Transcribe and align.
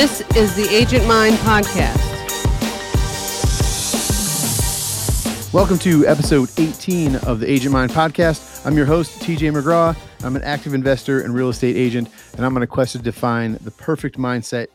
This 0.00 0.22
is 0.34 0.54
the 0.54 0.66
Agent 0.74 1.06
Mind 1.06 1.36
Podcast. 1.40 2.00
Welcome 5.52 5.78
to 5.80 6.06
episode 6.06 6.48
18 6.56 7.16
of 7.16 7.38
the 7.38 7.50
Agent 7.50 7.74
Mind 7.74 7.90
Podcast. 7.92 8.64
I'm 8.64 8.78
your 8.78 8.86
host, 8.86 9.20
TJ 9.20 9.52
McGraw. 9.52 9.94
I'm 10.24 10.36
an 10.36 10.42
active 10.42 10.72
investor 10.72 11.20
and 11.20 11.34
real 11.34 11.50
estate 11.50 11.76
agent, 11.76 12.08
and 12.34 12.46
I'm 12.46 12.56
on 12.56 12.62
a 12.62 12.66
quest 12.66 12.92
to 12.92 12.98
define 12.98 13.58
the 13.60 13.70
perfect 13.70 14.16
mindset 14.16 14.68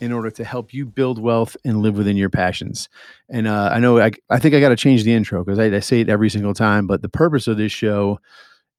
in 0.00 0.10
order 0.10 0.32
to 0.32 0.42
help 0.42 0.74
you 0.74 0.86
build 0.86 1.20
wealth 1.20 1.56
and 1.64 1.80
live 1.80 1.96
within 1.96 2.16
your 2.16 2.28
passions. 2.28 2.88
And 3.28 3.46
uh, 3.46 3.70
I 3.72 3.78
know 3.78 4.00
I, 4.00 4.10
I 4.28 4.40
think 4.40 4.56
I 4.56 4.60
got 4.60 4.70
to 4.70 4.76
change 4.76 5.04
the 5.04 5.14
intro 5.14 5.44
because 5.44 5.60
I, 5.60 5.66
I 5.66 5.78
say 5.78 6.00
it 6.00 6.08
every 6.08 6.30
single 6.30 6.52
time, 6.52 6.88
but 6.88 7.00
the 7.00 7.08
purpose 7.08 7.46
of 7.46 7.58
this 7.58 7.70
show 7.70 8.18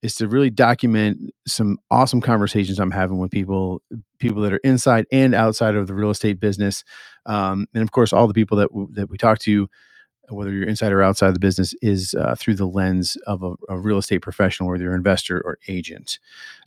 is 0.06 0.16
to 0.16 0.28
really 0.28 0.52
document 0.52 1.34
some 1.48 1.80
awesome 1.90 2.22
conversations 2.22 2.80
I'm 2.80 2.92
having 2.92 3.18
with 3.18 3.32
people, 3.32 3.82
people 4.20 4.42
that 4.44 4.54
are 4.54 4.62
inside 4.64 5.08
and 5.12 5.34
outside 5.34 5.76
of 5.76 5.88
the 5.88 5.96
real 5.96 6.12
estate 6.12 6.40
business, 6.40 6.84
um, 7.26 7.66
and 7.74 7.82
of 7.82 7.92
course, 7.92 8.14
all 8.14 8.28
the 8.28 8.34
people 8.34 8.58
that 8.58 8.70
w- 8.70 8.88
that 8.92 9.10
we 9.10 9.18
talk 9.18 9.40
to, 9.40 9.68
whether 10.30 10.52
you're 10.52 10.68
inside 10.68 10.92
or 10.92 11.02
outside 11.02 11.34
the 11.34 11.40
business, 11.40 11.74
is 11.82 12.14
uh, 12.14 12.36
through 12.38 12.54
the 12.54 12.68
lens 12.68 13.18
of 13.26 13.42
a, 13.42 13.54
a, 13.68 13.78
real 13.78 13.98
estate 13.98 14.20
professional, 14.20 14.70
whether 14.70 14.84
you're 14.84 14.94
an 14.94 15.00
investor 15.00 15.42
or 15.42 15.58
agent. 15.68 16.20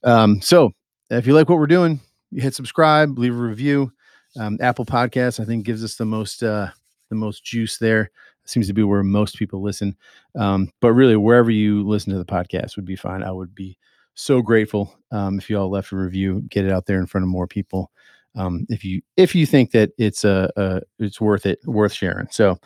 Um, 0.02 0.40
so, 0.40 0.72
if 1.10 1.26
you 1.26 1.32
like 1.32 1.48
what 1.48 1.58
we're 1.58 1.68
doing, 1.68 2.00
you 2.32 2.42
hit 2.42 2.56
subscribe, 2.56 3.18
leave 3.18 3.34
a 3.34 3.38
review. 3.38 3.92
Um, 4.38 4.58
Apple 4.60 4.84
Podcasts, 4.84 5.38
I 5.38 5.44
think, 5.44 5.64
gives 5.64 5.84
us 5.84 5.94
the 5.94 6.04
most 6.04 6.42
uh, 6.42 6.70
the 7.08 7.16
most 7.16 7.44
juice 7.44 7.78
there 7.78 8.10
seems 8.48 8.66
to 8.66 8.72
be 8.72 8.82
where 8.82 9.02
most 9.02 9.36
people 9.36 9.62
listen. 9.62 9.96
Um, 10.38 10.70
but 10.80 10.92
really, 10.92 11.16
wherever 11.16 11.50
you 11.50 11.86
listen 11.86 12.12
to 12.12 12.18
the 12.18 12.24
podcast 12.24 12.76
would 12.76 12.84
be 12.84 12.96
fine. 12.96 13.22
I 13.22 13.30
would 13.30 13.54
be 13.54 13.78
so 14.14 14.42
grateful 14.42 14.94
um, 15.12 15.38
if 15.38 15.48
you 15.48 15.58
all 15.58 15.70
left 15.70 15.92
a 15.92 15.96
review, 15.96 16.42
get 16.48 16.64
it 16.64 16.72
out 16.72 16.86
there 16.86 16.98
in 16.98 17.06
front 17.06 17.22
of 17.22 17.28
more 17.28 17.46
people. 17.46 17.90
Um, 18.36 18.66
if 18.68 18.84
you 18.84 19.00
if 19.16 19.34
you 19.34 19.46
think 19.46 19.70
that 19.72 19.90
it's 19.98 20.24
a, 20.24 20.50
uh, 20.56 20.80
it's 20.98 21.20
worth 21.20 21.46
it, 21.46 21.60
worth 21.64 21.92
sharing. 21.92 22.28
So 22.30 22.58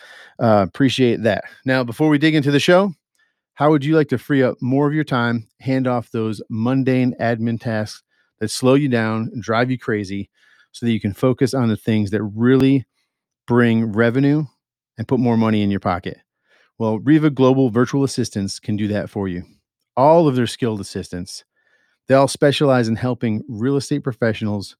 uh, 0.43 0.65
appreciate 0.67 1.23
that. 1.23 1.45
Now, 1.65 1.85
before 1.85 2.09
we 2.09 2.19
dig 2.19 2.35
into 2.35 2.51
the 2.51 2.61
show, 2.61 2.93
how 3.55 3.71
would 3.71 3.85
you 3.85 3.95
like 3.95 4.09
to 4.09 4.19
free 4.19 4.43
up 4.43 4.57
more 4.61 4.89
of 4.89 4.95
your 4.95 5.05
time, 5.05 5.47
hand 5.61 5.87
off 5.87 6.11
those 6.11 6.43
mundane 6.49 7.15
admin 7.21 7.61
tasks 7.61 8.03
that 8.41 8.51
slow 8.51 8.75
you 8.75 8.89
down 8.89 9.31
and 9.33 9.43
drive 9.43 9.71
you 9.71 9.79
crazy, 9.79 10.31
so 10.73 10.87
that 10.87 10.93
you 10.93 11.01
can 11.01 11.13
focus 11.13 11.55
on 11.55 11.69
the 11.69 11.77
things 11.77 12.11
that 12.11 12.23
really 12.23 12.87
bring 13.47 13.93
revenue 13.93 14.45
and 15.03 15.09
put 15.09 15.19
more 15.19 15.37
money 15.37 15.63
in 15.63 15.71
your 15.73 15.81
pocket. 15.81 16.19
Well, 16.79 17.01
REVA 17.01 17.31
Global 17.31 17.71
Virtual 17.71 18.05
Assistants 18.05 18.61
can 18.61 18.77
do 18.77 18.87
that 18.87 19.11
for 19.11 19.27
you. 19.27 19.43
All 19.97 20.29
of 20.29 20.37
their 20.37 20.47
skilled 20.47 20.81
assistants, 20.81 21.45
they 22.07 22.15
all 22.15 22.29
specialize 22.29 22.87
in 22.87 22.95
helping 22.95 23.43
real 23.49 23.77
estate 23.77 24.05
professionals 24.05 24.77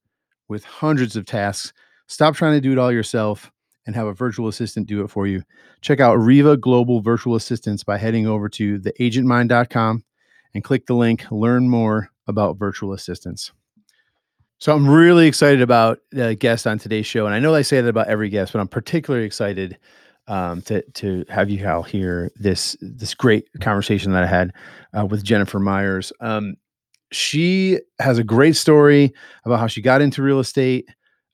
with 0.49 0.63
hundreds 0.63 1.17
of 1.17 1.25
tasks. 1.25 1.73
Stop 2.07 2.37
trying 2.37 2.53
to 2.53 2.61
do 2.61 2.71
it 2.71 2.79
all 2.79 2.93
yourself 2.93 3.51
and 3.85 3.97
have 3.97 4.07
a 4.07 4.15
virtual 4.15 4.47
assistant 4.47 4.87
do 4.87 5.03
it 5.03 5.09
for 5.09 5.27
you. 5.27 5.43
Check 5.81 5.99
out 5.99 6.21
REVA 6.21 6.59
Global 6.59 7.01
Virtual 7.01 7.35
Assistants 7.35 7.83
by 7.83 7.99
heading 7.99 8.29
over 8.29 8.49
to 8.51 8.79
theagentmind.com 8.79 10.05
and 10.55 10.63
click 10.63 10.87
the 10.87 10.95
link 10.95 11.25
Learn 11.33 11.69
More 11.69 12.11
about 12.29 12.59
virtual 12.59 12.93
assistants. 12.93 13.51
So 14.59 14.73
I'm 14.73 14.89
really 14.89 15.27
excited 15.27 15.63
about 15.63 15.99
the 16.13 16.37
guest 16.37 16.69
on 16.69 16.79
today's 16.79 17.07
show. 17.07 17.27
And 17.27 17.35
I 17.35 17.41
know 17.41 17.53
I 17.53 17.63
say 17.63 17.81
that 17.81 17.89
about 17.89 18.07
every 18.07 18.29
guest, 18.29 18.53
but 18.53 18.61
I'm 18.61 18.69
particularly 18.69 19.27
excited 19.27 19.77
um, 20.29 20.63
to 20.63 20.83
to 20.93 21.25
have 21.29 21.51
you 21.51 21.67
all 21.69 21.83
hear 21.83 22.31
this 22.37 22.77
this 22.81 23.15
great 23.15 23.49
conversation 23.61 24.13
that 24.13 24.25
I 24.25 24.27
had 24.27 24.53
uh, 24.97 25.07
with 25.07 25.25
Jennifer 25.25 25.59
Myers. 25.59 26.13
Um, 26.21 26.57
she 27.11 27.79
has 27.99 28.19
a 28.19 28.25
great 28.25 28.57
story 28.57 29.13
about 29.45 29.61
how 29.61 29.67
she 29.67 29.83
got 29.83 30.01
into 30.01 30.23
real 30.23 30.41
estate, 30.41 30.89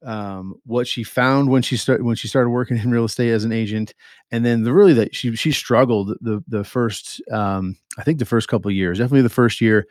um, 0.04 0.54
what 0.64 0.86
she 0.86 1.04
found 1.04 1.50
when 1.50 1.62
she 1.62 1.76
started 1.76 2.04
when 2.04 2.16
she 2.16 2.28
started 2.28 2.50
working 2.50 2.78
in 2.78 2.90
real 2.90 3.04
estate 3.04 3.30
as 3.30 3.44
an 3.44 3.52
agent, 3.52 3.94
and 4.30 4.44
then 4.44 4.64
the 4.64 4.72
really 4.72 4.94
that 4.94 5.14
she 5.14 5.34
she 5.36 5.52
struggled 5.52 6.16
the 6.20 6.42
the 6.48 6.64
first 6.64 7.20
um, 7.30 7.76
I 7.98 8.02
think 8.04 8.18
the 8.18 8.24
first 8.24 8.48
couple 8.48 8.70
years, 8.70 8.98
definitely 8.98 9.22
the 9.22 9.28
first 9.28 9.60
year 9.60 9.86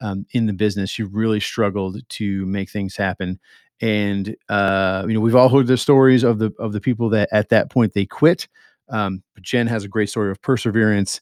um, 0.00 0.26
in 0.30 0.46
the 0.46 0.52
business, 0.52 0.90
she 0.90 1.02
really 1.02 1.40
struggled 1.40 2.00
to 2.08 2.46
make 2.46 2.70
things 2.70 2.96
happen 2.96 3.38
and 3.80 4.34
uh, 4.48 5.04
you 5.06 5.14
know 5.14 5.20
we've 5.20 5.36
all 5.36 5.48
heard 5.48 5.66
the 5.66 5.76
stories 5.76 6.22
of 6.22 6.38
the 6.38 6.52
of 6.58 6.72
the 6.72 6.80
people 6.80 7.08
that 7.10 7.28
at 7.32 7.48
that 7.48 7.70
point 7.70 7.94
they 7.94 8.06
quit 8.06 8.48
um, 8.88 9.22
but 9.34 9.42
jen 9.42 9.66
has 9.66 9.84
a 9.84 9.88
great 9.88 10.08
story 10.08 10.30
of 10.30 10.40
perseverance 10.42 11.20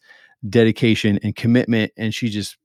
dedication 0.48 1.18
and 1.22 1.36
commitment 1.36 1.92
and 1.96 2.14
she 2.14 2.28
just 2.28 2.56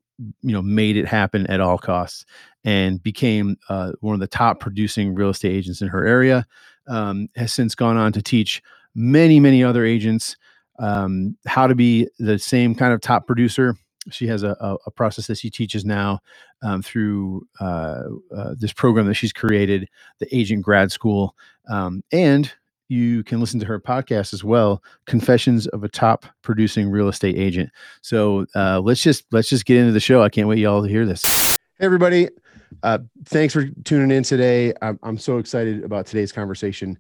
you 0.41 0.51
know 0.51 0.61
made 0.61 0.97
it 0.97 1.07
happen 1.07 1.47
at 1.47 1.59
all 1.59 1.77
costs 1.77 2.25
and 2.63 3.01
became 3.01 3.57
uh, 3.69 3.91
one 4.01 4.13
of 4.13 4.19
the 4.19 4.27
top 4.27 4.59
producing 4.59 5.15
real 5.15 5.29
estate 5.29 5.51
agents 5.51 5.81
in 5.81 5.87
her 5.87 6.05
area 6.05 6.45
um, 6.87 7.27
has 7.35 7.53
since 7.53 7.75
gone 7.75 7.97
on 7.97 8.11
to 8.11 8.21
teach 8.21 8.61
many 8.95 9.39
many 9.39 9.63
other 9.63 9.85
agents 9.85 10.35
um, 10.79 11.37
how 11.45 11.67
to 11.67 11.75
be 11.75 12.07
the 12.19 12.39
same 12.39 12.75
kind 12.75 12.93
of 12.93 13.01
top 13.01 13.27
producer 13.27 13.75
she 14.09 14.27
has 14.27 14.43
a, 14.43 14.55
a, 14.59 14.77
a, 14.87 14.91
process 14.91 15.27
that 15.27 15.37
she 15.37 15.49
teaches 15.49 15.85
now 15.85 16.19
um, 16.63 16.81
through 16.81 17.47
uh, 17.59 18.03
uh, 18.35 18.55
this 18.57 18.73
program 18.73 19.05
that 19.07 19.13
she's 19.13 19.33
created, 19.33 19.87
the 20.19 20.35
Agent 20.35 20.63
Grad 20.63 20.91
School. 20.91 21.35
Um, 21.69 22.03
and 22.11 22.51
you 22.87 23.23
can 23.23 23.39
listen 23.39 23.59
to 23.59 23.65
her 23.65 23.79
podcast 23.79 24.33
as 24.33 24.43
well, 24.43 24.83
Confessions 25.05 25.67
of 25.67 25.83
a 25.83 25.87
Top 25.87 26.25
Producing 26.41 26.89
Real 26.89 27.07
Estate 27.07 27.37
Agent. 27.37 27.69
So 28.01 28.45
uh, 28.55 28.81
let's 28.81 29.01
just 29.01 29.25
let's 29.31 29.49
just 29.49 29.65
get 29.65 29.77
into 29.77 29.93
the 29.93 29.99
show. 29.99 30.23
I 30.23 30.29
can't 30.29 30.47
wait 30.47 30.59
y'all 30.59 30.83
to 30.83 30.89
hear 30.89 31.05
this. 31.05 31.23
Hey 31.79 31.85
everybody, 31.85 32.27
uh, 32.83 32.99
thanks 33.25 33.53
for 33.53 33.65
tuning 33.85 34.15
in 34.15 34.23
today. 34.23 34.73
I'm, 34.81 34.99
I'm 35.03 35.17
so 35.17 35.37
excited 35.37 35.83
about 35.83 36.05
today's 36.05 36.31
conversation. 36.31 36.97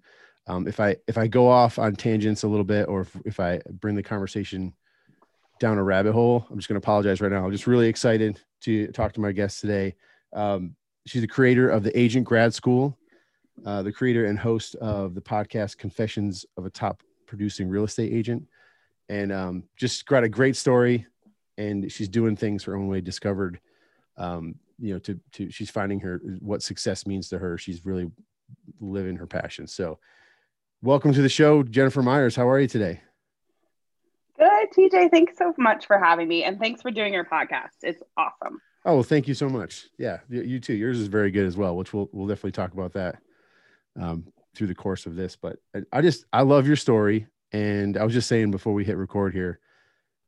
Um, 0.47 0.67
if 0.67 0.79
I 0.79 0.95
if 1.07 1.17
I 1.17 1.27
go 1.27 1.47
off 1.47 1.77
on 1.77 1.95
tangents 1.95 2.43
a 2.43 2.47
little 2.47 2.63
bit, 2.63 2.87
or 2.87 3.01
if, 3.01 3.15
if 3.25 3.39
I 3.39 3.59
bring 3.69 3.95
the 3.95 4.03
conversation 4.03 4.73
down 5.61 5.77
a 5.77 5.83
rabbit 5.83 6.11
hole. 6.11 6.45
I'm 6.49 6.57
just 6.57 6.67
going 6.67 6.81
to 6.81 6.83
apologize 6.83 7.21
right 7.21 7.31
now. 7.31 7.45
I'm 7.45 7.51
just 7.51 7.67
really 7.67 7.87
excited 7.87 8.41
to 8.61 8.87
talk 8.87 9.13
to 9.13 9.21
my 9.21 9.31
guest 9.31 9.61
today. 9.61 9.95
Um, 10.33 10.75
she's 11.05 11.21
the 11.21 11.27
creator 11.27 11.69
of 11.69 11.83
the 11.83 11.97
Agent 11.97 12.25
Grad 12.25 12.51
School, 12.51 12.97
uh, 13.63 13.83
the 13.83 13.91
creator 13.91 14.25
and 14.25 14.39
host 14.39 14.73
of 14.75 15.13
the 15.13 15.21
podcast 15.21 15.77
Confessions 15.77 16.47
of 16.57 16.65
a 16.65 16.71
Top 16.71 17.03
Producing 17.27 17.69
Real 17.69 17.83
Estate 17.83 18.11
Agent, 18.11 18.43
and 19.07 19.31
um, 19.31 19.63
just 19.77 20.05
got 20.07 20.23
a 20.23 20.29
great 20.29 20.57
story. 20.57 21.05
And 21.59 21.91
she's 21.91 22.09
doing 22.09 22.35
things 22.35 22.63
her 22.63 22.75
own 22.75 22.87
way. 22.87 22.99
Discovered, 22.99 23.59
um, 24.17 24.55
you 24.79 24.93
know, 24.93 24.99
to 24.99 25.19
to 25.33 25.51
she's 25.51 25.69
finding 25.69 25.99
her 25.99 26.19
what 26.39 26.63
success 26.63 27.05
means 27.05 27.29
to 27.29 27.37
her. 27.37 27.57
She's 27.59 27.85
really 27.85 28.09
living 28.79 29.15
her 29.17 29.27
passion. 29.27 29.67
So, 29.67 29.99
welcome 30.81 31.13
to 31.13 31.21
the 31.21 31.29
show, 31.29 31.61
Jennifer 31.61 32.01
Myers. 32.01 32.35
How 32.35 32.49
are 32.49 32.59
you 32.59 32.67
today? 32.67 33.01
TJ. 34.75 35.11
Thanks 35.11 35.37
so 35.37 35.53
much 35.57 35.85
for 35.85 35.97
having 35.97 36.27
me, 36.27 36.43
and 36.43 36.59
thanks 36.59 36.81
for 36.81 36.91
doing 36.91 37.13
your 37.13 37.25
podcast. 37.25 37.69
It's 37.83 38.01
awesome. 38.17 38.59
Oh, 38.85 38.95
well, 38.95 39.03
thank 39.03 39.27
you 39.27 39.33
so 39.33 39.47
much. 39.47 39.87
Yeah, 39.97 40.19
you 40.29 40.59
too. 40.59 40.73
Yours 40.73 40.99
is 40.99 41.07
very 41.07 41.31
good 41.31 41.45
as 41.45 41.55
well, 41.55 41.75
which 41.75 41.93
we'll 41.93 42.09
we'll 42.11 42.27
definitely 42.27 42.53
talk 42.53 42.73
about 42.73 42.93
that 42.93 43.17
um, 43.99 44.25
through 44.55 44.67
the 44.67 44.75
course 44.75 45.05
of 45.05 45.15
this. 45.15 45.35
But 45.35 45.57
I 45.91 46.01
just 46.01 46.25
I 46.33 46.41
love 46.41 46.67
your 46.67 46.75
story, 46.75 47.27
and 47.51 47.97
I 47.97 48.03
was 48.03 48.13
just 48.13 48.27
saying 48.27 48.51
before 48.51 48.73
we 48.73 48.83
hit 48.83 48.97
record 48.97 49.33
here 49.33 49.59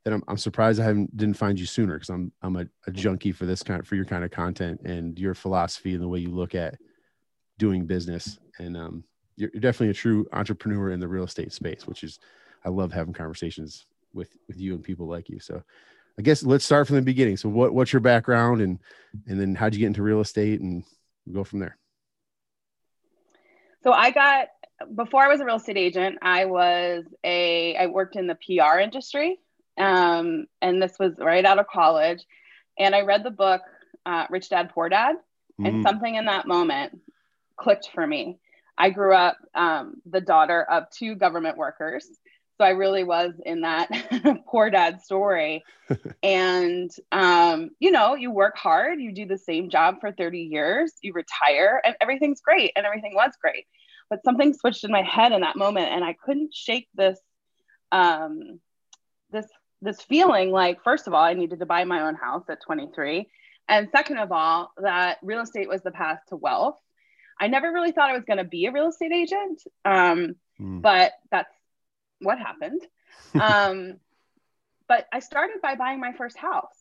that 0.03 0.13
I'm 0.13 0.23
I'm 0.27 0.37
surprised 0.37 0.79
I 0.79 0.85
haven't 0.85 1.15
didn't 1.15 1.37
find 1.37 1.59
you 1.59 1.65
sooner 1.65 1.95
because 1.95 2.09
I'm 2.09 2.31
I'm 2.41 2.55
a, 2.57 2.65
a 2.85 2.91
junkie 2.91 3.31
for 3.31 3.45
this 3.45 3.63
kind 3.63 3.79
of, 3.79 3.87
for 3.87 3.95
your 3.95 4.05
kind 4.05 4.23
of 4.23 4.31
content 4.31 4.81
and 4.85 5.17
your 5.17 5.33
philosophy 5.33 5.93
and 5.93 6.03
the 6.03 6.07
way 6.07 6.19
you 6.19 6.29
look 6.29 6.53
at 6.53 6.77
doing 7.57 7.85
business, 7.85 8.37
and 8.59 8.77
um, 8.77 9.03
you're, 9.35 9.49
you're 9.53 9.61
definitely 9.61 9.89
a 9.89 9.93
true 9.93 10.27
entrepreneur 10.33 10.91
in 10.91 10.99
the 10.99 11.07
real 11.07 11.23
estate 11.23 11.53
space, 11.53 11.87
which 11.87 12.03
is 12.03 12.19
I 12.65 12.69
love 12.69 12.91
having 12.91 13.13
conversations 13.13 13.85
with 14.13 14.35
with 14.47 14.59
you 14.59 14.75
and 14.75 14.83
people 14.83 15.07
like 15.07 15.29
you. 15.29 15.39
So 15.39 15.63
I 16.17 16.21
guess 16.21 16.43
let's 16.43 16.65
start 16.65 16.87
from 16.87 16.97
the 16.97 17.01
beginning. 17.01 17.37
So 17.37 17.49
what 17.49 17.73
what's 17.73 17.93
your 17.93 17.99
background 17.99 18.61
and 18.61 18.79
and 19.27 19.39
then 19.39 19.55
how'd 19.55 19.73
you 19.73 19.79
get 19.79 19.87
into 19.87 20.03
real 20.03 20.21
estate 20.21 20.61
and 20.61 20.83
we'll 21.25 21.35
go 21.35 21.43
from 21.43 21.59
there. 21.59 21.77
So 23.83 23.91
I 23.91 24.11
got 24.11 24.47
before 24.95 25.23
I 25.23 25.27
was 25.27 25.39
a 25.39 25.45
real 25.45 25.55
estate 25.55 25.77
agent, 25.77 26.19
I 26.21 26.45
was 26.45 27.05
a 27.23 27.75
I 27.75 27.87
worked 27.87 28.15
in 28.15 28.27
the 28.27 28.35
PR 28.35 28.79
industry. 28.79 29.39
Um, 29.77 30.45
and 30.61 30.81
this 30.81 30.97
was 30.99 31.13
right 31.17 31.43
out 31.43 31.59
of 31.59 31.67
college. 31.67 32.23
And 32.77 32.93
I 32.93 33.01
read 33.01 33.23
the 33.23 33.31
book 33.31 33.61
uh, 34.05 34.25
Rich 34.29 34.49
Dad 34.49 34.71
Poor 34.73 34.89
Dad, 34.89 35.15
mm. 35.59 35.67
and 35.67 35.83
something 35.83 36.15
in 36.15 36.25
that 36.25 36.47
moment 36.47 36.99
clicked 37.55 37.89
for 37.93 38.05
me. 38.05 38.39
I 38.77 38.89
grew 38.89 39.13
up 39.13 39.37
um, 39.53 40.01
the 40.05 40.21
daughter 40.21 40.63
of 40.63 40.89
two 40.89 41.15
government 41.15 41.57
workers 41.57 42.07
so 42.57 42.63
I 42.65 42.69
really 42.69 43.03
was 43.03 43.33
in 43.45 43.61
that 43.61 43.89
poor 44.47 44.69
dad 44.69 45.01
story. 45.01 45.63
and, 46.23 46.91
um, 47.11 47.71
you 47.79 47.91
know, 47.91 48.15
you 48.15 48.31
work 48.31 48.57
hard, 48.57 49.01
you 49.01 49.11
do 49.11 49.25
the 49.25 49.37
same 49.37 49.69
job 49.69 49.95
for 49.99 50.11
30 50.11 50.39
years, 50.39 50.93
you 51.01 51.13
retire, 51.13 51.81
and 51.83 51.95
everything's 51.99 52.41
great. 52.41 52.71
And 52.75 52.85
everything 52.85 53.13
was 53.15 53.31
great. 53.41 53.65
But 54.09 54.23
something 54.23 54.53
switched 54.53 54.83
in 54.83 54.91
my 54.91 55.01
head 55.01 55.31
in 55.31 55.41
that 55.41 55.55
moment, 55.55 55.91
and 55.91 56.03
I 56.03 56.13
couldn't 56.13 56.53
shake 56.53 56.87
this, 56.93 57.19
um, 57.91 58.59
this, 59.31 59.47
this 59.81 60.01
feeling 60.01 60.51
like, 60.51 60.83
first 60.83 61.07
of 61.07 61.13
all, 61.13 61.23
I 61.23 61.33
needed 61.33 61.59
to 61.59 61.65
buy 61.65 61.83
my 61.83 62.03
own 62.07 62.15
house 62.15 62.43
at 62.49 62.61
23. 62.61 63.27
And 63.67 63.89
second 63.91 64.17
of 64.19 64.31
all, 64.31 64.71
that 64.77 65.17
real 65.23 65.41
estate 65.41 65.69
was 65.69 65.81
the 65.81 65.91
path 65.91 66.19
to 66.29 66.35
wealth. 66.35 66.77
I 67.39 67.47
never 67.47 67.71
really 67.71 67.91
thought 67.91 68.11
I 68.11 68.15
was 68.15 68.25
going 68.25 68.37
to 68.37 68.43
be 68.43 68.67
a 68.67 68.71
real 68.71 68.89
estate 68.89 69.11
agent, 69.11 69.63
um, 69.85 70.35
Mm. 70.61 70.81
but 70.81 71.13
that's 71.31 71.53
what 72.19 72.39
happened. 72.39 72.81
Um, 73.39 73.99
but 74.87 75.07
I 75.11 75.19
started 75.19 75.61
by 75.61 75.75
buying 75.75 75.99
my 75.99 76.13
first 76.13 76.37
house, 76.37 76.77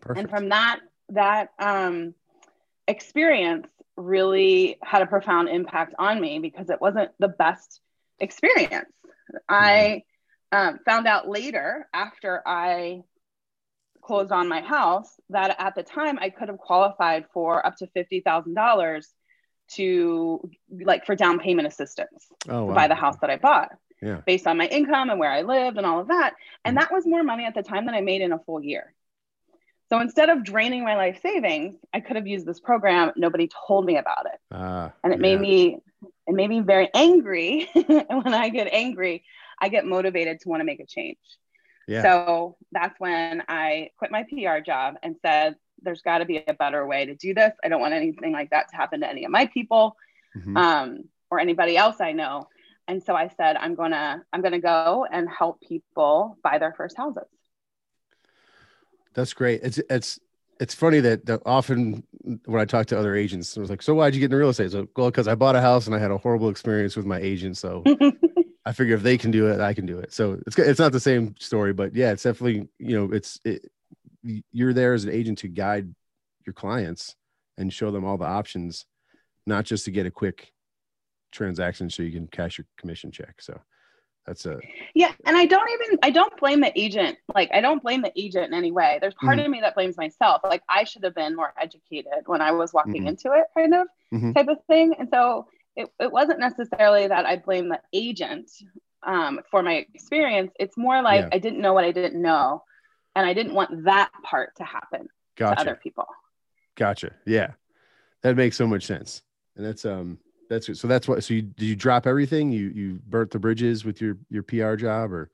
Perfect. 0.00 0.18
and 0.18 0.30
from 0.30 0.48
that 0.50 0.80
that 1.10 1.50
um, 1.58 2.14
experience 2.88 3.66
really 3.96 4.78
had 4.82 5.02
a 5.02 5.06
profound 5.06 5.48
impact 5.48 5.94
on 5.98 6.20
me 6.20 6.38
because 6.38 6.68
it 6.70 6.80
wasn't 6.80 7.10
the 7.18 7.28
best 7.28 7.80
experience. 8.18 8.92
I 9.48 10.02
um, 10.52 10.78
found 10.84 11.06
out 11.06 11.28
later 11.28 11.88
after 11.92 12.42
I 12.46 13.02
closed 14.02 14.30
on 14.30 14.48
my 14.48 14.60
house 14.60 15.08
that 15.30 15.56
at 15.58 15.74
the 15.74 15.82
time 15.82 16.18
I 16.20 16.30
could 16.30 16.48
have 16.48 16.58
qualified 16.58 17.26
for 17.32 17.64
up 17.66 17.76
to 17.78 17.86
fifty 17.88 18.20
thousand 18.20 18.54
dollars 18.54 19.08
to 19.72 20.48
like 20.70 21.04
for 21.04 21.16
down 21.16 21.40
payment 21.40 21.66
assistance 21.66 22.26
oh, 22.48 22.68
to 22.68 22.74
buy 22.74 22.86
the 22.86 22.94
house 22.94 23.16
that 23.20 23.30
I 23.30 23.36
bought 23.36 23.70
Yeah. 24.02 24.20
based 24.26 24.46
on 24.46 24.58
my 24.58 24.66
income 24.66 25.08
and 25.10 25.18
where 25.18 25.30
I 25.30 25.42
lived 25.42 25.78
and 25.78 25.86
all 25.86 26.00
of 26.00 26.08
that. 26.08 26.34
And 26.64 26.76
that 26.76 26.92
was 26.92 27.06
more 27.06 27.22
money 27.22 27.44
at 27.44 27.54
the 27.54 27.62
time 27.62 27.86
than 27.86 27.94
I 27.94 28.02
made 28.02 28.20
in 28.20 28.32
a 28.32 28.38
full 28.38 28.62
year. 28.62 28.92
So 29.88 30.00
instead 30.00 30.28
of 30.30 30.42
draining 30.44 30.84
my 30.84 30.96
life 30.96 31.20
savings, 31.22 31.76
I 31.94 32.00
could 32.00 32.16
have 32.16 32.26
used 32.26 32.44
this 32.44 32.60
program. 32.60 33.12
Nobody 33.16 33.48
told 33.66 33.86
me 33.86 33.96
about 33.96 34.26
it. 34.26 34.38
Ah, 34.50 34.92
And 35.04 35.12
it 35.12 35.16
yeah. 35.18 35.22
made 35.22 35.40
me 35.40 35.78
it 36.26 36.34
made 36.34 36.48
me 36.48 36.60
very 36.60 36.90
angry. 36.92 37.68
and 37.74 38.04
when 38.24 38.34
I 38.34 38.48
get 38.48 38.68
angry, 38.72 39.24
I 39.60 39.68
get 39.68 39.86
motivated 39.86 40.40
to 40.40 40.48
want 40.48 40.60
to 40.60 40.64
make 40.64 40.80
a 40.80 40.86
change. 40.86 41.18
Yeah. 41.86 42.02
So 42.02 42.56
that's 42.72 42.98
when 42.98 43.44
I 43.48 43.90
quit 43.96 44.10
my 44.10 44.24
PR 44.24 44.58
job 44.58 44.96
and 45.04 45.16
said, 45.22 45.54
there's 45.82 46.02
got 46.02 46.18
to 46.18 46.24
be 46.24 46.42
a 46.46 46.52
better 46.52 46.84
way 46.86 47.06
to 47.06 47.14
do 47.14 47.32
this. 47.32 47.52
I 47.64 47.68
don't 47.68 47.80
want 47.80 47.94
anything 47.94 48.32
like 48.32 48.50
that 48.50 48.68
to 48.70 48.76
happen 48.76 49.00
to 49.00 49.08
any 49.08 49.24
of 49.24 49.30
my 49.30 49.46
people 49.46 49.96
Mhm. 50.36 50.56
um, 50.56 51.04
or 51.30 51.38
anybody 51.38 51.76
else 51.76 52.00
I 52.00 52.12
know. 52.12 52.48
And 52.88 53.02
so 53.02 53.14
I 53.14 53.30
said, 53.36 53.56
I'm 53.56 53.74
gonna 53.74 54.22
I'm 54.32 54.42
gonna 54.42 54.60
go 54.60 55.06
and 55.10 55.28
help 55.28 55.60
people 55.60 56.38
buy 56.42 56.58
their 56.58 56.72
first 56.76 56.96
houses. 56.96 57.24
That's 59.14 59.32
great. 59.32 59.62
It's 59.62 59.80
it's 59.90 60.20
it's 60.60 60.74
funny 60.74 61.00
that, 61.00 61.26
that 61.26 61.42
often 61.44 62.02
when 62.46 62.60
I 62.60 62.64
talk 62.64 62.86
to 62.86 62.98
other 62.98 63.14
agents, 63.14 63.56
I 63.56 63.60
was 63.60 63.70
like, 63.70 63.82
"So 63.82 63.94
why'd 63.94 64.14
you 64.14 64.20
get 64.20 64.26
into 64.26 64.36
real 64.36 64.50
estate?" 64.50 64.70
So, 64.70 64.86
well, 64.96 65.10
because 65.10 65.28
I 65.28 65.34
bought 65.34 65.56
a 65.56 65.60
house 65.60 65.86
and 65.86 65.94
I 65.94 65.98
had 65.98 66.10
a 66.10 66.18
horrible 66.18 66.48
experience 66.48 66.96
with 66.96 67.06
my 67.06 67.18
agent. 67.18 67.56
So 67.56 67.82
I 68.64 68.72
figure 68.72 68.94
if 68.94 69.02
they 69.02 69.18
can 69.18 69.30
do 69.30 69.48
it, 69.48 69.60
I 69.60 69.74
can 69.74 69.86
do 69.86 69.98
it. 69.98 70.12
So 70.12 70.38
it's 70.46 70.58
it's 70.58 70.80
not 70.80 70.92
the 70.92 71.00
same 71.00 71.34
story, 71.38 71.72
but 71.72 71.94
yeah, 71.94 72.12
it's 72.12 72.22
definitely 72.22 72.68
you 72.78 72.98
know 72.98 73.12
it's 73.12 73.40
it, 73.44 73.70
you're 74.52 74.72
there 74.72 74.94
as 74.94 75.04
an 75.04 75.10
agent 75.10 75.38
to 75.38 75.48
guide 75.48 75.94
your 76.46 76.54
clients 76.54 77.16
and 77.58 77.72
show 77.72 77.90
them 77.90 78.04
all 78.04 78.18
the 78.18 78.26
options, 78.26 78.86
not 79.46 79.64
just 79.64 79.84
to 79.86 79.90
get 79.90 80.06
a 80.06 80.10
quick 80.10 80.52
transaction 81.32 81.90
so 81.90 82.02
you 82.02 82.12
can 82.12 82.26
cash 82.28 82.58
your 82.58 82.66
commission 82.76 83.10
check. 83.10 83.40
So 83.40 83.58
that's 84.26 84.46
a 84.46 84.58
Yeah, 84.94 85.12
and 85.24 85.36
I 85.36 85.46
don't 85.46 85.68
even 85.70 85.98
I 86.02 86.10
don't 86.10 86.36
blame 86.38 86.60
the 86.60 86.72
agent. 86.78 87.18
Like 87.34 87.50
I 87.52 87.60
don't 87.60 87.82
blame 87.82 88.02
the 88.02 88.12
agent 88.16 88.46
in 88.46 88.54
any 88.54 88.72
way. 88.72 88.98
There's 89.00 89.14
part 89.14 89.38
Mhm. 89.38 89.44
of 89.44 89.50
me 89.50 89.60
that 89.60 89.74
blames 89.74 89.96
myself. 89.96 90.42
Like 90.44 90.62
I 90.68 90.84
should 90.84 91.04
have 91.04 91.14
been 91.14 91.36
more 91.36 91.52
educated 91.60 92.26
when 92.26 92.40
I 92.40 92.52
was 92.52 92.72
walking 92.72 93.04
Mhm. 93.04 93.08
into 93.08 93.32
it, 93.32 93.46
kind 93.56 93.74
of 93.74 93.86
Mhm. 94.12 94.34
type 94.34 94.48
of 94.48 94.58
thing. 94.66 94.94
And 94.98 95.08
so 95.10 95.48
it, 95.76 95.88
it 96.00 96.10
wasn't 96.10 96.40
necessarily 96.40 97.06
that 97.06 97.26
I 97.26 97.36
blame 97.36 97.68
the 97.68 97.80
agent 97.92 98.50
um, 99.02 99.40
for 99.50 99.62
my 99.62 99.86
experience. 99.94 100.50
It's 100.58 100.76
more 100.76 101.02
like 101.02 101.22
Yeah. 101.22 101.28
I 101.32 101.38
didn't 101.38 101.60
know 101.60 101.74
what 101.74 101.84
I 101.84 101.92
didn't 101.92 102.20
know, 102.20 102.64
and 103.14 103.26
I 103.26 103.34
didn't 103.34 103.54
want 103.54 103.84
that 103.84 104.10
part 104.24 104.56
to 104.56 104.64
happen 104.64 105.02
to 105.02 105.08
gotcha. 105.36 105.60
other 105.60 105.74
people. 105.76 106.06
Gotcha. 106.76 107.12
Yeah, 107.26 107.52
that 108.22 108.36
makes 108.36 108.56
so 108.56 108.66
much 108.66 108.84
sense. 108.84 109.22
And 109.54 109.64
that's 109.64 109.84
um 109.84 110.18
that's 110.48 110.78
so 110.78 110.88
that's 110.88 111.08
what 111.08 111.22
so 111.24 111.34
you 111.34 111.42
did 111.42 111.66
you 111.66 111.76
drop 111.76 112.06
everything? 112.06 112.52
You 112.52 112.68
you 112.68 113.00
burnt 113.06 113.30
the 113.30 113.38
bridges 113.38 113.84
with 113.84 114.00
your 114.00 114.18
your 114.30 114.42
PR 114.42 114.74
job 114.76 115.12
or 115.12 115.30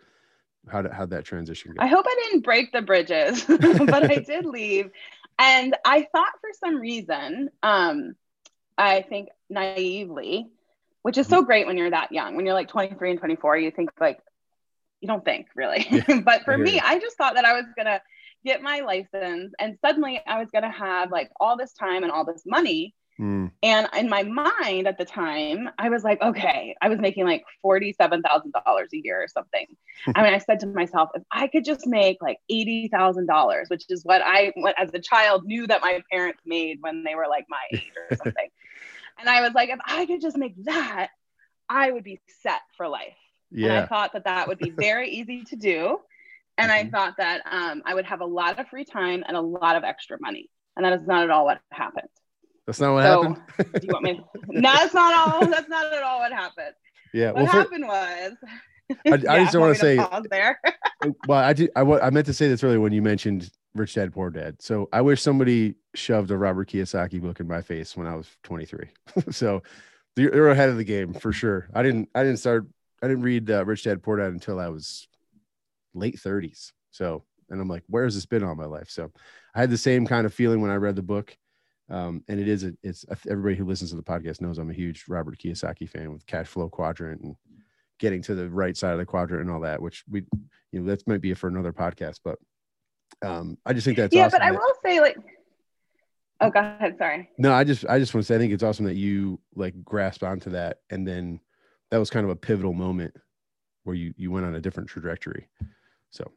how 0.70 0.82
did 0.82 0.93
how'd 0.93 1.11
that 1.11 1.25
transition 1.25 1.73
go? 1.75 1.81
I 1.81 1.87
hope 1.88 2.06
I 2.09 2.14
didn't 2.25 2.44
break 2.44 2.73
the 2.73 2.82
bridges, 2.82 3.44
but 3.49 4.05
I 4.11 4.19
did 4.19 4.44
leave. 4.47 4.91
And 5.38 5.76
I 5.85 6.06
thought 6.12 6.32
for 6.41 6.50
some 6.61 6.76
reason, 6.79 7.50
um, 7.62 8.14
I 8.79 9.03
think 9.03 9.31
naively, 9.50 10.49
which 11.03 11.19
is 11.19 11.26
Mm-hmm. 11.29 11.29
so 11.29 11.43
great 11.43 11.67
when 11.67 11.76
you're 11.76 11.91
that 11.91 12.12
young, 12.12 12.37
when 12.37 12.47
you're 12.47 12.55
like 12.55 12.69
23 12.69 13.11
and 13.11 13.19
24, 13.19 13.58
you 13.58 13.70
think 13.70 13.91
like, 14.00 14.20
you 15.00 15.08
don't 15.08 15.25
think 15.25 15.49
really. 15.56 15.87
Yeah, 15.91 16.03
but 16.25 16.44
for 16.44 16.56
I 16.56 16.56
me, 16.56 16.79
you. 16.79 16.81
I 16.82 16.99
just 16.99 17.17
thought 17.17 17.35
that 17.35 17.44
I 17.44 17.55
was 17.55 17.65
to 17.79 18.00
get 18.44 18.62
my 18.62 18.81
license 18.81 19.53
and 19.58 19.79
suddenly 19.85 20.20
I 20.26 20.38
was 20.38 20.50
going 20.50 20.65
to 20.65 20.70
have 20.70 21.11
like 21.11 21.31
all 21.41 21.56
this 21.56 21.73
time 21.73 22.03
and 22.03 22.12
all 22.12 22.25
this 22.25 22.43
money. 22.47 22.94
Mm, 23.23 23.51
And 23.63 23.89
in 23.97 24.09
my 24.11 24.25
mind 24.25 24.89
at 24.89 24.99
the 24.99 25.05
time, 25.05 25.71
I 25.79 25.89
was 25.91 26.05
like, 26.05 26.21
okay, 26.23 26.75
I 26.83 26.89
was 26.89 26.99
making 27.01 27.25
like 27.27 27.45
$47,000 27.63 28.91
a 28.93 28.99
year 28.99 29.23
or 29.23 29.29
something. 29.29 29.67
I 30.15 30.25
mean, 30.25 30.35
I 30.35 30.39
said 30.39 30.61
to 30.61 30.67
myself, 30.67 31.11
if 31.15 31.23
I 31.33 31.47
could 31.49 31.65
just 31.65 31.87
make 31.87 32.19
like 32.23 32.39
$80,000, 32.51 33.69
which 33.71 33.85
is 33.89 34.05
what 34.05 34.23
I, 34.25 34.53
what 34.57 34.75
as 34.81 34.91
a 34.95 35.01
child 35.01 35.45
knew 35.45 35.67
that 35.69 35.83
my 35.83 36.03
parents 36.11 36.41
made 36.45 36.79
when 36.81 37.05
they 37.05 37.15
were 37.15 37.29
like 37.29 37.47
my 37.49 37.63
age 37.73 37.93
or 37.97 38.11
something. 38.17 38.49
and 39.19 39.29
I 39.29 39.43
was 39.43 39.53
like, 39.55 39.71
if 39.71 39.81
I 39.87 40.07
could 40.07 40.21
just 40.23 40.37
make 40.39 40.55
that, 40.65 41.09
I 41.69 41.91
would 41.93 42.05
be 42.05 42.21
set 42.43 42.61
for 42.77 42.89
life. 42.89 43.17
And 43.63 43.73
I 43.73 43.83
thought 43.83 44.13
that 44.15 44.25
that 44.25 44.49
would 44.49 44.59
be 44.59 44.71
very 44.79 45.11
easy 45.11 45.45
to 45.45 45.57
do. 45.57 45.99
And 46.59 46.71
I 46.73 46.85
Mhm. 46.85 46.91
thought 46.91 47.15
that 47.19 47.43
um, 47.51 47.83
I 47.87 47.95
would 47.95 48.07
have 48.07 48.21
a 48.23 48.27
lot 48.27 48.59
of 48.59 48.69
free 48.69 48.85
time 48.85 49.25
and 49.27 49.37
a 49.37 49.41
lot 49.43 49.77
of 49.77 49.85
extra 49.85 50.19
money. 50.21 50.51
And 50.77 50.85
that 50.85 50.95
is 51.01 51.07
not 51.07 51.25
at 51.25 51.31
all 51.31 51.47
what 51.47 51.61
happened. 51.73 52.09
That's 52.67 52.81
not 52.81 52.94
what 52.94 53.03
so- 53.03 53.23
happened. 53.23 53.75
Do 53.75 53.81
you 53.87 53.88
want 53.93 54.05
me? 54.05 54.20
no, 54.49 54.73
that's 54.73 54.94
not 54.94 55.14
all. 55.14 55.47
That's 55.47 55.69
not 55.69 55.93
at 55.93 56.03
all 56.03 56.20
what 56.20 56.32
happened. 56.32 56.75
yeah. 57.12 57.32
What 57.32 57.37
Well, 57.43 57.47
for, 57.47 57.53
happened 57.53 57.87
was. 57.87 58.32
I, 59.06 59.12
I 59.12 59.17
just 59.43 59.53
don't 59.53 59.62
want 59.62 59.75
to 59.76 59.81
say. 59.81 59.97
there. 60.31 60.61
Well, 61.26 61.38
I 61.41 61.53
did. 61.53 61.70
I, 61.75 61.81
I 61.81 62.11
meant 62.11 62.26
to 62.26 62.32
say 62.32 62.47
this 62.49 62.62
earlier 62.62 62.79
when 62.81 62.93
you 62.93 63.03
mentioned 63.03 63.50
Rich 63.75 63.94
Dad 63.94 64.12
Poor 64.12 64.31
Dad. 64.31 64.62
So 64.62 64.88
I 64.93 65.00
wish 65.00 65.20
somebody 65.20 65.75
shoved 65.94 66.31
a 66.31 66.37
Robert 66.38 66.69
Kiyosaki 66.69 67.20
book 67.20 67.41
in 67.41 67.49
my 67.49 67.61
face 67.61 67.97
when 67.97 68.06
I 68.06 68.14
was 68.14 68.29
23. 68.44 68.87
so 69.32 69.65
you're 70.15 70.50
ahead 70.50 70.69
of 70.69 70.76
the 70.76 70.85
game 70.85 71.12
for 71.12 71.32
sure. 71.32 71.69
I 71.75 71.82
didn't. 71.82 72.08
I 72.15 72.23
didn't 72.23 72.38
start. 72.38 72.69
I 73.03 73.08
didn't 73.08 73.25
read 73.25 73.50
uh, 73.50 73.65
Rich 73.65 73.82
Dad 73.82 74.00
Poor 74.00 74.19
Dad 74.19 74.32
until 74.32 74.61
I 74.61 74.69
was 74.69 75.08
late 75.93 76.17
30s. 76.17 76.70
So 76.93 77.25
and 77.50 77.61
I'm 77.61 77.69
like, 77.69 77.82
where 77.88 78.05
has 78.05 78.15
this 78.15 78.26
been 78.26 78.44
all 78.44 78.55
my 78.55 78.65
life? 78.67 78.88
So 78.91 79.11
I 79.56 79.61
had 79.61 79.70
the 79.70 79.76
same 79.79 80.06
kind 80.06 80.25
of 80.25 80.32
feeling 80.32 80.61
when 80.61 80.70
I 80.70 80.76
read 80.76 80.94
the 80.94 81.03
book. 81.03 81.37
Um, 81.93 82.25
and 82.29 82.41
it 82.41 82.49
is 82.49 82.65
a, 82.65 82.72
it's 82.82 83.05
everybody 83.29 83.55
who 83.55 83.67
listens 83.67 83.91
to 83.91 83.96
the 83.96 84.03
podcast 84.03 84.41
knows 84.41 84.58
I'm 84.58 84.70
a 84.70 84.75
huge 84.75 85.05
Robert 85.08 85.39
Kiyosaki 85.39 85.89
fan 85.89 86.11
with 86.13 86.27
cash 86.27 86.46
flow 86.49 86.69
quadrant 86.69 87.20
and 87.20 87.37
getting 88.01 88.22
to 88.22 88.34
the 88.34 88.49
right 88.51 88.77
side 88.77 88.93
of 88.93 88.99
the 88.99 89.05
quadrant 89.05 89.43
and 89.43 89.51
all 89.51 89.61
that, 89.61 89.81
which 89.82 90.03
we 90.11 90.25
you 90.72 90.81
know 90.81 90.87
that 90.87 91.06
might 91.06 91.20
be 91.20 91.34
for 91.34 91.49
another 91.49 91.72
podcast 91.72 92.20
but 92.25 92.39
um 93.22 93.58
i 93.67 93.75
just 93.75 93.84
think 93.84 93.99
that's 93.99 94.15
yeah, 94.15 94.25
awesome 94.25 94.39
but 94.41 94.43
I 94.46 94.51
that- 94.53 94.58
will 94.58 94.75
say, 94.82 95.01
like, 95.01 95.19
oh, 96.41 96.49
go 96.51 96.61
ahead. 96.61 96.96
Sorry. 96.96 97.29
no 97.37 97.53
i 97.53 97.63
just 97.63 97.84
i 97.87 97.99
just 97.99 98.15
want 98.15 98.22
to 98.25 98.27
say 98.27 98.37
i 98.37 98.39
think 98.39 98.55
it's 98.55 98.63
awesome 98.63 98.87
that 98.87 98.96
you 98.96 99.39
like 99.55 99.75
grasped 99.84 100.22
onto 100.25 100.49
that 100.51 100.79
and 100.89 101.06
then 101.06 101.39
that 101.91 101.99
was 101.99 102.08
kind 102.08 102.25
of 102.25 102.31
a 102.31 102.37
pivotal 102.37 102.72
moment 102.72 103.15
where 103.84 103.94
you 103.94 104.15
you 104.17 104.31
went 104.31 104.46
on 104.46 104.55
a 104.55 104.61
different 104.61 104.89
trajectory 104.89 105.46
so 106.11 106.32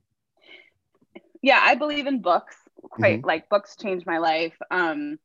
Yeah, 1.41 1.59
I 1.63 1.75
believe 1.75 2.07
in 2.07 2.21
books. 2.21 2.57
Quite 2.89 3.19
Mm-hmm. 3.19 3.27
like 3.27 3.49
books 3.49 3.75
changed 3.77 4.05
my 4.05 4.17
life. 4.17 4.57
Um, 4.71 5.17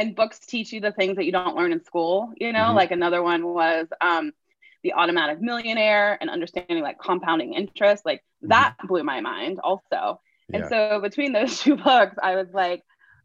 and 0.00 0.16
books 0.16 0.46
teach 0.46 0.72
you 0.72 0.82
the 0.82 0.92
things 0.92 1.16
that 1.18 1.26
you 1.26 1.32
don't 1.32 1.56
learn 1.56 1.72
in 1.72 1.84
school. 1.84 2.32
You 2.40 2.52
know, 2.52 2.72
Mhm. 2.72 2.76
like 2.76 2.92
another 2.92 3.22
one 3.22 3.46
was 3.54 3.88
um, 4.00 4.32
the 4.84 4.94
Automatic 4.94 5.40
Millionaire 5.42 6.18
and 6.20 6.30
understanding 6.30 6.82
like 6.82 6.98
compounding 7.00 7.54
interest. 7.54 8.04
Like 8.06 8.24
that 8.42 8.74
blew 8.86 9.04
my 9.04 9.20
mind 9.20 9.60
also. 9.62 10.20
And 10.52 10.64
Mm-hmm. 10.64 10.68
yeah 10.68 10.72
so 10.72 11.00
between 11.00 11.32
those 11.32 11.60
two 11.60 11.76
books, 11.76 12.16
I 12.22 12.36
was 12.36 12.48
like, 12.52 12.82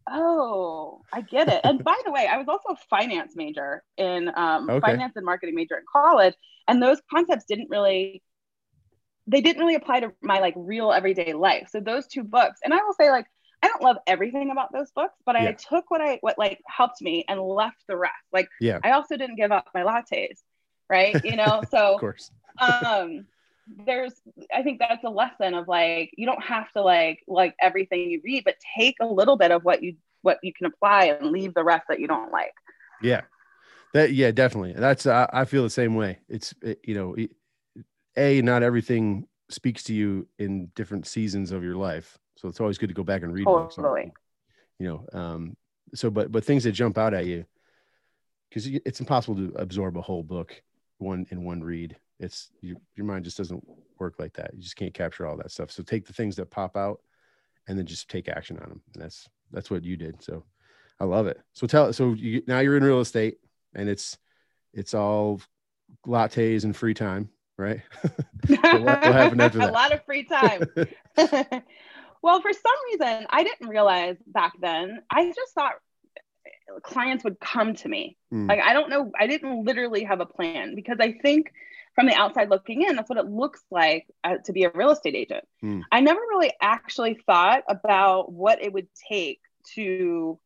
oh, 0.10 1.04
I 1.14 1.22
get 1.22 1.50
it. 1.50 1.62
And 1.64 1.84
by 1.84 1.96
the 2.06 2.12
way, 2.12 2.28
I 2.28 2.38
was 2.38 2.48
also 2.50 2.70
a 2.74 2.78
finance 2.90 3.34
major 3.36 3.84
in 3.98 4.32
um, 4.36 4.74
Okay. 4.74 4.82
finance 4.82 5.14
and 5.16 5.26
marketing 5.26 5.56
major 5.56 5.78
in 5.78 5.84
college. 5.92 6.36
And 6.68 6.82
those 6.82 7.02
concepts 7.12 7.46
didn't 7.48 7.70
really, 7.70 8.24
they 9.28 9.42
didn't 9.42 9.62
really 9.62 9.76
apply 9.76 10.02
to 10.02 10.14
my 10.22 10.40
like 10.40 10.54
real 10.58 10.92
everyday 10.92 11.34
life. 11.34 11.70
So 11.72 11.80
those 11.80 12.08
two 12.08 12.24
books, 12.24 12.60
and 12.64 12.74
I 12.74 12.78
will 12.84 12.94
say 12.94 13.10
like, 13.12 13.26
I 13.66 13.70
don't 13.70 13.82
love 13.84 13.98
everything 14.08 14.52
about 14.52 14.72
those 14.74 14.92
books, 14.92 15.16
but 15.26 15.36
Yeah. 15.36 15.50
I 15.50 15.52
took 15.54 15.90
what 15.92 16.02
I, 16.02 16.18
what 16.22 16.38
like 16.38 16.62
helped 16.68 17.02
me 17.02 17.26
and 17.28 17.40
left 17.42 17.84
the 17.88 17.98
rest. 17.98 18.14
Like 18.32 18.48
yeah. 18.62 18.80
I 18.84 18.92
also 18.92 19.18
didn't 19.18 19.36
give 19.38 19.52
up 19.52 19.70
my 19.74 19.82
lattes, 19.82 20.40
right? 20.90 21.24
You 21.26 21.36
know, 21.36 21.64
so 21.72 21.96
of 21.96 22.00
course. 22.00 22.32
um 22.60 23.26
there's 23.88 24.14
i 24.54 24.62
think 24.62 24.78
that's 24.80 25.04
a 25.04 25.10
lesson 25.10 25.56
of 25.56 25.68
like 25.68 26.12
you 26.16 26.28
don't 26.28 26.44
have 26.44 26.72
to 26.74 26.84
like 26.84 27.24
like 27.28 27.56
everything 27.60 28.12
you 28.12 28.22
read 28.24 28.44
but 28.46 28.54
take 28.78 28.96
a 29.02 29.06
little 29.08 29.38
bit 29.38 29.50
of 29.50 29.64
what 29.66 29.82
you 29.82 29.96
what 30.22 30.38
you 30.44 30.54
can 30.54 30.68
apply 30.68 31.06
and 31.06 31.32
leave 31.32 31.52
the 31.56 31.64
rest 31.64 31.84
that 31.90 32.00
you 32.00 32.08
don't 32.08 32.32
like. 32.32 32.54
Yeah. 33.02 33.22
That 33.94 34.14
yeah 34.14 34.32
definitely. 34.32 34.74
That's 34.74 35.06
uh, 35.08 35.28
i 35.34 35.46
feel 35.46 35.64
the 35.64 35.70
same 35.70 35.96
way. 35.96 36.20
It's 36.30 36.54
it, 36.62 36.80
you 36.84 36.94
know 36.96 37.14
it- 37.16 37.32
a 38.18 38.42
not 38.42 38.64
everything 38.64 39.28
speaks 39.50 39.84
to 39.84 39.94
you 39.94 40.28
in 40.40 40.68
different 40.76 41.06
seasons 41.08 41.52
of 41.52 41.64
your 41.64 41.76
life 41.76 42.18
so 42.38 42.48
it's 42.48 42.60
always 42.60 42.78
good 42.78 42.90
to 42.90 42.96
go 42.96 43.04
back 43.04 43.24
and 43.24 43.34
read 43.34 43.46
books 43.46 43.76
Totally. 43.76 44.12
you 44.80 44.88
know 44.88 45.06
um 45.20 45.56
so 45.94 46.10
but 46.10 46.32
but 46.32 46.44
things 46.44 46.64
that 46.64 46.72
jump 46.72 46.98
out 46.98 47.14
at 47.14 47.26
you 47.26 47.46
because 48.50 48.68
it's 48.86 49.00
impossible 49.00 49.36
to 49.36 49.54
absorb 49.58 49.98
a 49.98 50.02
whole 50.02 50.24
book 50.24 50.62
one 50.98 51.26
in 51.30 51.44
one 51.44 51.62
read. 51.62 51.98
It's 52.20 52.50
your, 52.62 52.78
your 52.96 53.06
mind 53.06 53.26
just 53.26 53.38
doesn't 53.38 53.64
work 54.00 54.16
like 54.18 54.34
that. 54.34 54.52
You 54.54 54.62
just 54.62 54.78
can't 54.78 54.94
capture 54.94 55.26
all 55.26 55.38
that 55.38 55.52
stuff. 55.52 55.72
So 55.72 55.84
take 55.84 56.06
the 56.06 56.14
things 56.14 56.36
that 56.38 56.50
pop 56.50 56.78
out 56.78 57.02
and 57.68 57.78
then 57.78 57.86
just 57.86 58.10
take 58.10 58.30
action 58.30 58.58
on 58.60 58.70
them. 58.70 58.82
And 58.94 59.04
that's 59.04 59.28
that's 59.52 59.70
what 59.70 59.84
you 59.84 59.98
did. 59.98 60.24
So 60.24 60.46
I 61.00 61.06
love 61.06 61.28
it. 61.28 61.42
So 61.54 61.68
tell 61.68 61.92
so 61.92 62.14
you 62.14 62.44
now 62.48 62.60
you're 62.60 62.78
in 62.78 62.84
real 62.84 63.02
estate 63.02 63.40
and 63.74 63.90
it's 63.90 64.18
it's 64.74 64.94
all 64.94 65.42
lattes 66.08 66.64
and 66.64 66.76
free 66.76 66.94
time, 66.94 67.30
right? 67.58 67.82
what, 68.48 68.74
what 68.74 69.04
happened 69.04 69.42
after 69.42 69.60
that? 69.60 69.70
a 69.70 69.74
lot 69.74 69.92
of 69.92 70.04
free 70.06 70.24
time. 70.24 70.64
well, 72.26 72.42
for 72.42 72.52
some 72.52 72.74
reason, 72.92 73.28
I 73.30 73.44
didn't 73.44 73.68
realize 73.68 74.18
back 74.26 74.54
then. 74.60 75.04
I 75.12 75.28
just 75.28 75.54
thought 75.54 75.74
clients 76.82 77.24
would 77.24 77.40
come 77.40 77.76
to 77.76 77.88
me. 77.88 78.18
Mm. 78.34 78.50
Like 78.50 78.62
I 78.62 78.74
don't 78.74 78.90
know, 78.90 79.12
I 79.18 79.28
didn't 79.28 79.64
literally 79.64 80.06
have 80.06 80.22
a 80.22 80.26
plan 80.26 80.74
because 80.74 80.98
I 81.00 81.12
think 81.12 81.54
from 81.94 82.08
the 82.08 82.16
outside 82.16 82.50
looking 82.50 82.82
in, 82.82 82.96
that's 82.96 83.12
what 83.12 83.20
it 83.20 83.28
looks 83.28 83.62
like 83.70 84.08
uh, 84.24 84.38
to 84.46 84.54
be 84.54 84.64
a 84.64 84.72
real 84.74 84.90
estate 84.90 85.14
agent. 85.14 85.46
Mm. 85.64 85.84
I 85.92 86.02
never 86.02 86.20
really 86.20 86.52
actually 86.60 87.20
thought 87.28 87.62
about 87.70 88.32
what 88.32 88.60
it 88.60 88.74
would 88.74 88.88
take 89.08 89.40
to 89.76 90.40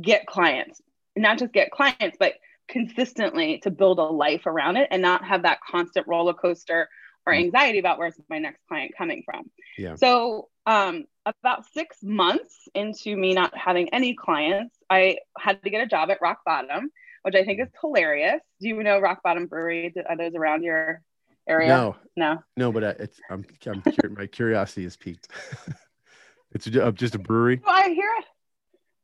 get 0.00 0.24
clients, 0.24 0.80
not 1.14 1.38
just 1.38 1.52
get 1.52 1.70
clients, 1.70 2.16
but 2.18 2.36
consistently 2.68 3.58
to 3.64 3.70
build 3.70 3.98
a 3.98 4.02
life 4.04 4.46
around 4.46 4.78
it 4.78 4.88
and 4.90 5.02
not 5.02 5.26
have 5.26 5.42
that 5.42 5.58
constant 5.70 6.06
roller 6.08 6.32
coaster 6.32 6.88
or 7.26 7.34
mm. 7.34 7.38
anxiety 7.38 7.80
about 7.80 7.98
where's 7.98 8.18
my 8.30 8.38
next 8.38 8.62
client 8.66 8.92
coming 8.96 9.22
from. 9.26 9.50
Yeah. 9.76 9.96
So 9.96 10.48
um, 10.66 11.04
about 11.26 11.66
six 11.72 11.98
months 12.02 12.68
into 12.74 13.16
me 13.16 13.34
not 13.34 13.56
having 13.56 13.88
any 13.90 14.14
clients, 14.14 14.76
I 14.90 15.18
had 15.38 15.62
to 15.62 15.70
get 15.70 15.82
a 15.82 15.86
job 15.86 16.10
at 16.10 16.20
Rock 16.20 16.40
Bottom, 16.44 16.90
which 17.22 17.34
I 17.34 17.44
think 17.44 17.60
is 17.60 17.68
hilarious. 17.80 18.40
Do 18.60 18.68
you 18.68 18.82
know 18.82 19.00
Rock 19.00 19.22
Bottom 19.22 19.46
Brewery? 19.46 19.94
Are 20.08 20.16
those 20.16 20.34
around 20.34 20.62
your 20.62 21.02
area? 21.48 21.68
No, 21.68 21.96
no, 22.16 22.42
no. 22.56 22.72
But 22.72 22.84
uh, 22.84 22.94
it's 22.98 23.20
I'm, 23.30 23.44
I'm 23.66 23.82
my 24.14 24.26
curiosity 24.26 24.84
is 24.84 24.96
piqued. 24.96 25.28
it's 26.52 26.66
just 26.66 27.14
a 27.14 27.18
brewery. 27.18 27.60
Well, 27.64 27.74
I 27.74 27.90
hear 27.90 28.10
it. 28.18 28.24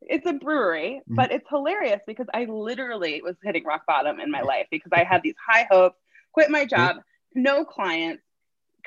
It's 0.00 0.26
a 0.26 0.32
brewery, 0.32 1.00
mm-hmm. 1.02 1.14
but 1.16 1.32
it's 1.32 1.48
hilarious 1.48 2.00
because 2.06 2.26
I 2.32 2.44
literally 2.44 3.20
was 3.22 3.36
hitting 3.42 3.64
rock 3.64 3.82
bottom 3.86 4.20
in 4.20 4.30
my 4.30 4.42
life 4.42 4.66
because 4.70 4.92
I 4.92 5.04
had 5.04 5.22
these 5.22 5.34
high 5.44 5.66
hopes, 5.70 5.98
quit 6.32 6.50
my 6.50 6.64
job, 6.64 6.96
no 7.34 7.64
clients, 7.64 8.22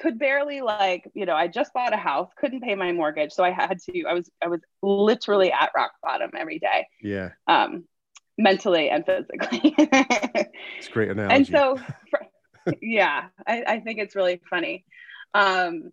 could 0.01 0.17
barely 0.17 0.62
like 0.62 1.10
you 1.13 1.25
know 1.25 1.36
i 1.36 1.48
just 1.48 1.74
bought 1.74 1.93
a 1.93 1.98
house 1.98 2.29
couldn't 2.38 2.62
pay 2.62 2.75
my 2.75 2.91
mortgage 2.91 3.31
so 3.31 3.43
i 3.43 3.51
had 3.51 3.77
to 3.79 4.03
i 4.05 4.13
was 4.13 4.29
i 4.43 4.48
was 4.48 4.60
literally 4.81 5.51
at 5.51 5.72
rock 5.75 5.91
bottom 6.01 6.31
every 6.36 6.60
day 6.60 6.88
yeah. 7.01 7.29
um 7.48 7.86
mentally 8.41 8.89
and 8.89 9.05
physically. 9.05 9.75
It's 10.77 10.88
great 10.88 11.12
analogy. 11.12 11.36
And 11.36 11.48
so 11.48 11.77
for, 12.10 12.75
yeah 12.81 13.25
I, 13.48 13.63
I 13.67 13.79
think 13.79 14.00
it's 14.00 14.15
really 14.15 14.41
funny. 14.50 14.86
Um 15.34 15.91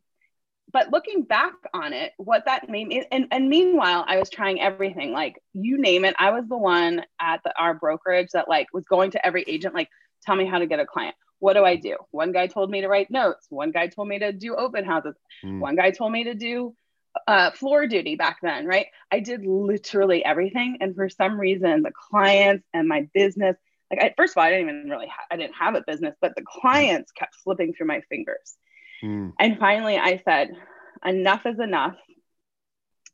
but 0.71 0.91
looking 0.93 1.23
back 1.23 1.55
on 1.73 1.95
it 1.95 2.12
what 2.19 2.45
that 2.45 2.69
made 2.69 3.07
and, 3.11 3.27
and 3.31 3.49
meanwhile 3.49 4.05
i 4.07 4.19
was 4.19 4.29
trying 4.29 4.61
everything 4.61 5.12
like 5.12 5.43
you 5.55 5.79
name 5.79 6.05
it. 6.05 6.15
I 6.19 6.31
was 6.31 6.45
the 6.47 6.59
one 6.59 7.03
at 7.21 7.41
the, 7.43 7.53
our 7.59 7.75
brokerage 7.75 8.29
that 8.33 8.49
like 8.49 8.67
was 8.73 8.85
going 8.85 9.12
to 9.12 9.27
every 9.27 9.45
agent 9.47 9.75
like 9.75 9.88
tell 10.25 10.37
me 10.37 10.47
how 10.47 10.59
to 10.59 10.67
get 10.67 10.81
a 10.81 10.87
client 10.87 11.15
what 11.38 11.54
do 11.54 11.64
I 11.64 11.76
do? 11.76 11.97
One 12.11 12.33
guy 12.33 12.47
told 12.47 12.71
me 12.71 12.80
to 12.80 12.88
write 12.88 13.11
notes. 13.11 13.47
One 13.50 13.71
guy 13.71 13.87
told 13.87 14.09
me 14.09 14.18
to 14.18 14.33
do 14.33 14.57
open 14.57 14.85
houses. 14.85 15.14
Mm. 15.45 15.61
One 15.61 15.76
guy 15.76 15.90
told 15.90 16.12
me 16.12 16.25
to 16.25 16.35
do 16.35 16.75
uh, 17.26 17.50
floor 17.52 17.87
duty 17.87 18.16
back 18.16 18.38
then, 18.42 18.66
right? 18.66 18.87
I 19.11 19.21
did 19.21 19.47
literally 19.47 20.25
everything. 20.25 20.78
And 20.80 20.95
for 20.95 21.09
some 21.09 21.38
reason, 21.38 21.83
the 21.83 21.92
clients 21.92 22.66
and 22.75 22.88
my 22.88 23.09
business, 23.14 23.57
like 23.90 24.02
I, 24.02 24.14
first 24.16 24.33
of 24.33 24.38
all, 24.38 24.45
I 24.45 24.50
didn't 24.50 24.68
even 24.68 24.90
really, 24.90 25.07
ha- 25.07 25.26
I 25.30 25.37
didn't 25.37 25.54
have 25.54 25.75
a 25.75 25.85
business, 25.87 26.14
but 26.21 26.35
the 26.37 26.45
clients 26.47 27.12
kept 27.12 27.37
slipping 27.42 27.73
through 27.73 27.87
my 27.87 28.02
fingers. 28.09 28.57
Mm. 29.02 29.33
And 29.38 29.59
finally, 29.59 29.97
I 29.97 30.21
said, 30.25 30.50
enough 31.04 31.47
is 31.47 31.59
enough. 31.61 31.97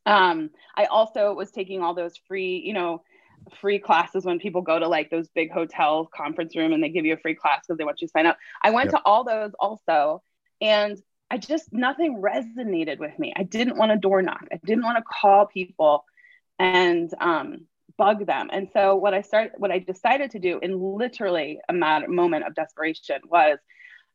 Um, 0.06 0.50
I 0.74 0.84
also 0.86 1.32
was 1.32 1.50
taking 1.50 1.82
all 1.82 1.94
those 1.94 2.16
free, 2.28 2.62
you 2.64 2.74
know, 2.74 3.02
free 3.60 3.78
classes 3.78 4.24
when 4.24 4.38
people 4.38 4.62
go 4.62 4.78
to 4.78 4.88
like 4.88 5.10
those 5.10 5.28
big 5.28 5.50
hotel 5.50 6.08
conference 6.14 6.56
room 6.56 6.72
and 6.72 6.82
they 6.82 6.88
give 6.88 7.04
you 7.04 7.14
a 7.14 7.18
free 7.18 7.34
class 7.34 7.60
because 7.66 7.78
they 7.78 7.84
want 7.84 8.00
you 8.00 8.06
to 8.06 8.12
sign 8.12 8.26
up. 8.26 8.38
I 8.62 8.70
went 8.70 8.86
yep. 8.86 8.94
to 8.94 9.02
all 9.04 9.24
those 9.24 9.52
also. 9.58 10.22
And 10.60 10.98
I 11.30 11.38
just, 11.38 11.72
nothing 11.72 12.22
resonated 12.22 12.98
with 12.98 13.18
me. 13.18 13.32
I 13.36 13.42
didn't 13.42 13.76
want 13.76 13.92
to 13.92 13.98
door 13.98 14.22
knock. 14.22 14.46
I 14.52 14.60
didn't 14.64 14.84
want 14.84 14.98
to 14.98 15.04
call 15.04 15.46
people 15.46 16.04
and 16.58 17.12
um, 17.20 17.66
bug 17.96 18.26
them. 18.26 18.50
And 18.52 18.68
so 18.72 18.94
what 18.96 19.14
I 19.14 19.22
started, 19.22 19.52
what 19.56 19.70
I 19.70 19.78
decided 19.78 20.30
to 20.32 20.38
do 20.38 20.58
in 20.62 20.78
literally 20.78 21.60
a 21.68 21.72
matter, 21.72 22.08
moment 22.08 22.46
of 22.46 22.54
desperation 22.54 23.20
was 23.28 23.58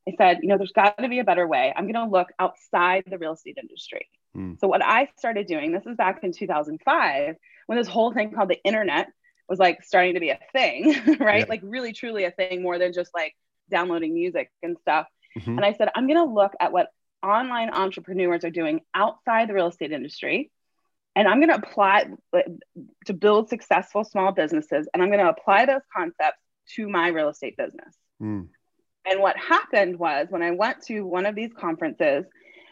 I 0.07 0.13
said, 0.17 0.39
you 0.41 0.49
know, 0.49 0.57
there's 0.57 0.71
got 0.71 0.97
to 0.97 1.09
be 1.09 1.19
a 1.19 1.23
better 1.23 1.47
way. 1.47 1.73
I'm 1.75 1.91
going 1.91 2.07
to 2.07 2.11
look 2.11 2.29
outside 2.39 3.03
the 3.05 3.17
real 3.17 3.33
estate 3.33 3.57
industry. 3.61 4.07
Mm. 4.35 4.59
So 4.59 4.67
what 4.67 4.83
I 4.83 5.09
started 5.17 5.45
doing, 5.45 5.71
this 5.71 5.85
is 5.85 5.95
back 5.95 6.23
in 6.23 6.31
2005, 6.31 7.35
when 7.67 7.77
this 7.77 7.87
whole 7.87 8.13
thing 8.13 8.31
called 8.31 8.49
the 8.49 8.63
internet 8.63 9.09
was 9.49 9.59
like 9.59 9.83
starting 9.83 10.13
to 10.13 10.19
be 10.19 10.29
a 10.29 10.39
thing, 10.53 10.93
right? 11.19 11.39
Yeah. 11.39 11.45
Like 11.49 11.61
really 11.63 11.91
truly 11.91 12.25
a 12.25 12.31
thing 12.31 12.61
more 12.61 12.77
than 12.77 12.93
just 12.93 13.11
like 13.13 13.35
downloading 13.69 14.13
music 14.13 14.51
and 14.63 14.77
stuff. 14.81 15.07
Mm-hmm. 15.37 15.57
And 15.57 15.65
I 15.65 15.73
said, 15.73 15.89
I'm 15.95 16.07
going 16.07 16.17
to 16.17 16.33
look 16.33 16.53
at 16.59 16.71
what 16.71 16.87
online 17.23 17.69
entrepreneurs 17.71 18.43
are 18.45 18.51
doing 18.51 18.81
outside 18.93 19.49
the 19.49 19.53
real 19.53 19.67
estate 19.67 19.91
industry. 19.91 20.51
And 21.15 21.27
I'm 21.27 21.39
going 21.39 21.49
to 21.49 21.67
apply 21.67 22.05
to 23.05 23.13
build 23.13 23.49
successful 23.49 24.03
small 24.03 24.31
businesses. 24.31 24.87
And 24.93 25.03
I'm 25.03 25.09
going 25.09 25.23
to 25.23 25.29
apply 25.29 25.65
those 25.65 25.81
concepts 25.95 26.39
to 26.75 26.87
my 26.87 27.07
real 27.07 27.29
estate 27.29 27.57
business. 27.57 27.95
Mm. 28.21 28.47
And 29.09 29.19
what 29.19 29.35
happened 29.37 29.97
was 29.97 30.27
when 30.29 30.43
I 30.43 30.51
went 30.51 30.83
to 30.83 31.01
one 31.01 31.25
of 31.25 31.35
these 31.35 31.51
conferences, 31.57 32.25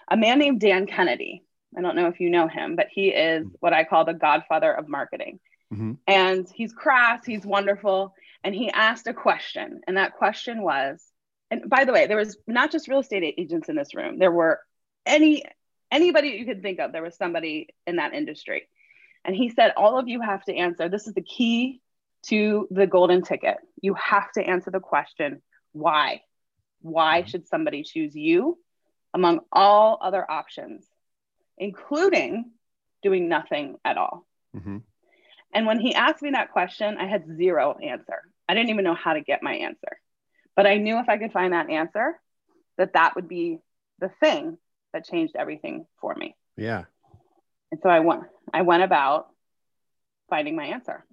a 0.09 0.15
man 0.15 0.39
named 0.39 0.61
Dan 0.61 0.85
Kennedy, 0.85 1.43
I 1.77 1.81
don't 1.81 1.95
know 1.95 2.07
if 2.07 2.19
you 2.19 2.29
know 2.29 2.47
him, 2.47 2.75
but 2.75 2.87
he 2.91 3.09
is 3.09 3.45
mm. 3.45 3.51
what 3.59 3.73
I 3.73 3.83
call 3.83 4.05
the 4.05 4.13
godfather 4.13 4.71
of 4.71 4.87
marketing. 4.87 5.39
Mm-hmm. 5.73 5.93
And 6.07 6.47
he's 6.53 6.73
crass, 6.73 7.25
he's 7.25 7.45
wonderful. 7.45 8.15
And 8.43 8.55
he 8.55 8.69
asked 8.69 9.07
a 9.07 9.13
question. 9.13 9.81
And 9.87 9.97
that 9.97 10.13
question 10.13 10.61
was, 10.61 11.03
and 11.51 11.69
by 11.69 11.85
the 11.85 11.93
way, 11.93 12.07
there 12.07 12.17
was 12.17 12.37
not 12.47 12.71
just 12.71 12.87
real 12.87 12.99
estate 12.99 13.35
agents 13.37 13.69
in 13.69 13.75
this 13.75 13.95
room, 13.95 14.19
there 14.19 14.31
were 14.31 14.59
any 15.05 15.43
anybody 15.91 16.29
you 16.29 16.45
could 16.45 16.61
think 16.61 16.79
of, 16.79 16.91
there 16.91 17.03
was 17.03 17.15
somebody 17.15 17.69
in 17.85 17.97
that 17.97 18.13
industry. 18.13 18.67
And 19.23 19.35
he 19.35 19.49
said, 19.49 19.73
All 19.75 19.97
of 19.97 20.07
you 20.07 20.21
have 20.21 20.43
to 20.45 20.55
answer. 20.55 20.89
This 20.89 21.07
is 21.07 21.13
the 21.13 21.21
key 21.21 21.81
to 22.27 22.67
the 22.71 22.87
golden 22.87 23.21
ticket. 23.21 23.57
You 23.81 23.93
have 23.95 24.31
to 24.33 24.43
answer 24.43 24.71
the 24.71 24.79
question, 24.79 25.41
why? 25.71 26.21
Why 26.81 27.21
mm-hmm. 27.21 27.29
should 27.29 27.47
somebody 27.47 27.83
choose 27.83 28.15
you 28.15 28.57
among 29.13 29.41
all 29.51 29.97
other 30.01 30.29
options, 30.29 30.85
including 31.57 32.51
doing 33.03 33.29
nothing 33.29 33.75
at 33.85 33.97
all? 33.97 34.25
Mm-hmm. 34.55 34.77
And 35.53 35.65
when 35.65 35.79
he 35.79 35.93
asked 35.93 36.21
me 36.21 36.31
that 36.31 36.51
question, 36.51 36.97
I 36.97 37.05
had 37.05 37.25
zero 37.37 37.77
answer. 37.81 38.21
I 38.47 38.53
didn't 38.53 38.69
even 38.69 38.83
know 38.83 38.95
how 38.95 39.13
to 39.13 39.21
get 39.21 39.43
my 39.43 39.53
answer. 39.53 39.99
But 40.55 40.67
I 40.67 40.77
knew 40.77 40.99
if 40.99 41.09
I 41.09 41.17
could 41.17 41.31
find 41.31 41.53
that 41.53 41.69
answer, 41.69 42.19
that 42.77 42.93
that 42.93 43.15
would 43.15 43.27
be 43.27 43.59
the 43.99 44.09
thing 44.19 44.57
that 44.93 45.05
changed 45.05 45.35
everything 45.35 45.85
for 45.99 46.15
me. 46.15 46.35
Yeah. 46.55 46.85
And 47.71 47.79
so 47.81 47.89
I 47.89 47.99
went 47.99 48.23
I 48.53 48.61
went 48.61 48.83
about 48.83 49.27
finding 50.29 50.55
my 50.55 50.65
answer. 50.65 51.05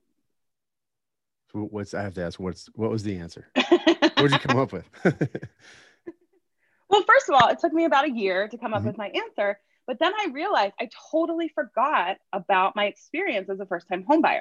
So 1.52 1.60
what's 1.60 1.94
I 1.94 2.02
have 2.02 2.14
to 2.14 2.22
ask 2.22 2.38
what's 2.38 2.68
what 2.74 2.90
was 2.90 3.02
the 3.02 3.18
answer? 3.18 3.48
what 3.54 4.16
did 4.16 4.32
you 4.32 4.38
come 4.38 4.58
up 4.58 4.72
with? 4.72 4.88
well, 6.88 7.02
first 7.06 7.28
of 7.28 7.34
all, 7.34 7.48
it 7.48 7.58
took 7.58 7.72
me 7.72 7.84
about 7.84 8.06
a 8.06 8.10
year 8.10 8.48
to 8.48 8.58
come 8.58 8.72
up 8.72 8.80
mm-hmm. 8.80 8.88
with 8.88 8.98
my 8.98 9.08
answer 9.08 9.58
but 9.86 9.98
then 9.98 10.12
I 10.14 10.28
realized 10.32 10.74
I 10.80 10.88
totally 11.10 11.48
forgot 11.48 12.16
about 12.32 12.76
my 12.76 12.86
experience 12.86 13.48
as 13.50 13.60
a 13.60 13.66
first 13.66 13.88
time 13.88 14.04
homebuyer. 14.04 14.40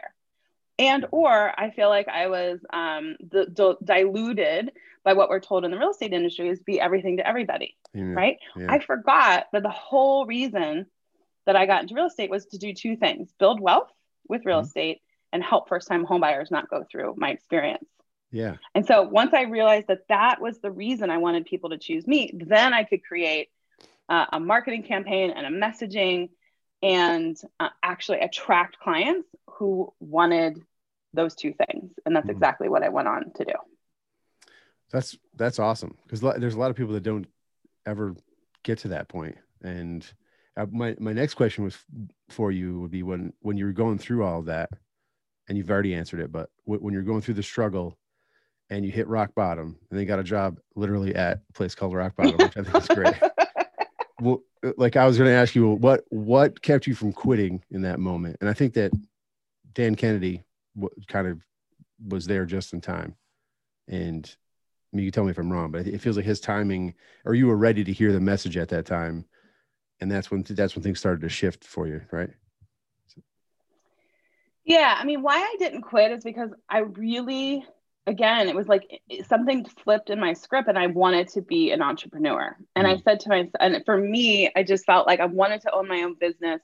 And 0.79 1.05
or 1.12 1.53
I 1.59 1.69
feel 1.69 1.89
like 1.89 2.07
I 2.07 2.27
was 2.27 2.59
um, 2.71 3.15
the, 3.19 3.45
the, 3.45 3.77
diluted 3.83 4.71
by 5.03 5.13
what 5.13 5.29
we're 5.29 5.39
told 5.39 5.65
in 5.65 5.71
the 5.71 5.77
real 5.77 5.91
estate 5.91 6.13
industry 6.13 6.50
is 6.50 6.62
be 6.62 6.79
everything 6.79 7.17
to 7.17 7.27
everybody, 7.27 7.77
yeah. 7.93 8.13
right? 8.13 8.38
Yeah. 8.55 8.71
I 8.71 8.79
forgot 8.79 9.47
that 9.53 9.62
the 9.62 9.69
whole 9.69 10.25
reason 10.25 10.88
that 11.45 11.55
I 11.55 11.67
got 11.67 11.83
into 11.83 11.93
real 11.93 12.07
estate 12.07 12.29
was 12.29 12.47
to 12.47 12.57
do 12.57 12.73
two 12.73 12.95
things: 12.95 13.29
build 13.38 13.59
wealth 13.59 13.91
with 14.27 14.45
real 14.45 14.59
mm-hmm. 14.59 14.65
estate 14.65 15.01
and 15.31 15.43
help 15.43 15.69
first 15.69 15.88
time 15.88 16.05
homebuyers 16.05 16.50
not 16.50 16.69
go 16.69 16.83
through 16.89 17.15
my 17.17 17.29
experience. 17.29 17.85
Yeah. 18.31 18.55
And 18.73 18.85
so 18.85 19.03
once 19.03 19.33
I 19.33 19.43
realized 19.43 19.88
that 19.88 20.07
that 20.09 20.41
was 20.41 20.59
the 20.59 20.71
reason 20.71 21.12
I 21.12 21.17
wanted 21.17 21.45
people 21.45 21.69
to 21.69 21.77
choose 21.77 22.07
me, 22.07 22.31
then 22.33 22.73
I 22.73 22.83
could 22.83 23.03
create 23.03 23.50
uh, 24.10 24.25
a 24.33 24.39
marketing 24.39 24.83
campaign 24.83 25.31
and 25.31 25.45
a 25.45 25.50
messaging 25.50 26.29
and 26.81 27.38
uh, 27.60 27.69
actually 27.81 28.19
attract 28.19 28.79
clients 28.79 29.27
who 29.48 29.93
wanted 30.00 30.62
those 31.13 31.36
two 31.36 31.53
things 31.53 31.91
and 32.05 32.15
that's 32.15 32.25
mm-hmm. 32.25 32.36
exactly 32.36 32.67
what 32.67 32.83
i 32.83 32.89
went 32.89 33.07
on 33.07 33.31
to 33.36 33.45
do 33.45 33.53
that's 34.91 35.17
that's 35.36 35.60
awesome 35.60 35.95
because 36.03 36.22
there's 36.39 36.55
a 36.55 36.60
lot 36.60 36.72
of 36.72 36.75
people 36.75 36.93
that 36.93 37.03
don't 37.03 37.27
ever 37.86 38.15
get 38.63 38.79
to 38.79 38.89
that 38.89 39.07
point 39.07 39.38
and 39.62 40.12
uh, 40.55 40.65
my, 40.72 40.95
my 41.00 41.13
next 41.13 41.33
question 41.33 41.63
was 41.63 41.77
for 42.29 42.51
you 42.51 42.79
would 42.79 42.91
be 42.91 43.03
when 43.03 43.33
when 43.41 43.57
you 43.57 43.65
were 43.65 43.72
going 43.72 43.98
through 43.98 44.24
all 44.24 44.41
that 44.43 44.69
and 45.48 45.57
you've 45.57 45.69
already 45.69 45.93
answered 45.93 46.19
it, 46.19 46.31
but 46.31 46.50
when 46.65 46.93
you're 46.93 47.01
going 47.01 47.22
through 47.22 47.33
the 47.33 47.43
struggle 47.43 47.98
and 48.69 48.86
you 48.86 48.91
hit 48.91 49.07
rock 49.07 49.36
bottom 49.36 49.77
and 49.89 50.00
then 50.00 50.07
got 50.07 50.19
a 50.19 50.24
job 50.24 50.57
literally 50.75 51.13
at 51.15 51.41
a 51.50 51.53
place 51.53 51.75
called 51.75 51.93
Rock 51.93 52.15
Bottom, 52.15 52.38
which 52.38 52.57
I 52.57 52.63
think 52.63 52.75
is 52.75 52.88
great. 52.88 53.15
like 54.77 54.96
I 54.96 55.06
was 55.06 55.18
going 55.18 55.30
to 55.30 55.36
ask 55.36 55.56
you, 55.56 55.68
what 55.70 56.03
what 56.10 56.62
kept 56.62 56.88
you 56.88 56.96
from 56.96 57.13
quitting 57.13 57.63
in 57.72 57.82
that 57.82 58.00
moment? 58.00 58.38
And 58.39 58.50
I 58.50 58.53
think 58.53 58.74
that 58.74 58.92
Dan 59.74 59.96
Kennedy 59.96 60.44
kind 61.08 61.27
of 61.27 61.42
was 62.08 62.25
there 62.25 62.46
just 62.46 62.74
in 62.74 62.82
time. 62.82 63.15
And 63.88 64.36
I 64.94 64.98
mean, 64.98 65.06
you 65.06 65.12
tell 65.12 65.24
me 65.24 65.32
if 65.32 65.38
I'm 65.38 65.51
wrong, 65.51 65.72
but 65.72 65.88
it 65.88 66.01
feels 66.01 66.15
like 66.15 66.25
his 66.25 66.39
timing, 66.39 66.94
or 67.25 67.34
you 67.34 67.48
were 67.48 67.58
ready 67.58 67.84
to 67.84 67.92
hear 67.92 68.12
the 68.12 68.20
message 68.20 68.58
at 68.58 68.70
that 68.70 68.86
time, 68.86 69.25
and 70.00 70.12
that's 70.12 70.30
when 70.30 70.44
that's 70.48 70.75
when 70.75 70.84
things 70.84 71.00
started 71.00 71.22
to 71.22 71.30
shift 71.30 71.63
for 71.63 71.88
you, 71.88 72.01
right? 72.12 72.30
Yeah, 74.65 74.96
I 74.98 75.03
mean, 75.03 75.22
why 75.22 75.36
I 75.36 75.56
didn't 75.60 75.82
quit 75.82 76.12
is 76.12 76.24
because 76.24 76.51
I 76.70 76.80
really, 76.80 77.65
again, 78.05 78.50
it 78.50 78.55
was 78.55 78.67
like 78.67 79.01
something 79.25 79.65
flipped 79.65 80.10
in 80.10 80.19
my 80.19 80.33
script, 80.33 80.67
and 80.67 80.77
I 80.77 80.88
wanted 80.88 81.29
to 81.29 81.41
be 81.41 81.72
an 81.72 81.81
entrepreneur. 81.81 82.57
And 82.75 82.88
I 82.88 82.95
Mm. 82.95 83.03
said 83.03 83.19
to 83.22 83.29
myself, 83.29 83.51
and 83.60 83.86
for 83.86 83.98
me, 83.98 84.51
I 84.55 84.63
just 84.63 84.86
felt 84.86 85.07
like 85.07 85.19
I 85.19 85.25
wanted 85.25 85.62
to 85.62 85.72
own 85.72 85.88
my 85.88 86.03
own 86.03 86.15
business, 86.15 86.62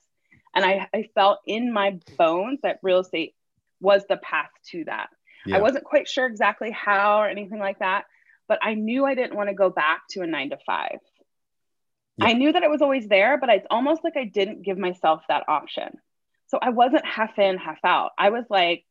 and 0.54 0.64
I, 0.64 0.88
I 0.94 1.08
felt 1.14 1.40
in 1.46 1.72
my 1.72 1.98
bones 2.18 2.60
that 2.62 2.80
real 2.82 2.98
estate 3.00 3.34
was 3.80 4.04
the 4.06 4.18
path 4.18 4.50
to 4.70 4.84
that. 4.84 5.08
Yeah. 5.46 5.56
I 5.56 5.60
wasn't 5.60 5.84
quite 5.84 6.08
sure 6.08 6.26
exactly 6.26 6.70
how 6.70 7.20
or 7.20 7.28
anything 7.28 7.58
like 7.58 7.78
that, 7.78 8.04
but 8.46 8.58
I 8.62 8.74
knew 8.74 9.06
I 9.06 9.14
didn't 9.14 9.36
want 9.36 9.48
to 9.48 9.54
go 9.54 9.70
back 9.70 10.02
to 10.10 10.20
a 10.20 10.26
nine 10.26 10.50
to 10.50 10.58
five. 10.66 10.98
Yeah. 12.18 12.26
I 12.26 12.32
knew 12.34 12.52
that 12.52 12.62
it 12.62 12.70
was 12.70 12.82
always 12.82 13.08
there, 13.08 13.38
but 13.38 13.48
it's 13.48 13.66
almost 13.70 14.04
like 14.04 14.16
I 14.16 14.24
didn't 14.24 14.62
give 14.62 14.76
myself 14.76 15.22
that 15.28 15.44
option. 15.48 15.98
So 16.48 16.58
I 16.60 16.70
wasn't 16.70 17.06
half 17.06 17.38
in, 17.38 17.56
half 17.56 17.78
out. 17.84 18.10
I 18.18 18.30
was 18.30 18.44
like, 18.50 18.84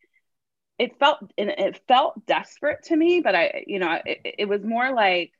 it 0.79 0.97
felt 0.97 1.19
and 1.37 1.49
it 1.49 1.81
felt 1.87 2.25
desperate 2.25 2.83
to 2.85 2.95
me, 2.95 3.19
but 3.19 3.35
I, 3.35 3.65
you 3.67 3.79
know, 3.79 3.99
it, 4.05 4.35
it 4.39 4.45
was 4.45 4.63
more 4.63 4.91
like 4.93 5.33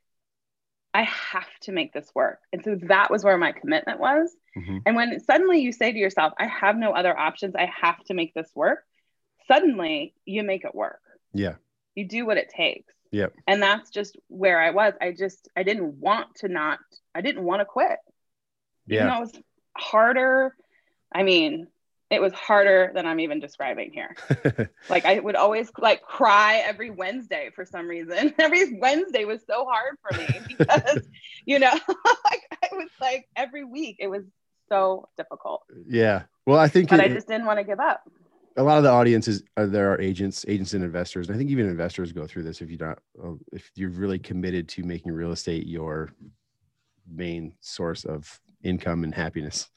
I 0.92 1.04
have 1.04 1.48
to 1.62 1.72
make 1.72 1.92
this 1.92 2.10
work. 2.14 2.40
And 2.52 2.62
so 2.62 2.76
that 2.88 3.10
was 3.10 3.24
where 3.24 3.38
my 3.38 3.52
commitment 3.52 3.98
was. 3.98 4.34
Mhm. 4.56 4.82
And 4.84 4.96
when 4.96 5.18
suddenly 5.20 5.60
you 5.60 5.72
say 5.72 5.92
to 5.92 5.98
yourself, 5.98 6.34
I 6.38 6.46
have 6.46 6.76
no 6.76 6.92
other 6.92 7.18
options, 7.18 7.54
I 7.56 7.70
have 7.80 8.02
to 8.04 8.14
make 8.14 8.34
this 8.34 8.50
work, 8.54 8.84
suddenly 9.48 10.14
you 10.26 10.42
make 10.42 10.64
it 10.64 10.74
work. 10.74 11.00
Yeah. 11.32 11.54
You 11.94 12.06
do 12.06 12.26
what 12.26 12.36
it 12.36 12.50
takes. 12.50 12.92
Yep. 13.12 13.34
And 13.46 13.62
that's 13.62 13.90
just 13.90 14.16
where 14.28 14.60
I 14.60 14.70
was. 14.70 14.94
I 15.00 15.12
just, 15.12 15.48
I 15.56 15.62
didn't 15.62 16.00
want 16.00 16.36
to 16.36 16.48
not, 16.48 16.78
I 17.14 17.22
didn't 17.22 17.44
want 17.44 17.60
to 17.60 17.64
quit. 17.64 17.98
Yeah. 18.86 19.06
though 19.06 19.16
it 19.16 19.20
was 19.20 19.42
harder. 19.76 20.54
I 21.12 21.22
mean, 21.22 21.68
it 22.10 22.20
was 22.20 22.32
harder 22.32 22.90
than 22.94 23.06
I'm 23.06 23.20
even 23.20 23.38
describing 23.40 23.92
here. 23.92 24.16
Like 24.88 25.04
I 25.04 25.20
would 25.20 25.36
always 25.36 25.70
like 25.78 26.02
cry 26.02 26.62
every 26.66 26.90
Wednesday 26.90 27.50
for 27.54 27.64
some 27.64 27.86
reason. 27.86 28.34
Every 28.38 28.76
Wednesday 28.78 29.24
was 29.24 29.40
so 29.46 29.64
hard 29.66 29.96
for 30.02 30.16
me 30.18 30.26
because, 30.48 30.98
you 31.46 31.58
know, 31.60 31.70
like 31.70 32.42
I 32.62 32.68
was 32.72 32.88
like 33.00 33.28
every 33.36 33.64
week 33.64 33.96
it 34.00 34.08
was 34.08 34.24
so 34.68 35.08
difficult. 35.16 35.62
yeah. 35.86 36.22
Well, 36.46 36.58
I 36.58 36.66
think 36.68 36.88
But 36.90 36.98
it- 37.00 37.10
I 37.10 37.14
just 37.14 37.28
didn't 37.28 37.46
want 37.46 37.58
to 37.60 37.64
give 37.64 37.78
up. 37.78 38.02
a 38.56 38.62
lot 38.64 38.78
of 38.78 38.82
the 38.84 38.90
audiences 38.90 39.44
are 39.56 39.66
there 39.66 39.92
are 39.92 40.00
agents, 40.00 40.44
agents 40.48 40.74
and 40.74 40.82
investors. 40.82 41.28
And 41.28 41.36
I 41.36 41.38
think 41.38 41.50
even 41.50 41.66
investors 41.68 42.10
go 42.12 42.26
through 42.26 42.42
this 42.42 42.60
if 42.60 42.70
you 42.70 42.76
don't, 42.78 42.98
uh, 43.22 43.34
if 43.52 43.70
you're 43.76 43.90
really 43.90 44.18
committed 44.18 44.68
to 44.70 44.82
making 44.82 45.12
real 45.12 45.30
estate 45.32 45.66
your 45.68 46.10
main 47.08 47.54
source 47.60 48.04
of 48.04 48.40
income 48.64 49.04
and 49.04 49.14
happiness. 49.14 49.68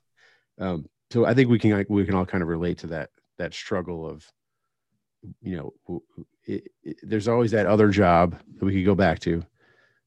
Um, 0.59 0.85
so 1.13 1.25
I 1.25 1.35
think 1.35 1.47
we 1.47 1.59
can 1.59 1.85
we 1.89 2.05
can 2.05 2.15
all 2.15 2.25
kind 2.25 2.41
of 2.41 2.49
relate 2.49 2.79
to 2.79 2.87
that 2.87 3.11
that 3.37 3.53
struggle 3.53 4.09
of, 4.09 4.25
you 5.43 5.71
know, 5.87 6.01
it, 6.45 6.71
it, 6.83 6.97
there's 7.03 7.27
always 7.27 7.51
that 7.51 7.67
other 7.67 7.89
job 7.89 8.35
that 8.57 8.65
we 8.65 8.73
could 8.73 8.85
go 8.85 8.95
back 8.95 9.19
to, 9.19 9.45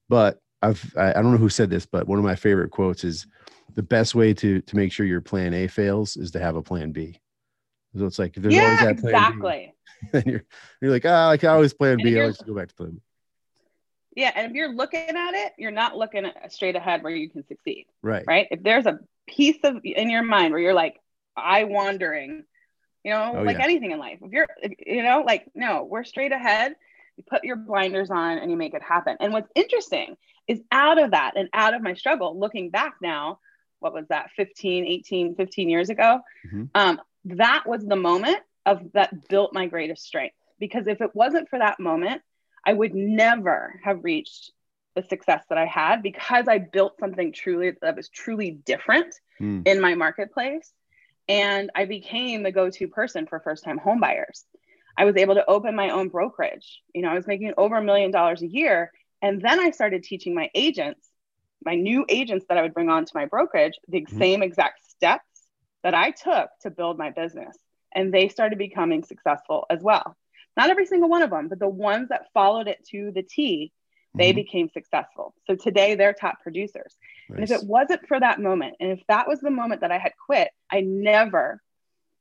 but 0.09 0.41
I've 0.63 0.93
I, 0.97 1.11
I 1.11 1.23
don't 1.23 1.31
know 1.31 1.39
who 1.39 1.49
said 1.49 1.71
this, 1.71 1.87
but 1.87 2.09
one 2.09 2.19
of 2.19 2.25
my 2.25 2.35
favorite 2.35 2.73
quotes 2.73 3.05
is, 3.05 3.29
"The 3.77 3.85
best 3.85 4.17
way 4.17 4.35
to 4.35 4.61
to 4.61 4.77
make 4.77 4.91
sure 4.91 5.07
your 5.07 5.21
plan 5.21 5.55
A 5.55 5.69
fails 5.69 6.17
is 6.17 6.33
to 6.33 6.41
have 6.41 6.57
a 6.57 6.63
plan 6.63 6.91
B." 6.91 7.21
So 7.97 8.05
it's 8.05 8.19
like 8.19 8.37
if 8.37 8.43
there's 8.43 8.59
always 8.59 8.81
yeah, 8.81 8.87
that 8.87 8.99
plan 8.99 9.13
B, 9.13 9.17
exactly. 9.17 9.75
and 10.13 10.27
you're 10.27 10.45
you're 10.83 10.91
like, 10.91 11.07
ah, 11.07 11.31
I 11.31 11.37
can 11.37 11.51
always 11.51 11.73
plan 11.73 11.99
B. 12.03 12.21
I 12.21 12.27
like 12.27 12.39
to 12.39 12.45
go 12.45 12.55
back 12.55 12.69
to 12.69 12.75
plan 12.75 12.91
B. 12.91 13.01
Yeah. 14.17 14.33
And 14.35 14.51
if 14.51 14.57
you're 14.57 14.75
looking 14.75 15.11
at 15.11 15.35
it, 15.35 15.53
you're 15.57 15.71
not 15.71 15.97
looking 15.97 16.25
straight 16.49 16.75
ahead 16.75 17.05
where 17.05 17.15
you 17.15 17.29
can 17.29 17.47
succeed. 17.47 17.87
Right. 18.03 18.25
right? 18.27 18.49
If 18.51 18.63
there's 18.63 18.87
a 18.87 18.99
piece 19.27 19.59
of 19.65 19.81
in 19.85 20.11
your 20.11 20.23
mind 20.23 20.53
where 20.53 20.61
you're 20.61 20.75
like, 20.75 21.01
I 21.37 21.65
wandering, 21.65 22.45
you 23.05 23.11
know, 23.13 23.35
Oh, 23.37 23.43
like 23.43 23.59
yeah. 23.59 23.65
anything 23.65 23.91
in 23.91 23.99
life. 23.99 24.19
If 24.23 24.33
you're, 24.33 24.47
if- 24.63 24.73
you 24.87 25.03
know, 25.03 25.23
like, 25.27 25.47
no, 25.55 25.85
we're 25.85 26.05
straight 26.05 26.33
ahead. 26.33 26.75
You 27.17 27.25
put 27.29 27.45
your 27.45 27.57
blinders 27.57 28.11
on 28.11 28.39
and 28.39 28.51
you 28.51 28.57
make 28.57 28.75
it 28.75 28.83
happen. 28.83 29.17
And 29.21 29.33
what's 29.33 29.51
interesting 29.55 30.17
is 30.47 30.61
out 30.71 30.99
of 31.03 31.11
that 31.13 31.33
and 31.37 31.49
out 31.53 31.75
of 31.75 31.83
my 31.83 31.95
struggle, 31.95 32.39
looking 32.39 32.71
back 32.71 32.95
now, 33.01 33.41
what 33.81 33.93
was 33.93 34.07
that 34.09 34.31
15, 34.37 34.85
18, 34.87 35.35
15 35.35 35.69
years 35.69 35.91
ago? 35.91 36.21
Mhm. 36.47 36.71
Um, 36.75 37.01
that 37.27 37.65
was 37.67 37.85
the 37.85 37.97
moment 37.97 38.39
of 38.65 38.93
that 38.93 39.29
built 39.29 39.53
my 39.53 39.67
greatest 39.67 40.05
strength. 40.05 40.37
Because 40.59 40.87
if 40.87 41.01
it 41.01 41.15
wasn't 41.15 41.49
for 41.49 41.59
that 41.59 41.79
moment, 41.81 42.23
I 42.65 42.73
would 42.73 42.95
never 42.95 43.81
have 43.85 44.03
reached 44.05 44.51
the 44.97 45.03
success 45.05 45.45
that 45.49 45.59
I 45.59 45.67
had 45.67 46.03
because 46.03 46.49
I 46.49 46.59
built 46.59 46.99
something 46.99 47.33
truly 47.33 47.73
that 47.83 47.97
was 47.97 48.09
truly 48.09 48.51
different 48.51 49.15
Hmm. 49.39 49.63
in 49.67 49.81
my 49.81 49.95
marketplace. 49.95 50.73
And 51.29 51.71
I 51.75 51.85
became 51.85 52.43
the 52.43 52.53
go 52.53 52.71
to 52.71 52.89
person 52.89 53.27
for 53.27 53.41
first 53.41 53.65
time 53.65 53.79
homebuyers. 53.79 54.45
I 54.97 55.05
was 55.05 55.17
able 55.17 55.35
to 55.35 55.49
open 55.49 55.77
my 55.77 55.91
own 55.91 56.09
brokerage. 56.09 56.83
You 56.95 57.03
know, 57.03 57.11
I 57.11 57.15
was 57.15 57.27
making 57.27 57.53
over 57.59 57.77
a 57.77 57.83
million 57.83 58.11
dollars 58.11 58.43
a 58.43 58.49
year. 58.49 58.93
And 59.23 59.43
then 59.43 59.61
I 59.61 59.71
started 59.71 60.03
teaching 60.03 60.35
my 60.35 60.51
agents, 60.55 61.07
my 61.65 61.75
new 61.75 62.05
agents 62.09 62.47
that 62.49 62.59
I 62.59 62.63
would 62.63 62.75
bring 62.75 62.89
on 62.89 63.05
to 63.05 63.13
my 63.15 63.27
brokerage, 63.27 63.79
the 63.89 64.03
Mhm. 64.03 64.19
same 64.19 64.43
exact 64.43 64.85
steps 64.87 65.49
that 65.83 65.95
I 65.95 66.13
took 66.13 66.51
to 66.63 66.71
build 66.71 66.99
my 66.99 67.11
business. 67.11 67.57
And 67.95 68.13
they 68.13 68.29
started 68.29 68.59
becoming 68.59 69.05
successful 69.05 69.67
as 69.71 69.83
well. 69.83 70.17
Not 70.57 70.71
every 70.71 70.87
single 70.87 71.09
one 71.09 71.23
of 71.23 71.31
them, 71.31 71.49
but 71.49 71.59
the 71.59 71.69
ones 71.69 72.09
that 72.09 72.33
followed 72.33 72.69
it 72.69 72.85
to 72.87 73.11
the 73.13 73.23
T, 73.23 73.73
they 74.17 74.33
Mhm. 74.33 74.37
became 74.37 74.69
successful. 74.71 75.35
So 75.47 75.55
today 75.55 75.95
they're 75.95 76.13
top 76.13 76.41
producers. 76.43 76.97
And 77.29 77.41
if 77.41 77.51
it 77.51 77.65
wasn't 77.65 78.07
for 78.07 78.19
that 78.19 78.41
moment, 78.41 78.77
and 78.81 78.91
if 78.91 79.07
that 79.09 79.29
was 79.29 79.41
the 79.41 79.51
moment 79.51 79.81
that 79.83 79.93
I 79.93 79.99
had 79.99 80.13
quit, 80.17 80.51
I 80.71 80.81
never 80.81 81.63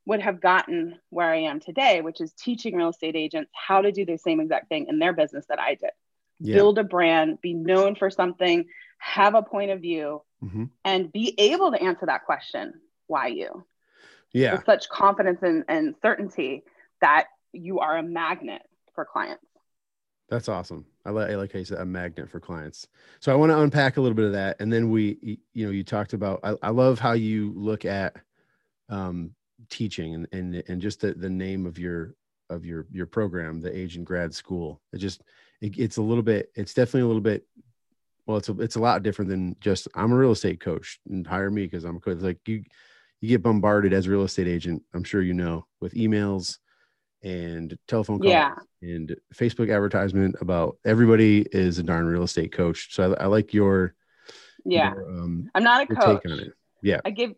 would 0.04 0.20
have 0.20 0.40
gotten 0.40 1.00
where 1.10 1.30
I 1.30 1.38
am 1.42 1.58
today, 1.58 2.00
which 2.00 2.20
is 2.20 2.32
teaching 2.32 2.76
real 2.76 2.90
estate 2.90 3.16
agents 3.16 3.50
how 3.54 3.82
to 3.82 3.90
do 3.92 4.04
the 4.04 4.18
same 4.18 4.40
exact 4.40 4.68
thing 4.68 4.86
in 4.88 4.98
their 4.98 5.12
business 5.12 5.46
that 5.46 5.58
I 5.58 5.74
did. 5.74 5.90
yeah. 6.38 6.56
Build 6.56 6.78
a 6.78 6.84
brand, 6.84 7.40
be 7.40 7.54
known 7.54 7.94
for 7.94 8.10
something, 8.10 8.68
have 8.98 9.34
a 9.34 9.42
point 9.42 9.70
of 9.70 9.80
view, 9.80 10.22
Mhm. 10.44 10.70
and 10.84 11.10
be 11.10 11.34
able 11.38 11.72
to 11.72 11.82
answer 11.82 12.04
that 12.04 12.24
question 12.26 12.78
why 13.06 13.28
you? 13.28 13.66
Yeah. 14.32 14.52
With 14.56 14.66
such 14.66 14.88
confidence 14.90 15.42
and, 15.42 15.64
and 15.66 15.94
certainty 16.02 16.62
that 17.00 17.28
you 17.52 17.78
are 17.80 17.96
a 17.96 18.02
magnet 18.02 18.62
for 18.94 19.06
clients. 19.06 19.46
That's 20.28 20.48
awesome. 20.48 20.86
I 21.04 21.10
like, 21.10 21.30
I 21.30 21.36
like 21.36 21.52
how 21.52 21.60
you 21.60 21.64
said 21.64 21.78
a 21.78 21.84
magnet 21.84 22.28
for 22.28 22.40
clients. 22.40 22.88
So 23.20 23.32
I 23.32 23.36
want 23.36 23.52
to 23.52 23.60
unpack 23.60 23.96
a 23.96 24.00
little 24.00 24.16
bit 24.16 24.24
of 24.24 24.32
that. 24.32 24.56
And 24.60 24.72
then 24.72 24.90
we, 24.90 25.38
you 25.52 25.66
know, 25.66 25.70
you 25.70 25.84
talked 25.84 26.14
about, 26.14 26.40
I, 26.42 26.54
I 26.62 26.70
love 26.70 26.98
how 26.98 27.12
you 27.12 27.52
look 27.54 27.84
at 27.84 28.16
um, 28.88 29.34
teaching 29.70 30.14
and, 30.14 30.26
and, 30.32 30.64
and 30.66 30.80
just 30.82 31.00
the, 31.00 31.12
the 31.12 31.30
name 31.30 31.64
of 31.64 31.78
your, 31.78 32.16
of 32.50 32.64
your, 32.64 32.86
your 32.90 33.06
program, 33.06 33.60
the 33.60 33.76
agent 33.76 34.04
grad 34.04 34.34
school. 34.34 34.80
It 34.92 34.98
just, 34.98 35.22
it, 35.60 35.78
it's 35.78 35.96
a 35.96 36.02
little 36.02 36.24
bit, 36.24 36.50
it's 36.56 36.74
definitely 36.74 37.02
a 37.02 37.06
little 37.06 37.20
bit, 37.20 37.46
well, 38.26 38.38
it's 38.38 38.48
a, 38.48 38.60
it's 38.60 38.76
a 38.76 38.80
lot 38.80 39.04
different 39.04 39.28
than 39.28 39.54
just, 39.60 39.86
I'm 39.94 40.10
a 40.10 40.16
real 40.16 40.32
estate 40.32 40.58
coach 40.58 40.98
and 41.08 41.24
hire 41.24 41.52
me 41.52 41.62
because 41.62 41.84
I'm 41.84 41.96
a 41.96 42.00
coach. 42.00 42.14
It's 42.14 42.24
like 42.24 42.40
you, 42.48 42.64
you 43.20 43.28
get 43.28 43.44
bombarded 43.44 43.92
as 43.92 44.06
a 44.06 44.10
real 44.10 44.24
estate 44.24 44.48
agent. 44.48 44.82
I'm 44.92 45.04
sure, 45.04 45.22
you 45.22 45.34
know, 45.34 45.66
with 45.80 45.94
emails 45.94 46.58
and 47.22 47.76
telephone 47.88 48.18
calls 48.18 48.30
Yeah. 48.30 48.54
and 48.82 49.16
Facebook 49.34 49.74
advertisement 49.74 50.36
about 50.40 50.78
everybody 50.84 51.46
is 51.52 51.78
a 51.78 51.82
darn 51.82 52.06
real 52.06 52.22
estate 52.22 52.52
coach. 52.52 52.94
So 52.94 53.14
I, 53.14 53.24
I 53.24 53.26
like 53.26 53.52
your, 53.54 53.94
Yeah. 54.64 54.94
your, 54.94 55.08
um, 55.08 55.50
I'm 55.54 55.64
not 55.64 55.82
a 55.90 55.94
coach. 55.94 56.22
take 56.22 56.32
on 56.32 56.40
it. 56.40 56.52
Yeah. 56.82 57.00
I 57.04 57.10
give, 57.10 57.34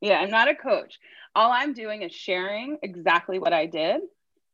yeah, 0.00 0.18
I'm 0.20 0.30
not 0.30 0.48
a 0.48 0.54
coach. 0.54 0.98
All 1.34 1.50
I'm 1.52 1.72
doing 1.74 2.02
is 2.02 2.12
sharing 2.12 2.78
exactly 2.82 3.38
what 3.38 3.52
I 3.52 3.66
did 3.66 4.00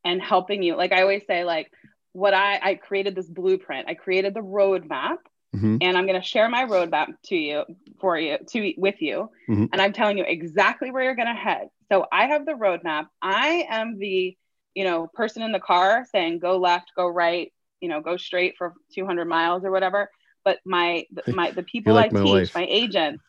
and 0.05 0.21
helping 0.21 0.63
you. 0.63 0.77
Like 0.77 0.93
I 0.93 1.03
always 1.03 1.23
say, 1.27 1.45
like 1.45 1.71
what 2.13 2.35
I, 2.35 2.59
I 2.63 2.75
created 2.75 3.15
this 3.15 3.29
blueprint, 3.29 3.89
I 3.89 3.95
created 3.95 4.35
the 4.35 4.41
roadmap 4.41 5.19
Mhm. 5.55 5.79
and 5.81 5.97
I'm 5.97 6.07
going 6.07 6.21
to 6.21 6.27
share 6.27 6.49
my 6.49 6.65
roadmap 6.65 7.15
to 7.27 7.37
you 7.37 7.63
for 8.01 8.19
you 8.19 8.39
to 8.51 8.75
with 8.77 9.01
you. 9.01 9.31
Mhm. 9.49 9.69
And 9.73 9.81
I'm 9.81 9.93
telling 9.93 10.19
you 10.19 10.25
exactly 10.27 10.91
where 10.91 11.05
you're 11.05 11.15
going 11.15 11.29
to 11.29 11.35
head. 11.35 11.69
So 11.93 12.07
I 12.11 12.27
have 12.27 12.45
the 12.45 12.55
roadmap. 12.55 13.07
I 13.23 13.65
am 13.71 13.97
the, 13.99 14.37
you 14.75 14.85
know, 14.85 15.09
person 15.15 15.43
in 15.43 15.53
the 15.53 15.61
car 15.61 16.05
saying, 16.11 16.39
go 16.41 16.57
left, 16.59 16.93
go 16.97 17.07
right, 17.09 17.53
you 17.81 17.89
know, 17.89 18.01
go 18.01 18.17
straight 18.17 18.55
for 18.59 18.75
200 18.95 19.27
miles 19.27 19.65
or 19.65 19.71
whatever. 19.71 20.11
But 20.45 20.59
my, 20.65 21.07
my, 21.31 21.51
the 21.53 21.63
people 21.63 21.95
like 21.95 22.13
I 22.13 22.15
my 22.15 22.23
teach, 22.23 22.25
wife. 22.25 22.55
my 22.55 22.67
agents, 22.69 23.23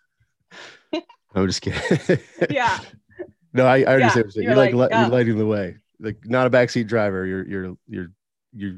I'm 1.35 1.47
just 1.47 1.61
kidding. 1.61 2.19
yeah. 2.49 2.79
no, 3.53 3.65
I, 3.65 3.79
I 3.81 3.95
Yeah, 3.97 3.97
understand. 3.97 4.33
you're 4.35 4.43
you're 4.45 4.55
like, 4.55 4.73
like, 4.73 4.91
li- 4.91 4.97
you're 4.97 5.07
lighting 5.07 5.37
the 5.37 5.45
way. 5.45 5.77
like 5.99 6.17
not 6.25 6.47
a 6.47 6.49
backseat 6.49 6.87
driver. 6.87 7.25
You're 7.25 7.45
you're 7.47 7.77
you're 7.87 8.11
you're 8.53 8.77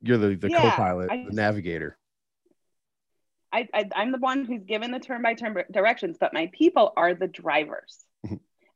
you're 0.00 0.18
the, 0.18 0.34
the 0.36 0.50
Yeah, 0.50 0.60
co-pilot, 0.60 1.10
I 1.10 1.16
the 1.26 1.32
navigator. 1.32 1.96
I, 3.52 3.68
I 3.74 3.88
I'm 3.94 4.12
the 4.12 4.18
one 4.18 4.44
who's 4.46 4.64
given 4.64 4.90
the 4.90 4.98
turn 4.98 5.22
by 5.22 5.34
turn 5.34 5.56
directions, 5.70 6.16
but 6.18 6.32
my 6.32 6.50
people 6.52 6.92
are 6.96 7.14
the 7.14 7.28
drivers. 7.28 7.98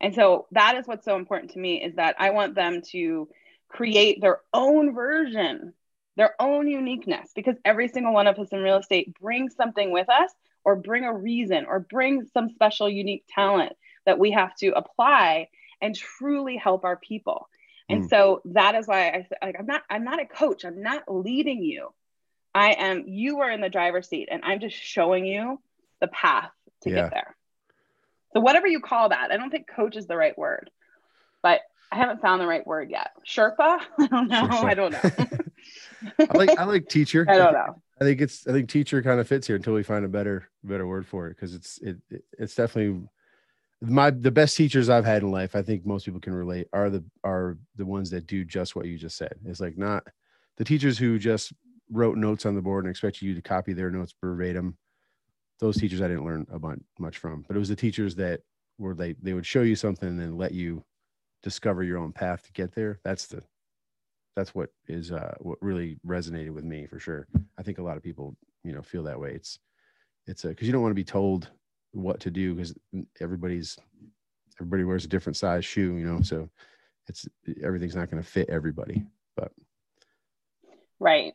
And 0.01 0.15
so 0.15 0.47
that 0.53 0.77
is 0.77 0.87
what's 0.87 1.05
so 1.05 1.17
important 1.17 1.53
to 1.53 1.59
me 1.59 1.83
is 1.83 1.95
that 1.97 2.17
I 2.19 2.31
want 2.31 2.55
them 2.55 2.83
to 2.93 3.29
create 3.69 4.21
their 4.21 4.41
own 4.53 4.95
version, 4.95 5.73
their 6.17 6.35
own 6.41 6.69
uniqueness, 6.69 7.31
because 7.35 7.57
every 7.65 7.89
single 7.89 8.13
one 8.13 8.27
of 8.27 8.39
us 8.39 8.49
in 8.53 8.61
real 8.61 8.79
estate 8.79 9.19
brings 9.21 9.55
something 9.57 9.91
with 9.91 10.09
us, 10.09 10.31
or 10.65 10.77
bring 10.77 11.05
a 11.05 11.15
reason, 11.15 11.65
or 11.67 11.81
bring 11.81 12.27
some 12.35 12.51
special 12.51 12.89
unique 12.89 13.25
talent 13.33 13.73
that 14.05 14.19
we 14.19 14.33
have 14.33 14.55
to 14.57 14.73
apply 14.77 15.49
and 15.81 15.95
truly 15.95 16.57
help 16.57 16.85
our 16.85 16.97
people. 16.97 17.49
And 17.89 18.03
Mm. 18.03 18.09
so 18.09 18.43
that 18.47 18.75
is 18.75 18.89
why 18.89 19.09
I 19.11 19.27
said, 19.29 19.39
like, 19.43 19.57
I'm 19.59 19.67
not, 19.67 19.83
I'm 19.89 20.05
not 20.05 20.21
a 20.21 20.27
coach. 20.27 20.65
I'm 20.65 20.83
not 20.83 21.05
leading 21.09 21.63
you. 21.63 21.93
I 22.55 22.73
am, 22.73 23.07
you 23.07 23.41
are 23.41 23.51
in 23.51 23.61
the 23.61 23.69
driver's 23.69 24.09
seat 24.09 24.29
and 24.31 24.43
I'm 24.45 24.61
just 24.61 24.77
showing 24.77 25.25
you 25.25 25.61
the 26.01 26.09
path 26.09 26.51
to 26.83 26.91
Yeah. 26.91 27.03
get 27.03 27.11
there. 27.11 27.36
So 28.37 28.41
whatever 28.41 28.67
you 28.67 28.81
call 28.81 29.09
that, 29.09 29.33
I 29.33 29.39
don't 29.39 29.49
think 29.49 29.67
coach 29.67 29.97
is 29.97 30.07
the 30.07 30.15
right 30.15 30.37
word, 30.37 30.71
but 31.43 31.63
I 31.91 31.97
haven't 31.97 32.21
found 32.21 32.39
the 32.39 32.47
right 32.47 32.67
word 32.67 32.91
yet. 32.91 33.13
Sherpa? 33.27 33.81
I 33.99 34.07
don't 34.09 34.29
know. 34.29 34.61
I 34.63 34.75
don't 34.75 34.93
know. 34.93 35.01
I 36.19 36.37
like 36.37 36.59
I 36.59 36.65
like 36.65 36.87
teacher. 36.87 37.25
I 37.27 37.39
don't 37.39 37.55
know. 37.55 37.81
I 37.99 38.05
think 38.05 38.21
it's 38.21 38.47
I 38.47 38.53
think 38.53 38.69
teacher 38.69 39.03
kind 39.03 39.21
of 39.21 39.27
fits 39.27 39.47
here 39.47 39.57
until 39.57 39.73
we 39.73 39.83
find 39.83 40.05
a 40.05 40.09
better 40.09 40.51
better 40.63 40.87
word 40.87 41.07
for 41.07 41.29
it 41.29 41.31
because 41.31 41.55
it's 41.55 41.79
it, 41.79 41.97
it 42.11 42.25
it's 42.39 42.55
definitely 42.55 43.09
my 43.81 44.11
the 44.11 44.31
best 44.31 44.55
teachers 44.55 44.91
I've 44.91 45.07
had 45.07 45.23
in 45.23 45.31
life. 45.31 45.57
I 45.57 45.63
think 45.63 45.87
most 45.87 46.05
people 46.05 46.21
can 46.21 46.35
relate 46.35 46.69
are 46.75 46.91
the 46.91 47.03
are 47.25 47.57
the 47.77 47.87
ones 47.87 48.11
that 48.11 48.27
do 48.27 48.45
just 48.45 48.77
what 48.77 48.85
you 48.85 48.99
just 48.99 49.17
said. 49.17 49.33
It's 49.47 49.61
like 49.61 49.79
not 49.79 50.07
the 50.59 50.65
teachers 50.65 50.99
who 50.99 51.19
just 51.19 51.55
wrote 51.91 52.19
notes 52.19 52.45
on 52.45 52.55
the 52.55 52.61
board 52.61 52.85
and 52.85 52.91
expected 52.91 53.23
you 53.23 53.35
to 53.35 53.41
copy 53.41 53.73
their 53.73 53.91
notes 53.91 54.13
verbatim. 54.21 54.77
Those 55.59 55.77
teachers 55.79 56.03
I 56.03 56.09
didn't 56.09 56.25
learn 56.25 56.47
a 56.51 56.59
bunch 56.59 56.83
much 56.99 57.19
from, 57.19 57.45
but 57.47 57.57
it 57.57 57.59
was 57.59 57.69
the 57.69 57.77
teachers 57.77 58.15
that 58.17 58.41
were 58.79 58.95
they 58.95 59.15
they 59.23 59.33
would 59.33 59.47
show 59.47 59.63
you 59.63 59.77
something 59.77 60.09
and 60.09 60.21
then 60.21 60.37
let 60.37 60.53
you 60.53 60.85
discover 61.43 61.83
your 61.83 61.99
own 61.99 62.13
path 62.13 62.45
to 62.45 62.53
get 62.53 62.75
there. 62.75 63.01
That's 63.05 63.27
the 63.27 63.43
that's 64.35 64.55
what 64.55 64.71
is 64.87 65.13
uh 65.13 65.35
what 65.39 65.59
really 65.63 65.99
resonated 66.07 66.51
with 66.53 66.65
me 66.65 66.87
for 66.87 66.99
sure. 66.99 67.27
I 67.59 67.63
think 67.63 67.79
a 67.79 67.83
lot 67.83 67.97
of 67.97 68.03
people, 68.03 68.37
you 68.65 68.73
know, 68.73 68.83
feel 68.83 69.03
that 69.05 69.19
way. 69.19 69.33
It's 69.33 69.59
it's 70.27 70.45
a 70.45 70.49
because 70.49 70.67
you 70.67 70.73
don't 70.73 70.83
want 70.83 70.93
to 70.93 70.97
be 70.97 71.05
told 71.05 71.49
what 71.93 72.21
to 72.21 72.31
do 72.31 72.55
because 72.55 72.75
everybody's 73.21 73.79
everybody 74.61 74.85
wears 74.85 75.05
a 75.05 75.09
different 75.09 75.37
size 75.37 75.65
shoe, 75.65 75.97
you 75.97 76.07
know. 76.07 76.21
So 76.21 76.51
it's 77.09 77.27
everything's 77.63 77.97
not 77.97 78.11
going 78.11 78.23
to 78.23 78.29
fit 78.29 78.51
everybody. 78.51 79.05
But 79.37 79.53
Right. 80.99 81.35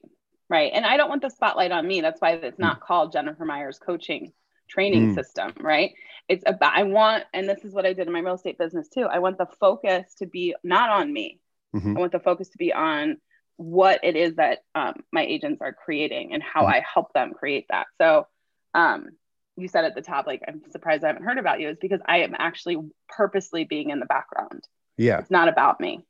Right. 0.52 0.72
And 0.74 0.86
I 0.86 0.98
don't 0.98 1.08
want 1.10 1.22
the 1.22 1.30
spotlight 1.30 1.72
on 1.72 1.88
me. 1.88 2.02
That's 2.02 2.20
why 2.20 2.32
it's 2.34 2.60
not 2.60 2.82
called 2.82 3.14
Jennifer 3.14 3.46
Myers 3.46 3.80
coaching 3.80 4.34
training 4.68 5.08
Mm. 5.08 5.16
system, 5.16 5.54
right? 5.62 5.92
It's 6.28 6.44
about 6.46 6.78
I 6.78 6.84
want 6.84 7.24
and 7.34 7.48
this 7.48 7.64
is 7.64 7.74
what 7.74 7.86
I 7.86 7.94
did 7.94 8.08
in 8.08 8.14
my 8.14 8.20
real 8.20 8.36
estate 8.36 8.58
business 8.58 8.90
too. 8.90 9.04
I 9.06 9.20
want 9.20 9.38
the 9.38 9.48
focus 9.60 10.14
to 10.16 10.26
be 10.26 10.54
not 10.64 10.90
on 10.90 11.12
me. 11.12 11.40
Mhm. 11.74 11.96
I 11.96 12.00
want 12.02 12.12
the 12.12 12.20
focus 12.20 12.50
to 12.50 12.58
be 12.58 12.74
on 12.74 13.22
what 13.56 14.02
it 14.04 14.16
is 14.18 14.36
that 14.36 14.60
um, 14.76 14.96
my 15.12 15.24
agents 15.24 15.62
are 15.62 15.72
creating 15.74 16.34
and 16.34 16.44
how 16.44 16.64
Mhm. 16.66 16.74
I 16.74 16.80
help 16.94 17.14
them 17.14 17.34
create 17.34 17.68
that. 17.70 17.88
So 17.98 18.28
um, 18.74 19.10
you 19.56 19.68
said 19.70 19.86
at 19.86 19.96
the 19.96 20.02
top, 20.02 20.28
like 20.28 20.42
I'm 20.48 20.62
surprised 20.70 21.04
I 21.04 21.08
haven't 21.08 21.24
heard 21.24 21.38
about 21.38 21.60
you, 21.62 21.70
is 21.70 21.78
because 21.80 22.02
I 22.06 22.20
am 22.20 22.36
actually 22.38 22.78
purposely 23.08 23.64
being 23.66 23.90
in 23.90 24.00
the 24.00 24.06
background. 24.06 24.68
yeah, 24.98 25.20
It's 25.20 25.32
not 25.32 25.48
about 25.48 25.80
me. 25.80 26.06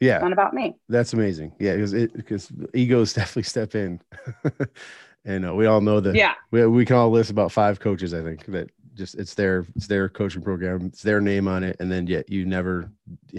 Yeah, 0.00 0.16
It's 0.16 0.22
not 0.22 0.32
about 0.32 0.54
me. 0.54 0.76
that's 0.88 1.12
amazing. 1.12 1.52
Yeah, 1.58 1.74
because 1.74 1.92
it 1.94 2.12
because 2.14 2.50
egos 2.74 3.12
definitely 3.20 3.42
step 3.44 3.74
in, 3.74 4.00
and 5.24 5.46
uh, 5.48 5.54
we 5.54 5.66
all 5.66 5.80
know 5.80 6.00
that. 6.00 6.14
Yeah. 6.14 6.34
we, 6.50 6.66
we 6.66 6.84
can 6.84 6.96
all 6.96 7.10
list 7.10 7.30
about 7.30 7.52
five 7.52 7.80
coaches 7.80 8.14
i 8.14 8.22
think 8.22 8.46
that 8.46 8.70
just 8.94 9.14
it's 9.16 9.34
their 9.34 9.64
it's 9.76 9.86
their 9.86 10.08
coaching 10.08 10.42
program 10.42 10.86
it's 10.86 11.02
their 11.02 11.20
name 11.20 11.46
on 11.48 11.62
it 11.62 11.76
and 11.80 11.90
then 11.90 12.06
yet 12.06 12.28
you 12.30 12.44
never 12.44 12.90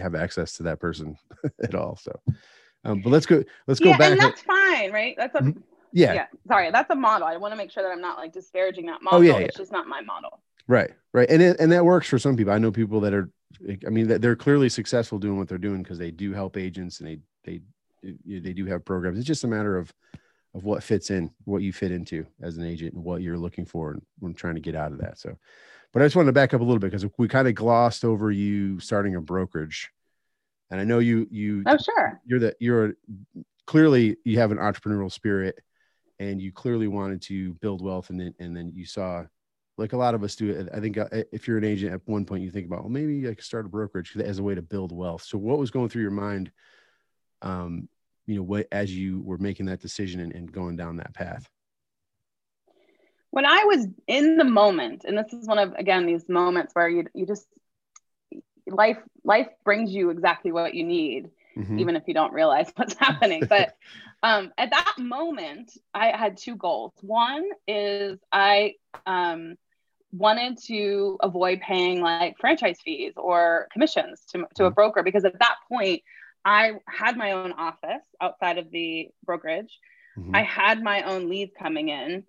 have 0.01 0.15
access 0.15 0.53
to 0.53 0.63
that 0.63 0.79
person 0.79 1.17
at 1.63 1.75
all 1.75 1.97
so 1.97 2.11
um, 2.85 3.01
but 3.01 3.09
let's 3.09 3.25
go 3.25 3.43
let's 3.67 3.79
go 3.79 3.89
yeah, 3.89 3.97
back 3.97 4.11
and 4.11 4.21
that's 4.21 4.41
fine, 4.41 4.91
right? 4.93 5.15
That's 5.17 5.35
a 5.35 5.39
Mhm. 5.41 5.61
yeah, 5.91 6.13
yeah. 6.13 6.25
Sorry, 6.47 6.71
that's 6.71 6.89
a 6.91 6.95
model. 6.95 7.27
I 7.27 7.35
want 7.35 7.51
to 7.51 7.57
make 7.57 7.71
sure 7.71 7.83
that 7.83 7.89
I'm 7.91 7.99
not 7.99 8.17
like 8.17 8.31
disparaging 8.31 8.85
that 8.85 9.01
model. 9.01 9.19
Oh, 9.19 9.21
yeah, 9.21 9.37
It's 9.39 9.57
just 9.57 9.71
not 9.73 9.85
my 9.87 9.99
model. 10.01 10.39
right 10.67 10.91
right 11.13 11.29
and 11.29 11.41
it, 11.41 11.59
and 11.59 11.71
that 11.73 11.83
works 11.83 12.07
for 12.07 12.19
some 12.19 12.37
people 12.37 12.53
i 12.53 12.57
know 12.59 12.71
people 12.71 13.01
that 13.01 13.13
are 13.13 13.29
i 13.85 13.89
mean 13.89 14.07
that 14.07 14.21
they're 14.21 14.35
clearly 14.35 14.69
successful 14.69 15.17
doing 15.19 15.37
what 15.37 15.47
they're 15.47 15.57
doing 15.57 15.81
because 15.83 15.97
they 15.97 16.11
do 16.11 16.33
help 16.33 16.57
agents 16.57 16.99
and 16.99 17.07
they 17.09 17.19
they 17.43 17.61
they 18.25 18.53
do 18.53 18.65
have 18.65 18.85
programs. 18.85 19.17
It's 19.17 19.27
just 19.27 19.43
a 19.43 19.47
matter 19.47 19.77
of 19.77 19.93
of 20.55 20.63
what 20.63 20.81
fits 20.83 21.09
in 21.11 21.29
what 21.43 21.61
you 21.61 21.73
fit 21.73 21.91
into 21.91 22.25
as 22.41 22.57
an 22.57 22.63
agent 22.65 22.93
and 22.93 23.03
what 23.03 23.21
you're 23.21 23.37
looking 23.37 23.65
for 23.65 23.91
and 23.91 24.01
when 24.19 24.33
trying 24.33 24.55
to 24.55 24.61
get 24.61 24.75
out 24.75 24.91
of 24.91 24.99
that. 24.99 25.19
So 25.19 25.37
but 25.91 26.01
i 26.01 26.05
just 26.05 26.15
wanted 26.15 26.27
to 26.27 26.33
back 26.33 26.53
up 26.53 26.61
a 26.61 26.63
little 26.63 26.79
bit 26.79 26.91
because 26.91 27.05
we 27.17 27.27
kind 27.27 27.47
of 27.47 27.55
glossed 27.55 28.05
over 28.05 28.31
you 28.31 28.79
starting 28.79 29.15
a 29.15 29.21
brokerage. 29.21 29.91
And 30.71 30.79
i 30.79 30.83
know 30.83 30.99
you 30.99 31.27
you 31.29 31.63
Oh, 31.65 31.77
sure. 31.77 32.21
you're 32.25 32.39
the 32.39 32.55
you're 32.59 32.93
clearly 33.65 34.17
you 34.23 34.39
have 34.39 34.51
an 34.51 34.57
entrepreneurial 34.59 35.11
spirit 35.11 35.59
and 36.19 36.41
you 36.41 36.51
clearly 36.51 36.87
wanted 36.87 37.21
to 37.23 37.53
build 37.55 37.81
wealth 37.83 38.09
and 38.11 38.19
then 38.19 38.33
and 38.39 38.55
then 38.55 38.71
you 38.73 38.85
saw 38.85 39.25
like 39.79 39.93
a 39.93 39.97
lot 39.97 40.15
of 40.15 40.23
us 40.23 40.35
do 40.35 40.67
i 40.73 40.79
think 40.79 40.97
uh, 40.97 41.07
if 41.31 41.47
you're 41.47 41.57
an 41.57 41.65
agent 41.65 41.93
at 41.93 42.01
one 42.05 42.25
point 42.25 42.43
you 42.43 42.51
think 42.51 42.67
about 42.67 42.81
well 42.81 42.89
maybe 42.89 43.27
i 43.29 43.33
could 43.33 43.43
start 43.45 43.65
a 43.65 43.69
brokerage 43.69 44.15
as 44.17 44.39
a 44.39 44.43
way 44.43 44.55
to 44.55 44.61
build 44.61 44.91
wealth 44.91 45.23
so 45.23 45.37
what 45.37 45.59
was 45.59 45.71
going 45.71 45.89
through 45.89 46.03
your 46.03 46.11
mind 46.11 46.51
um 47.41 47.87
you 48.27 48.35
know 48.35 48.43
what 48.43 48.67
as 48.71 48.95
you 48.95 49.21
were 49.21 49.37
making 49.37 49.65
that 49.67 49.81
decision 49.81 50.19
and, 50.21 50.33
and 50.35 50.51
going 50.51 50.77
down 50.77 50.97
that 50.97 51.13
path 51.13 51.49
When 53.31 53.45
I 53.45 53.63
was 53.65 53.87
in 54.07 54.37
the 54.37 54.45
moment, 54.45 55.05
and 55.05 55.17
this 55.17 55.33
is 55.33 55.47
one 55.47 55.59
of 55.59 55.73
again 55.75 56.05
these 56.05 56.27
moments 56.29 56.73
where 56.73 56.89
you 56.89 57.05
you 57.13 57.25
just 57.25 57.47
life 58.67 58.97
life 59.23 59.47
brings 59.65 59.93
you 59.93 60.09
exactly 60.09 60.51
what 60.51 60.73
you 60.73 60.83
need, 60.83 61.29
Mhm. 61.55 61.77
even 61.77 61.95
if 61.95 62.03
you 62.07 62.13
don't 62.13 62.33
realize 62.33 62.71
what's 62.75 62.95
happening. 62.95 63.45
But 63.47 63.69
um, 64.23 64.51
at 64.57 64.71
that 64.71 64.95
moment, 64.97 65.71
I 65.93 66.17
had 66.17 66.37
two 66.37 66.55
goals. 66.55 66.93
One 67.01 67.45
is 67.67 68.19
I 68.31 68.75
um, 69.05 69.57
wanted 70.11 70.57
to 70.67 71.17
avoid 71.21 71.61
paying 71.61 72.01
like 72.01 72.37
franchise 72.39 72.79
fees 72.83 73.13
or 73.17 73.67
commissions 73.71 74.25
to, 74.31 74.45
to 74.55 74.65
a 74.65 74.71
Mhm. 74.71 74.73
broker 74.73 75.03
because 75.03 75.25
at 75.25 75.39
that 75.39 75.55
point, 75.69 76.01
I 76.45 76.73
had 76.87 77.17
my 77.17 77.33
own 77.33 77.51
office 77.53 78.03
outside 78.21 78.57
of 78.57 78.71
the 78.71 79.09
brokerage. 79.25 79.77
Mhm. 80.15 80.33
I 80.33 80.43
had 80.43 80.81
my 80.81 81.03
own 81.03 81.29
leads 81.29 81.53
coming 81.57 81.89
in. 81.89 82.23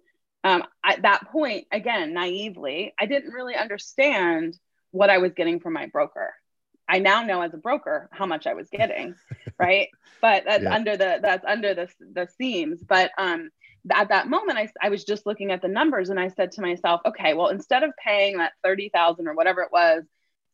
Um, 0.44 0.64
at 0.84 1.02
that 1.02 1.28
point, 1.30 1.66
again, 1.72 2.12
naively, 2.14 2.94
I 2.98 3.06
didn't 3.06 3.32
really 3.32 3.56
understand 3.56 4.58
what 4.90 5.10
I 5.10 5.18
was 5.18 5.32
getting 5.34 5.60
from 5.60 5.74
my 5.74 5.86
broker. 5.86 6.34
I 6.88 6.98
now 6.98 7.22
know 7.22 7.42
as 7.42 7.54
a 7.54 7.58
broker 7.58 8.08
how 8.12 8.26
much 8.26 8.46
I 8.46 8.54
was 8.54 8.68
getting, 8.70 9.16
right? 9.58 9.88
But 10.20 10.44
that's 10.44 10.64
Yeah. 10.64 10.70
under 10.70 10.96
the 10.96 11.18
that's 11.22 11.44
under 11.46 11.74
the 11.74 11.88
the 12.12 12.28
seams. 12.38 12.82
But 12.86 13.10
um, 13.18 13.50
at 13.90 14.08
that 14.08 14.28
moment, 14.28 14.58
I 14.58 14.68
I 14.82 14.88
was 14.90 15.04
just 15.04 15.26
looking 15.26 15.52
at 15.52 15.62
the 15.62 15.68
numbers 15.68 16.10
and 16.10 16.20
I 16.20 16.28
said 16.28 16.52
to 16.52 16.62
myself, 16.62 17.00
okay, 17.06 17.34
well, 17.34 17.48
instead 17.48 17.82
of 17.82 17.92
paying 18.04 18.38
that 18.38 18.52
thirty 18.62 18.88
thousand 18.88 19.28
or 19.28 19.34
whatever 19.34 19.62
it 19.62 19.72
was 19.72 20.04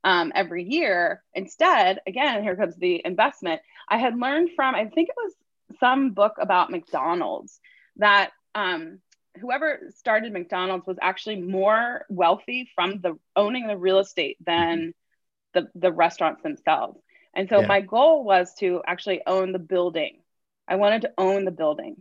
um, 0.04 0.32
every 0.34 0.64
year, 0.64 1.22
instead, 1.34 2.00
again, 2.06 2.42
here 2.42 2.56
comes 2.56 2.76
the 2.76 3.02
investment. 3.04 3.60
I 3.88 3.98
had 3.98 4.18
learned 4.18 4.50
from 4.56 4.74
I 4.74 4.86
think 4.86 5.08
it 5.08 5.16
was 5.16 5.32
some 5.80 6.10
book 6.10 6.34
about 6.38 6.70
McDonald's 6.70 7.60
that 7.96 8.30
um, 8.54 9.00
whoever 9.40 9.80
started 9.94 10.32
McDonald's 10.32 10.86
was 10.86 10.98
actually 11.00 11.36
more 11.40 12.04
wealthy 12.08 12.68
from 12.74 13.00
the 13.00 13.18
owning 13.34 13.66
the 13.66 13.76
real 13.76 13.98
estate 13.98 14.36
than 14.44 14.94
the, 15.54 15.68
the 15.74 15.92
restaurants 15.92 16.42
themselves. 16.42 17.00
And 17.34 17.48
so 17.48 17.60
Yeah. 17.60 17.66
my 17.66 17.80
goal 17.80 18.24
was 18.24 18.54
to 18.60 18.82
actually 18.86 19.22
own 19.26 19.52
the 19.52 19.58
building. 19.58 20.18
I 20.68 20.76
wanted 20.76 21.02
to 21.02 21.12
own 21.18 21.44
the 21.44 21.50
building. 21.50 21.96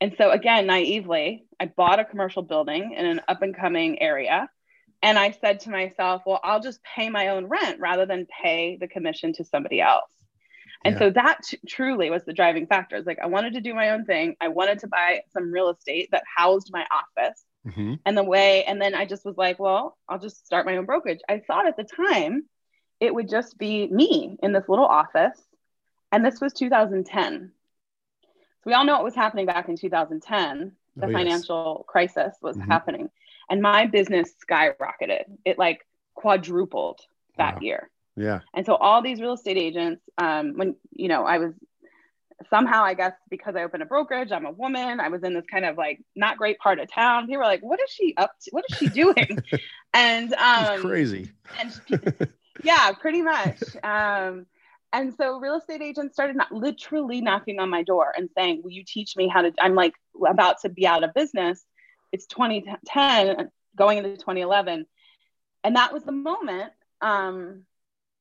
And 0.00 0.14
so 0.16 0.30
again, 0.30 0.66
naively, 0.66 1.44
I 1.58 1.66
bought 1.66 2.00
a 2.00 2.04
commercial 2.04 2.42
building 2.42 2.94
in 2.96 3.04
an 3.06 3.20
up 3.28 3.42
and 3.42 3.54
coming 3.54 4.00
area. 4.00 4.48
And 5.02 5.18
I 5.18 5.30
said 5.30 5.60
to 5.60 5.70
myself, 5.70 6.22
well, 6.26 6.40
I'll 6.42 6.60
just 6.60 6.82
pay 6.82 7.08
my 7.10 7.28
own 7.28 7.46
rent 7.46 7.80
rather 7.80 8.06
than 8.06 8.26
pay 8.42 8.76
the 8.78 8.88
commission 8.88 9.32
to 9.34 9.44
somebody 9.44 9.80
else. 9.80 10.10
And 10.84 10.94
Yeah. 10.94 10.98
so 10.98 11.10
that 11.10 11.42
t- 11.44 11.58
truly 11.66 12.10
was 12.10 12.24
the 12.24 12.32
driving 12.32 12.66
factor. 12.66 12.96
It's 12.96 13.06
like 13.06 13.18
I 13.18 13.26
wanted 13.26 13.54
to 13.54 13.60
do 13.60 13.74
my 13.74 13.90
own 13.90 14.04
thing. 14.04 14.36
I 14.40 14.48
wanted 14.48 14.78
to 14.80 14.88
buy 14.88 15.22
some 15.32 15.52
real 15.52 15.68
estate 15.68 16.10
that 16.12 16.24
housed 16.36 16.70
my 16.72 16.86
office. 16.90 17.44
Mhm. 17.66 18.00
And 18.06 18.16
the 18.16 18.24
way, 18.24 18.64
and 18.64 18.80
then 18.80 18.94
I 18.94 19.04
just 19.04 19.24
was 19.26 19.36
like, 19.36 19.58
well, 19.58 19.98
I'll 20.08 20.18
just 20.18 20.46
start 20.46 20.64
my 20.64 20.78
own 20.78 20.86
brokerage. 20.86 21.20
I 21.28 21.40
thought 21.40 21.66
at 21.66 21.76
the 21.76 21.84
time 21.84 22.48
it 23.00 23.14
would 23.14 23.28
just 23.28 23.58
be 23.58 23.86
me 23.88 24.38
in 24.42 24.52
this 24.52 24.68
little 24.68 24.86
office. 24.86 25.38
And 26.12 26.24
this 26.24 26.40
was 26.40 26.54
2010. 26.54 27.52
So 28.62 28.70
we 28.70 28.74
all 28.74 28.84
know 28.84 28.94
what 28.94 29.04
was 29.04 29.14
happening 29.14 29.46
back 29.46 29.68
in 29.68 29.76
2010. 29.76 30.72
The 30.96 31.06
Oh, 31.06 31.08
yes. 31.08 31.18
financial 31.18 31.84
crisis 31.88 32.34
was 32.42 32.56
Mhm. 32.56 32.66
happening. 32.66 33.10
And 33.48 33.62
my 33.62 33.86
business 33.86 34.34
skyrocketed. 34.46 35.24
It 35.44 35.58
like 35.58 35.86
quadrupled 36.14 37.00
that 37.38 37.54
Wow. 37.54 37.60
year. 37.62 37.90
Yeah. 38.16 38.40
And 38.52 38.66
so 38.66 38.74
all 38.74 39.00
these 39.02 39.20
real 39.20 39.32
estate 39.32 39.56
agents, 39.56 40.02
um, 40.18 40.54
when 40.56 40.76
you 40.92 41.08
know, 41.08 41.24
I 41.24 41.38
was 41.38 41.54
somehow, 42.48 42.84
I 42.84 42.94
guess, 42.94 43.14
because 43.30 43.54
I 43.56 43.62
opened 43.64 43.82
a 43.82 43.86
brokerage, 43.86 44.32
I'm 44.32 44.46
a 44.46 44.50
woman. 44.50 45.00
I 45.00 45.08
was 45.08 45.22
in 45.22 45.34
this 45.34 45.46
kind 45.50 45.64
of 45.64 45.76
like 45.78 46.00
not 46.16 46.36
great 46.36 46.58
part 46.58 46.78
of 46.80 46.90
town. 46.90 47.26
People 47.26 47.38
were 47.38 47.44
like, 47.44 47.62
"What 47.62 47.80
is 47.80 47.90
she 47.90 48.14
up 48.16 48.32
to? 48.42 48.50
What 48.50 48.64
is 48.68 48.76
she 48.76 48.88
doing?" 48.88 49.42
and 49.94 50.32
um, 50.34 50.80
crazy. 50.80 51.30
And 51.58 51.80
yeah, 52.62 52.92
pretty 52.92 53.22
much. 53.22 53.56
Um, 53.82 54.46
and 54.92 55.14
so 55.14 55.38
real 55.38 55.56
estate 55.56 55.82
agents 55.82 56.14
started 56.14 56.36
not 56.36 56.52
literally 56.52 57.20
knocking 57.20 57.60
on 57.60 57.70
my 57.70 57.82
door 57.82 58.12
and 58.16 58.28
saying, 58.36 58.62
"Will 58.62 58.72
you 58.72 58.84
teach 58.84 59.16
me 59.16 59.28
how 59.28 59.42
to?" 59.42 59.52
I'm 59.60 59.74
like 59.74 59.94
about 60.26 60.60
to 60.62 60.68
be 60.68 60.86
out 60.86 61.04
of 61.04 61.14
business. 61.14 61.64
It's 62.12 62.26
2010, 62.26 63.50
going 63.76 63.98
into 63.98 64.16
2011, 64.16 64.86
and 65.62 65.76
that 65.76 65.92
was 65.92 66.02
the 66.02 66.12
moment 66.12 66.72
um, 67.00 67.64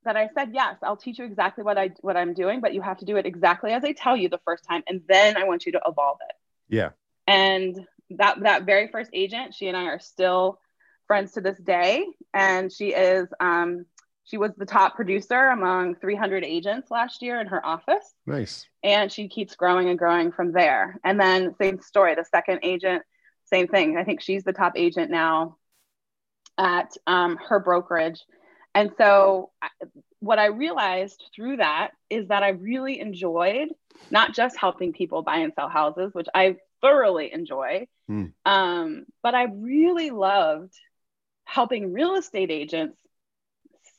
that 0.04 0.16
I 0.16 0.30
said, 0.36 0.52
"Yes, 0.54 0.78
I'll 0.84 0.98
teach 0.98 1.20
you 1.20 1.26
exactly 1.26 1.64
what 1.64 1.78
I 1.78 1.92
what 2.02 2.18
I'm 2.18 2.34
doing, 2.34 2.62
but 2.62 2.74
you 2.74 2.82
have 2.82 2.98
to 3.00 3.06
do 3.06 3.18
it 3.18 3.26
exactly 3.26 3.72
as 3.72 3.84
I 3.84 3.94
tell 3.94 4.16
you 4.16 4.30
the 4.30 4.42
first 4.46 4.64
time, 4.64 4.84
and 4.88 5.02
then 5.08 5.38
I 5.38 5.46
want 5.46 5.66
you 5.66 5.72
to 5.74 5.82
evolve 5.86 6.20
it." 6.30 6.36
Yeah. 6.68 6.90
And 7.28 7.88
that 8.12 8.42
that 8.42 8.64
very 8.64 8.88
first 8.88 9.10
agent, 9.14 9.56
she 9.56 9.68
and 9.68 9.78
I 9.78 9.86
are 9.86 10.00
still 10.00 10.60
friends 11.08 11.32
to 11.34 11.42
this 11.42 11.58
day, 11.58 12.06
and 12.34 12.72
she 12.72 12.94
is 12.94 13.28
um, 13.40 13.86
she 14.30 14.38
was 14.38 14.52
the 14.58 14.66
top 14.66 14.96
producer 14.96 15.48
among 15.48 15.96
300 15.96 16.44
agents 16.44 16.92
last 16.92 17.22
year 17.24 17.42
in 17.42 17.48
her 17.48 17.66
office. 17.66 18.14
Nice. 18.28 18.68
And 18.84 19.12
she 19.12 19.28
keeps 19.28 19.56
growing 19.56 19.90
and 19.90 19.98
growing 19.98 20.32
from 20.32 20.52
there. 20.52 21.00
And 21.04 21.20
then, 21.20 21.56
same 21.60 21.82
story, 21.82 22.14
the 22.14 22.26
second 22.26 22.60
agent, 22.62 23.02
same 23.46 23.68
thing. 23.68 23.98
I 23.98 24.04
think 24.04 24.22
she's 24.22 24.44
the 24.44 24.54
top 24.54 24.74
agent 24.76 25.10
now 25.10 25.58
at 26.60 26.96
um, 27.08 27.40
her 27.48 27.60
brokerage. 27.60 28.24
And 28.76 28.92
so, 29.00 29.50
what 30.20 30.38
I 30.38 30.48
realized 30.48 31.24
through 31.36 31.58
that 31.58 31.92
is 32.10 32.28
that 32.28 32.44
I 32.44 32.50
really 32.50 33.00
enjoyed 33.00 33.70
not 34.12 34.36
just 34.36 34.58
helping 34.58 34.94
people 34.94 35.24
buy 35.24 35.38
and 35.38 35.54
sell 35.56 35.70
houses, 35.70 36.14
which 36.14 36.28
I 36.36 36.58
thoroughly 36.82 37.34
enjoy, 37.34 37.88
mm. 38.10 38.32
um, 38.46 39.06
but 39.24 39.34
I 39.34 39.46
really 39.46 40.12
loved 40.12 40.74
helping 41.46 41.94
real 41.94 42.16
estate 42.16 42.52
agents 42.52 42.96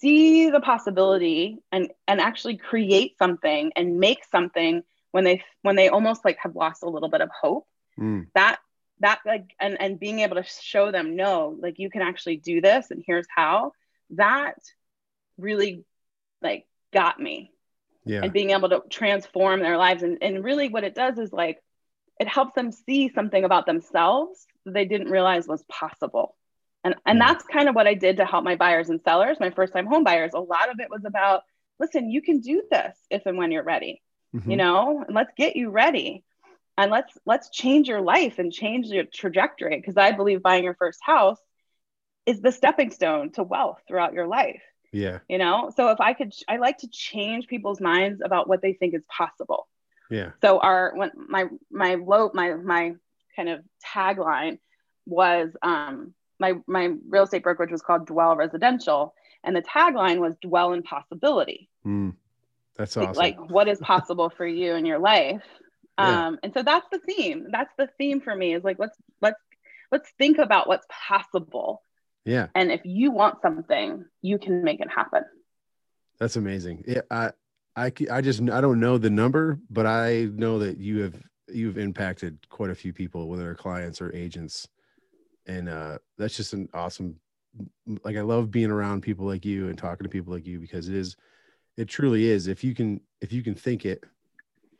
see 0.00 0.50
the 0.50 0.60
possibility 0.60 1.58
and 1.72 1.90
and 2.08 2.20
actually 2.20 2.56
create 2.56 3.16
something 3.18 3.72
and 3.76 3.98
make 3.98 4.24
something 4.30 4.82
when 5.12 5.24
they 5.24 5.42
when 5.62 5.76
they 5.76 5.88
almost 5.88 6.24
like 6.24 6.38
have 6.42 6.56
lost 6.56 6.82
a 6.82 6.88
little 6.88 7.08
bit 7.08 7.20
of 7.20 7.30
hope. 7.30 7.66
Mm. 7.98 8.28
that 8.34 8.58
that 9.00 9.18
like 9.26 9.54
and 9.60 9.80
and 9.80 10.00
being 10.00 10.20
able 10.20 10.36
to 10.36 10.44
show 10.44 10.90
them 10.90 11.16
no 11.16 11.56
like 11.60 11.78
you 11.78 11.90
can 11.90 12.02
actually 12.02 12.36
do 12.36 12.60
this 12.60 12.90
and 12.90 13.02
here's 13.06 13.26
how 13.34 13.72
that 14.10 14.56
really 15.36 15.84
like 16.42 16.66
got 16.92 17.20
me. 17.20 17.52
Yeah. 18.04 18.22
And 18.22 18.32
being 18.32 18.50
able 18.50 18.70
to 18.70 18.82
transform 18.88 19.60
their 19.60 19.76
lives. 19.76 20.02
And, 20.02 20.18
and 20.22 20.42
really 20.42 20.68
what 20.68 20.84
it 20.84 20.94
does 20.94 21.18
is 21.18 21.32
like 21.32 21.62
it 22.18 22.28
helps 22.28 22.54
them 22.54 22.72
see 22.72 23.10
something 23.14 23.44
about 23.44 23.66
themselves 23.66 24.46
that 24.64 24.74
they 24.74 24.84
didn't 24.84 25.10
realize 25.10 25.46
was 25.46 25.62
possible 25.64 26.36
and, 26.82 26.94
and 27.04 27.20
that's 27.20 27.44
kind 27.44 27.68
of 27.68 27.74
what 27.74 27.86
I 27.86 27.94
did 27.94 28.16
to 28.16 28.24
help 28.24 28.44
my 28.44 28.56
buyers 28.56 28.88
and 28.88 29.00
sellers, 29.02 29.38
my 29.38 29.50
first 29.50 29.72
time 29.72 29.86
home 29.86 30.04
buyers. 30.04 30.32
A 30.34 30.40
lot 30.40 30.70
of 30.70 30.80
it 30.80 30.90
was 30.90 31.04
about, 31.04 31.42
listen, 31.78 32.10
you 32.10 32.22
can 32.22 32.40
do 32.40 32.62
this 32.70 32.96
if 33.10 33.26
and 33.26 33.36
when 33.36 33.52
you're 33.52 33.62
ready, 33.62 34.02
mm-hmm. 34.34 34.50
you 34.50 34.56
know, 34.56 35.04
and 35.06 35.14
let's 35.14 35.32
get 35.36 35.56
you 35.56 35.70
ready 35.70 36.24
and 36.78 36.90
let's, 36.90 37.12
let's 37.26 37.50
change 37.50 37.88
your 37.88 38.00
life 38.00 38.38
and 38.38 38.52
change 38.52 38.86
your 38.86 39.04
trajectory. 39.04 39.80
Cause 39.82 39.96
I 39.98 40.12
believe 40.12 40.42
buying 40.42 40.64
your 40.64 40.74
first 40.74 41.00
house 41.02 41.38
is 42.24 42.40
the 42.40 42.52
stepping 42.52 42.90
stone 42.90 43.32
to 43.32 43.42
wealth 43.42 43.78
throughout 43.86 44.14
your 44.14 44.26
life. 44.26 44.62
Yeah. 44.92 45.18
You 45.28 45.38
know, 45.38 45.70
so 45.76 45.90
if 45.90 46.00
I 46.00 46.14
could, 46.14 46.32
I 46.48 46.56
like 46.56 46.78
to 46.78 46.88
change 46.88 47.46
people's 47.46 47.80
minds 47.80 48.22
about 48.24 48.48
what 48.48 48.62
they 48.62 48.72
think 48.72 48.94
is 48.94 49.02
possible. 49.06 49.68
Yeah. 50.10 50.30
So 50.40 50.58
our, 50.58 50.92
when 50.96 51.10
my, 51.14 51.44
my 51.70 51.96
low, 51.96 52.30
my, 52.32 52.54
my 52.54 52.94
kind 53.36 53.48
of 53.50 53.60
tagline 53.86 54.58
was, 55.06 55.50
um, 55.62 56.14
my 56.40 56.54
my 56.66 56.94
real 57.08 57.24
estate 57.24 57.42
brokerage 57.42 57.70
was 57.70 57.82
called 57.82 58.06
Dwell 58.06 58.34
Residential, 58.34 59.14
and 59.44 59.54
the 59.54 59.62
tagline 59.62 60.18
was 60.18 60.34
Dwell 60.42 60.72
in 60.72 60.82
Possibility. 60.82 61.68
Mm, 61.86 62.14
that's 62.76 62.96
awesome. 62.96 63.14
Like 63.14 63.38
what 63.38 63.68
is 63.68 63.78
possible 63.80 64.30
for 64.30 64.46
you 64.46 64.74
in 64.74 64.86
your 64.86 64.98
life. 64.98 65.42
Yeah. 65.98 66.26
Um, 66.26 66.38
and 66.42 66.54
so 66.54 66.62
that's 66.62 66.86
the 66.90 66.98
theme. 66.98 67.48
That's 67.52 67.72
the 67.76 67.88
theme 67.98 68.20
for 68.20 68.34
me 68.34 68.54
is 68.54 68.64
like 68.64 68.78
let's 68.78 68.96
let's 69.20 69.40
let's 69.92 70.10
think 70.18 70.38
about 70.38 70.66
what's 70.66 70.86
possible. 70.88 71.82
Yeah. 72.24 72.48
And 72.54 72.72
if 72.72 72.80
you 72.84 73.10
want 73.10 73.42
something, 73.42 74.04
you 74.22 74.38
can 74.38 74.64
make 74.64 74.80
it 74.80 74.90
happen. 74.90 75.24
That's 76.18 76.36
amazing. 76.36 76.84
Yeah, 76.86 77.02
I 77.10 77.32
I 77.76 77.92
I 78.10 78.20
just 78.20 78.40
I 78.42 78.60
don't 78.60 78.80
know 78.80 78.98
the 78.98 79.10
number, 79.10 79.58
but 79.70 79.86
I 79.86 80.28
know 80.32 80.58
that 80.60 80.78
you 80.78 81.02
have 81.02 81.14
you've 81.48 81.78
impacted 81.78 82.38
quite 82.48 82.70
a 82.70 82.74
few 82.74 82.92
people, 82.92 83.28
whether 83.28 83.42
they're 83.42 83.54
clients 83.54 84.00
or 84.00 84.14
agents 84.14 84.68
and 85.46 85.68
uh, 85.68 85.98
that's 86.18 86.36
just 86.36 86.52
an 86.52 86.68
awesome 86.74 87.16
like 88.04 88.16
i 88.16 88.20
love 88.20 88.50
being 88.50 88.70
around 88.70 89.00
people 89.00 89.26
like 89.26 89.44
you 89.44 89.68
and 89.68 89.76
talking 89.76 90.04
to 90.04 90.08
people 90.08 90.32
like 90.32 90.46
you 90.46 90.60
because 90.60 90.88
it 90.88 90.94
is 90.94 91.16
it 91.80 91.88
truly 91.88 92.28
is. 92.28 92.46
If 92.46 92.62
you 92.62 92.74
can 92.74 93.00
if 93.20 93.32
you 93.32 93.42
can 93.42 93.54
think 93.54 93.86
it 93.86 94.04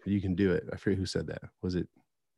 you 0.05 0.21
can 0.21 0.35
do 0.35 0.53
it. 0.53 0.69
I 0.73 0.77
forget 0.77 0.99
who 0.99 1.07
said 1.07 1.27
that. 1.29 1.43
Was 1.63 1.75
it 1.75 1.89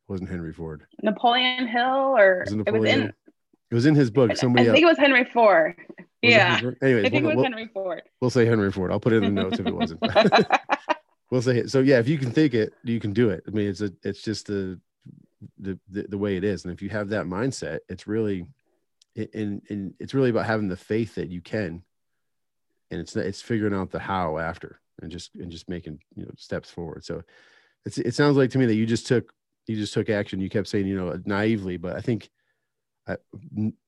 wasn't 0.07 0.29
henry 0.29 0.53
ford? 0.53 0.85
Napoleon 1.01 1.67
hill 1.67 2.15
or 2.17 2.43
was 2.45 2.53
it, 2.53 2.67
it, 2.67 2.73
was 2.73 2.89
in 2.89 3.01
it 3.03 3.75
was 3.75 3.85
in 3.85 3.95
his 3.95 4.09
book 4.09 4.35
somebody 4.37 4.69
i 4.69 4.73
think 4.73 4.83
else. 4.83 4.91
it 4.91 4.91
was 4.91 4.97
henry 4.97 5.25
ford. 5.25 5.75
Was 5.87 6.05
yeah. 6.21 6.61
Anyways 6.81 7.05
i 7.05 7.09
think 7.09 7.23
we'll, 7.23 7.31
it 7.31 7.35
was 7.35 7.35
we'll, 7.35 7.43
henry 7.43 7.69
ford. 7.73 8.03
we'll 8.21 8.29
say 8.29 8.45
henry 8.45 8.71
ford. 8.71 8.91
I'll 8.91 8.99
put 8.99 9.13
it 9.13 9.23
in 9.23 9.35
the 9.35 9.41
notes 9.41 9.59
if 9.59 9.67
it 9.67 9.75
wasn't. 9.75 10.01
We'll 11.31 11.41
say 11.41 11.57
it. 11.57 11.71
So 11.71 11.79
yeah 11.79 11.97
if 11.97 12.07
you 12.07 12.19
can 12.19 12.31
think 12.31 12.53
it 12.53 12.73
you 12.83 12.99
can 12.99 13.11
do 13.11 13.29
it. 13.29 13.43
I 13.47 13.51
mean 13.51 13.67
it's 13.67 13.81
a 13.81 13.91
it's 14.03 14.21
just 14.21 14.47
the 14.47 14.79
the, 15.59 15.79
the, 15.89 16.17
way 16.17 16.35
it 16.37 16.43
is. 16.43 16.65
And 16.65 16.73
if 16.73 16.81
you 16.81 16.89
have 16.89 17.09
that 17.09 17.25
mindset, 17.25 17.79
it's 17.89 18.07
really, 18.07 18.45
and, 19.15 19.61
and 19.69 19.93
it's 19.99 20.13
really 20.13 20.29
about 20.29 20.45
having 20.45 20.67
the 20.67 20.77
faith 20.77 21.15
that 21.15 21.29
you 21.29 21.41
can, 21.41 21.83
and 22.91 22.99
it's, 22.99 23.15
it's 23.15 23.41
figuring 23.41 23.73
out 23.73 23.91
the 23.91 23.99
how 23.99 24.37
after 24.37 24.79
and 25.01 25.11
just, 25.11 25.35
and 25.35 25.51
just 25.51 25.69
making, 25.69 25.99
you 26.15 26.23
know, 26.25 26.31
steps 26.37 26.69
forward. 26.69 27.03
So 27.03 27.23
it's, 27.85 27.97
it 27.97 28.15
sounds 28.15 28.37
like 28.37 28.51
to 28.51 28.57
me 28.57 28.65
that 28.65 28.75
you 28.75 28.85
just 28.85 29.07
took, 29.07 29.33
you 29.67 29.75
just 29.75 29.93
took 29.93 30.09
action. 30.09 30.39
You 30.39 30.49
kept 30.49 30.67
saying, 30.67 30.87
you 30.87 30.95
know, 30.95 31.19
naively, 31.25 31.77
but 31.77 31.95
I 31.95 32.01
think, 32.01 32.29
I, 33.07 33.17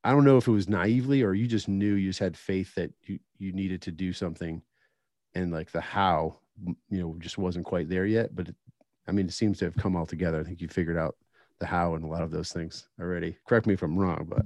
I 0.04 0.12
don't 0.12 0.26
know 0.26 0.38
if 0.38 0.48
it 0.48 0.52
was 0.52 0.68
naively 0.68 1.24
or 1.24 1.34
you 1.34 1.48
just 1.48 1.68
knew 1.68 1.94
you 1.94 2.10
just 2.10 2.20
had 2.20 2.38
faith 2.38 2.76
that 2.76 2.92
you, 3.04 3.20
you 3.38 3.54
needed 3.54 3.82
to 3.84 3.92
do 3.92 4.12
something 4.12 4.62
and 5.34 5.52
like 5.52 5.72
the 5.72 5.82
how, 5.82 6.40
you 6.90 7.00
know, 7.00 7.16
just 7.20 7.38
wasn't 7.38 7.66
quite 7.66 7.90
there 7.90 8.06
yet, 8.06 8.36
but 8.36 8.50
it, 8.50 8.56
I 9.08 9.12
mean, 9.12 9.28
it 9.28 9.34
seems 9.34 9.60
to 9.60 9.66
have 9.66 9.76
come 9.76 9.96
all 9.96 10.06
together. 10.06 10.40
I 10.40 10.44
think 10.44 10.62
you 10.62 10.68
figured 10.68 10.98
out 10.98 11.16
the 11.60 11.66
how 11.66 11.96
and 11.96 12.04
a 12.04 12.08
lot 12.08 12.24
of 12.24 12.32
those 12.32 12.52
things 12.52 12.88
already. 13.00 13.38
Correct 13.48 13.66
me 13.66 13.74
if 13.74 13.82
I'm 13.82 13.98
wrong, 13.98 14.26
but 14.28 14.46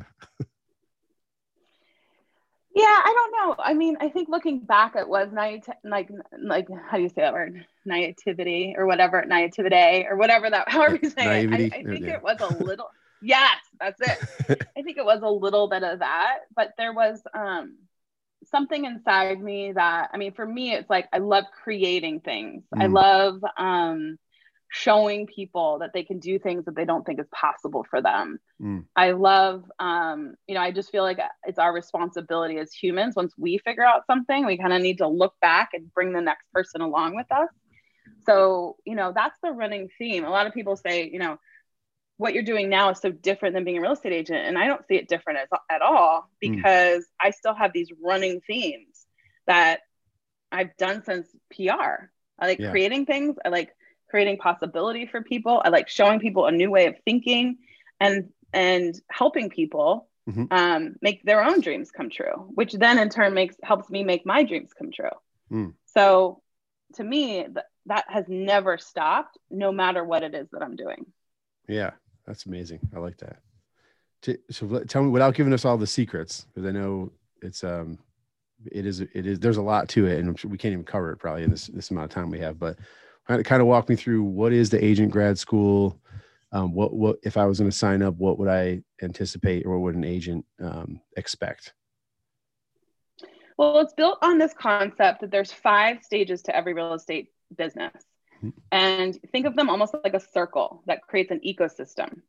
yeah, 2.76 2.86
I 2.86 3.14
don't 3.14 3.32
know. 3.32 3.56
I 3.64 3.74
mean, 3.74 3.98
I 4.00 4.10
think 4.10 4.30
looking 4.30 4.60
back, 4.60 4.96
it 4.96 5.08
was 5.08 5.30
naive, 5.32 5.64
like 5.84 6.10
like 6.40 6.68
how 6.90 6.98
do 6.98 7.04
you 7.04 7.10
say 7.10 7.22
that 7.22 7.34
word? 7.34 7.66
Naivety 7.86 8.76
or 8.78 8.86
whatever, 8.86 9.24
naivety 9.26 10.06
or 10.08 10.16
whatever 10.16 10.50
that. 10.50 10.70
However 10.72 11.00
you 11.02 11.10
say 11.10 11.26
Naivety. 11.26 11.66
it, 11.66 11.74
I, 11.74 11.78
I 11.78 11.84
think 11.84 12.06
yeah. 12.06 12.16
it 12.16 12.24
was 12.24 12.38
a 12.40 12.64
little. 12.64 12.90
yes, 13.22 13.58
that's 13.80 14.00
it. 14.02 14.68
I 14.78 14.84
think 14.84 14.98
it 14.98 15.06
was 15.06 15.22
a 15.24 15.30
little 15.30 15.68
bit 15.68 15.84
of 15.84 16.00
that, 16.00 16.40
but 16.56 16.74
there 16.78 16.94
was 16.94 17.22
um 17.34 17.78
something 18.46 18.86
inside 18.86 19.42
me 19.42 19.72
that 19.74 20.12
I 20.14 20.18
mean, 20.18 20.34
for 20.34 20.46
me, 20.46 20.74
it's 20.74 20.90
like 20.90 21.08
I 21.12 21.18
love 21.18 21.46
creating 21.64 22.22
things. 22.22 22.64
Mm. 22.74 22.84
I 22.84 22.86
love 22.86 23.42
um 23.58 24.20
showing 24.70 25.26
people 25.26 25.80
that 25.80 25.92
they 25.94 26.04
can 26.04 26.20
do 26.20 26.38
things 26.38 26.66
that 26.66 26.76
they 26.76 26.86
don't 26.86 27.04
think 27.04 27.20
is 27.20 27.28
possible 27.32 27.86
for 27.90 28.02
them. 28.02 28.40
Mm. 28.62 28.86
I 28.96 29.12
love, 29.12 29.64
um, 29.80 30.36
you 30.48 30.54
know, 30.54 30.62
I 30.62 30.72
just 30.72 30.92
feel 30.92 31.02
like 31.04 31.20
it's 31.46 31.58
our 31.58 31.74
responsibility 31.74 32.58
as 32.58 32.72
humans. 32.72 33.16
Once 33.16 33.34
we 33.38 33.58
figure 33.58 33.84
out 33.84 34.06
something, 34.06 34.46
we 34.46 34.58
kind 34.58 34.72
of 34.72 34.82
need 34.82 35.00
to 35.00 35.08
look 35.08 35.34
back 35.42 35.70
and 35.74 35.92
bring 35.92 36.14
the 36.14 36.22
next 36.22 36.46
person 36.54 36.82
along 36.82 37.16
with 37.16 37.32
us. 37.32 37.50
So, 38.28 38.78
you 38.86 38.96
know, 38.96 39.12
that's 39.14 39.38
the 39.42 39.52
running 39.52 39.90
theme. 39.98 40.24
A 40.24 40.30
lot 40.30 40.46
of 40.46 40.54
people 40.54 40.76
say, 40.76 41.10
you 41.12 41.18
know, 41.18 41.40
what 42.18 42.34
you're 42.34 42.44
doing 42.44 42.70
now 42.70 42.90
is 42.92 43.00
so 43.00 43.12
different 43.12 43.56
than 43.56 43.64
being 43.64 43.78
a 43.78 43.82
real 43.82 43.94
estate 43.94 44.14
agent. 44.14 44.46
And 44.46 44.58
I 44.58 44.68
don't 44.68 44.86
see 44.88 44.96
it 44.96 45.08
different 45.08 45.40
as, 45.40 45.48
at 45.72 45.82
all 45.82 46.30
mm. 46.44 46.52
because 46.52 47.04
mm. 47.04 47.08
I 47.20 47.32
still 47.32 47.56
have 47.56 47.74
these 47.74 47.90
running 48.04 48.42
themes 48.46 49.08
that 49.48 49.80
I've 50.52 50.78
done 50.78 51.04
since 51.04 51.28
PR. 51.56 52.12
I 52.38 52.48
like 52.48 52.60
yeah. 52.60 52.70
creating 52.70 53.08
things. 53.08 53.36
I 53.44 53.50
like 53.50 53.74
creating 54.10 54.38
possibility 54.38 55.06
for 55.06 55.22
people. 55.22 55.62
I 55.64 55.70
like 55.70 55.88
showing 55.88 56.20
people 56.20 56.46
a 56.46 56.52
new 56.52 56.70
way 56.70 56.88
of 56.88 56.96
thinking 57.06 57.58
and 58.00 58.30
and 58.52 59.00
helping 59.10 59.50
people 59.50 60.08
mm-hmm. 60.28 60.46
um, 60.52 60.96
make 61.02 61.24
their 61.24 61.44
own 61.44 61.62
dreams 61.62 61.92
come 61.92 62.10
true, 62.10 62.50
which 62.54 62.74
then 62.74 62.98
in 62.98 63.10
turn 63.10 63.34
makes 63.34 63.56
helps 63.64 63.90
me 63.90 64.04
make 64.04 64.26
my 64.26 64.44
dreams 64.44 64.72
come 64.74 64.92
true. 64.92 65.10
Mm. 65.52 65.74
So 65.86 66.42
to 66.96 67.04
me, 67.04 67.44
th- 67.44 67.58
that 67.86 68.06
has 68.08 68.26
never 68.28 68.78
stopped, 68.78 69.38
no 69.50 69.72
matter 69.72 70.04
what 70.04 70.24
it 70.24 70.34
is 70.34 70.48
that 70.52 70.62
I'm 70.62 70.76
doing. 70.76 71.06
Yeah, 71.68 71.92
that's 72.26 72.46
amazing. 72.46 72.80
I 72.96 73.00
like 73.00 73.18
that. 73.18 73.38
To, 74.24 74.38
so 74.52 74.84
tell 74.84 75.04
me 75.04 75.10
without 75.10 75.36
giving 75.36 75.54
us 75.54 75.66
all 75.66 75.78
the 75.78 75.88
secrets, 75.88 76.46
because 76.54 76.68
I 76.68 76.72
know 76.72 77.12
it's 77.42 77.64
um 77.64 78.00
it 78.72 78.86
is 78.86 79.00
it 79.02 79.26
is 79.26 79.40
there's 79.40 79.58
a 79.58 79.62
lot 79.62 79.88
to 79.90 80.08
it, 80.08 80.20
and 80.20 80.38
we 80.44 80.58
can't 80.58 80.74
even 80.74 80.84
cover 80.84 81.12
it 81.12 81.18
probably 81.18 81.44
in 81.44 81.52
this 81.52 81.68
this 81.68 81.92
amount 81.92 82.06
of 82.06 82.12
time 82.12 82.30
we 82.30 82.40
have. 82.40 82.60
But 82.60 82.78
kind 83.30 83.62
of 83.62 83.68
walk 83.68 83.90
me 83.90 83.96
through 83.96 84.24
what 84.24 84.54
is 84.54 84.70
the 84.70 84.84
agent 84.84 85.12
grad 85.12 85.38
school? 85.38 86.00
Um, 86.52 86.74
what 86.74 86.94
what 86.94 87.18
if 87.24 87.38
I 87.38 87.46
was 87.46 87.60
going 87.60 87.70
to 87.70 87.78
sign 87.78 88.02
up? 88.02 88.16
What 88.16 88.40
would 88.40 88.50
I 88.50 88.82
anticipate, 89.02 89.66
or 89.66 89.80
what 89.80 89.86
would 89.86 89.96
an 89.96 90.04
agent 90.04 90.46
um, 90.60 91.00
expect? 91.16 91.74
Well, 93.58 93.80
it's 93.80 93.94
built 93.94 94.20
on 94.22 94.38
this 94.38 94.54
concept 94.54 95.22
that 95.22 95.32
there's 95.32 95.52
five 95.52 96.02
stages 96.04 96.42
to 96.44 96.56
every 96.56 96.74
real 96.74 96.94
estate 96.94 97.30
business. 97.56 97.94
Mm-hmm. 98.38 98.50
And 98.72 99.20
think 99.32 99.46
of 99.46 99.56
them 99.56 99.70
almost 99.70 99.94
like 100.04 100.14
a 100.14 100.20
circle 100.20 100.82
that 100.88 101.02
creates 101.02 101.30
an 101.30 101.42
ecosystem. 101.46 102.22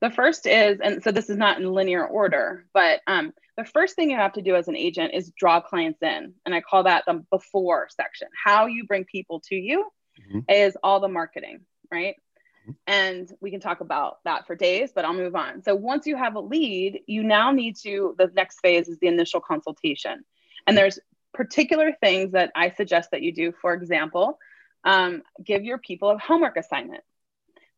The 0.00 0.10
first 0.10 0.46
is, 0.46 0.78
and 0.80 1.02
so 1.02 1.10
this 1.10 1.28
is 1.28 1.36
not 1.36 1.60
in 1.60 1.72
linear 1.72 2.06
order, 2.06 2.66
but 2.72 3.00
um, 3.08 3.34
the 3.56 3.64
first 3.64 3.96
thing 3.96 4.10
you 4.10 4.16
have 4.16 4.34
to 4.34 4.42
do 4.42 4.54
as 4.54 4.68
an 4.68 4.76
agent 4.76 5.12
is 5.14 5.32
draw 5.36 5.60
clients 5.60 6.00
in. 6.00 6.34
And 6.46 6.54
I 6.54 6.60
call 6.60 6.84
that 6.84 7.02
the 7.06 7.24
before 7.32 7.88
section. 7.90 8.28
How 8.44 8.66
you 8.66 8.86
bring 8.86 9.04
people 9.04 9.40
to 9.48 9.56
you 9.56 9.90
mm-hmm. 10.20 10.40
is 10.48 10.76
all 10.82 11.00
the 11.00 11.08
marketing, 11.08 11.60
right? 11.90 12.16
Mm-hmm. 12.62 12.72
And 12.86 13.32
we 13.40 13.50
can 13.50 13.60
talk 13.60 13.80
about 13.80 14.18
that 14.24 14.46
for 14.46 14.54
days, 14.54 14.92
but 14.94 15.04
I'll 15.04 15.14
move 15.14 15.34
on. 15.34 15.62
So 15.62 15.74
once 15.74 16.06
you 16.06 16.16
have 16.16 16.34
a 16.34 16.40
lead, 16.40 17.00
you 17.06 17.22
now 17.22 17.50
need 17.50 17.76
to, 17.82 18.14
the 18.18 18.30
next 18.34 18.60
phase 18.60 18.88
is 18.88 18.98
the 18.98 19.08
initial 19.08 19.40
consultation. 19.40 20.24
And 20.66 20.76
there's 20.76 20.98
particular 21.32 21.92
things 22.00 22.32
that 22.32 22.50
I 22.54 22.70
suggest 22.70 23.10
that 23.12 23.22
you 23.22 23.32
do. 23.32 23.52
For 23.60 23.72
example, 23.72 24.38
um, 24.84 25.22
give 25.42 25.64
your 25.64 25.78
people 25.78 26.10
a 26.10 26.18
homework 26.18 26.56
assignment. 26.56 27.02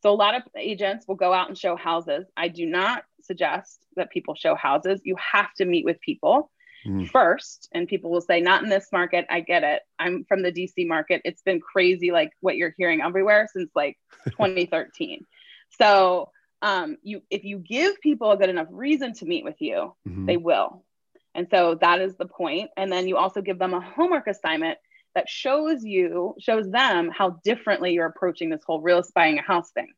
So 0.02 0.10
a 0.10 0.16
lot 0.16 0.34
of 0.34 0.42
agents 0.56 1.06
will 1.06 1.16
go 1.16 1.32
out 1.32 1.48
and 1.48 1.58
show 1.58 1.76
houses. 1.76 2.26
I 2.36 2.48
do 2.48 2.64
not 2.64 3.04
suggest 3.22 3.84
that 3.96 4.10
people 4.10 4.34
show 4.34 4.54
houses. 4.54 5.00
You 5.04 5.16
have 5.32 5.52
to 5.54 5.64
meet 5.64 5.84
with 5.84 6.00
people 6.00 6.50
mm. 6.86 7.08
first. 7.08 7.68
And 7.72 7.88
people 7.88 8.10
will 8.10 8.20
say, 8.20 8.40
not 8.40 8.62
in 8.62 8.68
this 8.68 8.88
market. 8.92 9.26
I 9.30 9.40
get 9.40 9.64
it. 9.64 9.82
I'm 9.98 10.24
from 10.24 10.42
the 10.42 10.52
DC 10.52 10.86
market. 10.86 11.22
It's 11.24 11.42
been 11.42 11.60
crazy, 11.60 12.10
like 12.10 12.30
what 12.40 12.56
you're 12.56 12.74
hearing 12.76 13.00
everywhere 13.00 13.48
since 13.52 13.70
like 13.74 13.98
2013. 14.30 15.26
so 15.78 16.30
um, 16.62 16.98
you 17.02 17.22
if 17.30 17.44
you 17.44 17.58
give 17.58 18.00
people 18.00 18.30
a 18.30 18.36
good 18.36 18.50
enough 18.50 18.68
reason 18.70 19.14
to 19.14 19.24
meet 19.24 19.44
with 19.44 19.56
you, 19.60 19.94
mm-hmm. 20.06 20.26
they 20.26 20.36
will. 20.36 20.84
And 21.34 21.46
so 21.50 21.76
that 21.80 22.00
is 22.00 22.16
the 22.16 22.26
point. 22.26 22.70
And 22.76 22.92
then 22.92 23.08
you 23.08 23.16
also 23.16 23.40
give 23.40 23.58
them 23.58 23.72
a 23.72 23.80
homework 23.80 24.26
assignment 24.26 24.78
that 25.14 25.28
shows 25.28 25.84
you, 25.84 26.34
shows 26.40 26.70
them 26.70 27.10
how 27.10 27.40
differently 27.44 27.92
you're 27.92 28.06
approaching 28.06 28.50
this 28.50 28.62
whole 28.66 28.80
real 28.80 28.98
estate 28.98 29.14
buying 29.14 29.38
a 29.38 29.42
house 29.42 29.70
thing. 29.70 29.88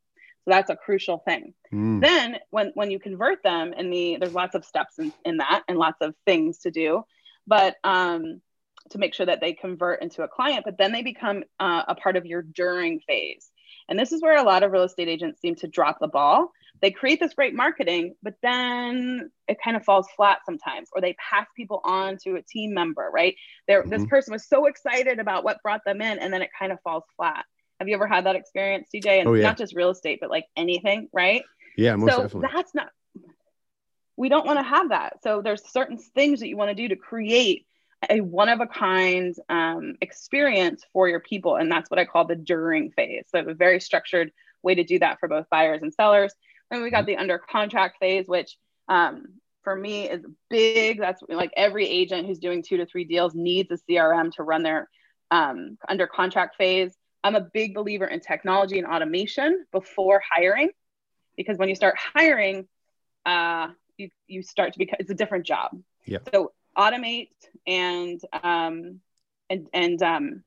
So 0.44 0.50
that's 0.50 0.70
a 0.70 0.76
crucial 0.76 1.18
thing. 1.18 1.54
Mm. 1.72 2.00
Then 2.00 2.38
when 2.50 2.72
when 2.74 2.90
you 2.90 2.98
convert 2.98 3.42
them 3.42 3.72
and 3.76 3.92
the 3.92 4.16
there's 4.20 4.34
lots 4.34 4.54
of 4.54 4.64
steps 4.64 4.98
in, 4.98 5.12
in 5.24 5.36
that 5.38 5.62
and 5.68 5.78
lots 5.78 5.98
of 6.00 6.14
things 6.26 6.58
to 6.60 6.70
do, 6.70 7.04
but 7.46 7.76
um, 7.84 8.40
to 8.90 8.98
make 8.98 9.14
sure 9.14 9.26
that 9.26 9.40
they 9.40 9.52
convert 9.52 10.02
into 10.02 10.22
a 10.22 10.28
client, 10.28 10.64
but 10.64 10.78
then 10.78 10.92
they 10.92 11.02
become 11.02 11.44
uh, 11.60 11.82
a 11.86 11.94
part 11.94 12.16
of 12.16 12.26
your 12.26 12.42
during 12.42 13.00
phase. 13.00 13.50
And 13.88 13.98
this 13.98 14.12
is 14.12 14.22
where 14.22 14.36
a 14.36 14.42
lot 14.42 14.62
of 14.62 14.72
real 14.72 14.82
estate 14.82 15.08
agents 15.08 15.40
seem 15.40 15.54
to 15.56 15.68
drop 15.68 15.98
the 16.00 16.08
ball 16.08 16.52
they 16.82 16.90
create 16.90 17.20
this 17.20 17.32
great 17.32 17.54
marketing, 17.54 18.16
but 18.22 18.34
then 18.42 19.30
it 19.46 19.58
kind 19.64 19.76
of 19.76 19.84
falls 19.84 20.08
flat 20.16 20.40
sometimes, 20.44 20.88
or 20.92 21.00
they 21.00 21.14
pass 21.14 21.46
people 21.56 21.80
on 21.84 22.18
to 22.24 22.34
a 22.34 22.42
team 22.42 22.74
member, 22.74 23.08
right? 23.14 23.36
There, 23.68 23.80
mm-hmm. 23.80 23.90
this 23.90 24.04
person 24.06 24.32
was 24.32 24.48
so 24.48 24.66
excited 24.66 25.20
about 25.20 25.44
what 25.44 25.62
brought 25.62 25.84
them 25.86 26.02
in, 26.02 26.18
and 26.18 26.34
then 26.34 26.42
it 26.42 26.50
kind 26.58 26.72
of 26.72 26.80
falls 26.82 27.04
flat. 27.16 27.44
Have 27.82 27.88
you 27.88 27.96
ever 27.96 28.06
had 28.06 28.26
that 28.26 28.36
experience, 28.36 28.86
TJ? 28.94 29.18
And 29.18 29.28
oh, 29.28 29.34
yeah. 29.34 29.42
not 29.42 29.58
just 29.58 29.74
real 29.74 29.90
estate, 29.90 30.20
but 30.20 30.30
like 30.30 30.46
anything, 30.56 31.08
right? 31.12 31.42
Yeah, 31.76 31.96
most 31.96 32.12
so 32.12 32.22
definitely. 32.22 32.48
that's 32.54 32.74
not. 32.76 32.90
We 34.16 34.28
don't 34.28 34.46
want 34.46 34.60
to 34.60 34.62
have 34.62 34.90
that. 34.90 35.20
So 35.24 35.42
there's 35.42 35.68
certain 35.68 35.98
things 35.98 36.38
that 36.38 36.48
you 36.48 36.56
want 36.56 36.70
to 36.70 36.76
do 36.76 36.86
to 36.86 36.94
create 36.94 37.66
a 38.08 38.20
one 38.20 38.48
of 38.48 38.60
a 38.60 38.68
kind 38.68 39.34
um, 39.48 39.96
experience 40.00 40.84
for 40.92 41.08
your 41.08 41.18
people, 41.18 41.56
and 41.56 41.68
that's 41.72 41.90
what 41.90 41.98
I 41.98 42.04
call 42.04 42.24
the 42.24 42.36
during 42.36 42.92
phase. 42.92 43.24
So 43.32 43.40
a 43.40 43.52
very 43.52 43.80
structured 43.80 44.30
way 44.62 44.76
to 44.76 44.84
do 44.84 45.00
that 45.00 45.18
for 45.18 45.28
both 45.28 45.50
buyers 45.50 45.82
and 45.82 45.92
sellers. 45.92 46.32
And 46.70 46.84
we 46.84 46.90
got 46.92 46.98
mm-hmm. 46.98 47.06
the 47.06 47.16
under 47.16 47.38
contract 47.38 47.96
phase, 47.98 48.28
which 48.28 48.56
um, 48.88 49.24
for 49.64 49.74
me 49.74 50.08
is 50.08 50.24
big. 50.50 51.00
That's 51.00 51.20
like 51.28 51.50
every 51.56 51.88
agent 51.88 52.28
who's 52.28 52.38
doing 52.38 52.62
two 52.62 52.76
to 52.76 52.86
three 52.86 53.06
deals 53.06 53.34
needs 53.34 53.72
a 53.72 53.90
CRM 53.90 54.32
to 54.36 54.44
run 54.44 54.62
their 54.62 54.88
um, 55.32 55.78
under 55.88 56.06
contract 56.06 56.54
phase. 56.54 56.94
I'm 57.24 57.34
a 57.34 57.40
big 57.40 57.74
believer 57.74 58.06
in 58.06 58.20
technology 58.20 58.78
and 58.78 58.86
automation 58.86 59.64
before 59.72 60.22
hiring, 60.28 60.70
because 61.36 61.56
when 61.58 61.68
you 61.68 61.74
start 61.74 61.94
hiring, 61.96 62.66
uh, 63.24 63.68
you, 63.96 64.10
you 64.26 64.42
start 64.42 64.72
to 64.72 64.78
become 64.78 64.96
it's 64.98 65.10
a 65.10 65.14
different 65.14 65.46
job. 65.46 65.70
Yeah. 66.04 66.18
So 66.32 66.52
automate 66.76 67.28
and 67.66 68.20
um, 68.42 69.00
and 69.48 69.68
and 69.72 70.02
um, 70.02 70.44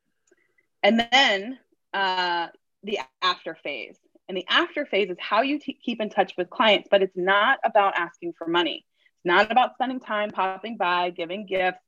and 0.83 1.07
then 1.11 1.59
uh, 1.93 2.47
the 2.83 2.99
after 3.21 3.55
phase. 3.55 3.97
And 4.27 4.35
the 4.35 4.45
after 4.49 4.85
phase 4.85 5.09
is 5.11 5.17
how 5.19 5.43
you 5.43 5.59
t- 5.59 5.79
keep 5.81 6.01
in 6.01 6.09
touch 6.09 6.33
with 6.35 6.49
clients, 6.49 6.87
but 6.89 7.03
it's 7.03 7.15
not 7.15 7.59
about 7.63 7.95
asking 7.95 8.33
for 8.37 8.47
money. 8.47 8.83
It's 9.17 9.25
not 9.25 9.51
about 9.51 9.75
spending 9.75 9.99
time 9.99 10.31
popping 10.31 10.77
by, 10.77 11.11
giving 11.11 11.45
gifts. 11.45 11.79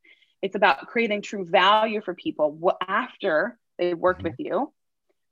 It's 0.43 0.55
about 0.55 0.85
creating 0.85 1.23
true 1.23 1.45
value 1.45 1.99
for 1.99 2.13
people 2.13 2.77
after 2.87 3.57
they've 3.79 3.97
worked 3.97 4.21
with 4.21 4.35
you 4.37 4.71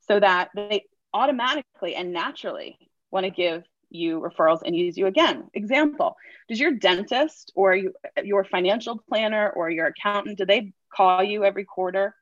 so 0.08 0.20
that 0.20 0.50
they 0.56 0.86
automatically 1.14 1.96
and 1.96 2.14
naturally 2.14 2.78
want 3.12 3.26
to 3.26 3.32
give 3.32 3.64
you 3.90 4.20
referrals 4.20 4.60
and 4.66 4.76
use 4.76 4.98
you 4.98 5.08
again. 5.08 5.50
Example, 5.54 6.16
does 6.50 6.60
your 6.60 6.72
dentist 6.72 7.52
or 7.56 7.76
you, 7.76 7.94
your 8.24 8.44
financial 8.44 9.02
planner 9.10 9.50
or 9.52 9.70
your 9.70 9.88
accountant, 9.88 10.38
do 10.38 10.46
they 10.46 10.74
call 10.94 11.24
you 11.24 11.44
every 11.44 11.64
quarter 11.64 12.16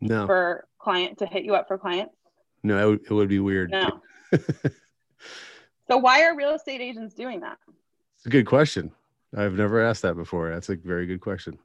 no. 0.00 0.26
for 0.26 0.66
client 0.78 1.18
to 1.18 1.26
hit 1.26 1.44
you 1.44 1.54
up 1.54 1.68
for 1.68 1.78
clients? 1.78 2.14
No, 2.62 2.78
it 2.78 2.90
would, 2.90 3.00
it 3.00 3.10
would 3.10 3.28
be 3.28 3.40
weird. 3.40 3.70
No. 3.70 4.00
so 5.88 5.98
why 5.98 6.22
are 6.22 6.36
real 6.36 6.54
estate 6.54 6.80
agents 6.80 7.14
doing 7.14 7.40
that? 7.40 7.58
It's 8.16 8.26
a 8.26 8.30
good 8.30 8.46
question. 8.46 8.92
I've 9.36 9.54
never 9.54 9.82
asked 9.82 10.02
that 10.02 10.14
before. 10.14 10.50
That's 10.50 10.68
a 10.68 10.76
very 10.76 11.06
good 11.06 11.20
question. 11.20 11.58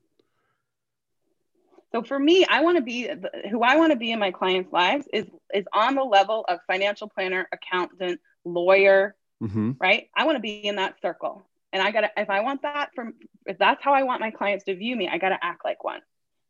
So 1.92 2.04
for 2.04 2.20
me, 2.20 2.46
I 2.46 2.62
want 2.62 2.78
to 2.78 2.84
be 2.84 3.10
who 3.50 3.64
I 3.64 3.78
want 3.78 3.92
to 3.92 3.98
be 3.98 4.12
in 4.12 4.20
my 4.20 4.32
clients' 4.32 4.72
lives 4.72 5.08
is 5.12 5.26
is 5.54 5.66
on 5.74 5.96
the 5.96 6.04
level 6.04 6.46
of 6.48 6.60
financial 6.68 7.10
planner, 7.10 7.48
accountant, 7.52 8.20
lawyer, 8.46 9.16
mm-hmm. 9.42 9.72
right? 9.80 10.10
I 10.16 10.26
want 10.26 10.36
to 10.36 10.42
be 10.42 10.66
in 10.66 10.76
that 10.76 10.96
circle. 11.02 11.44
And 11.72 11.82
I 11.82 11.92
got 11.92 12.02
to 12.02 12.12
if 12.18 12.30
I 12.30 12.42
want 12.42 12.62
that 12.64 12.92
from 12.94 13.16
if 13.46 13.58
that's 13.58 13.84
how 13.84 13.94
I 13.94 14.04
want 14.04 14.22
my 14.22 14.32
clients 14.32 14.66
to 14.66 14.76
view 14.76 14.96
me, 14.96 15.08
I 15.08 15.18
got 15.18 15.30
to 15.30 15.40
act 15.42 15.66
like 15.66 15.84
one. 15.84 16.02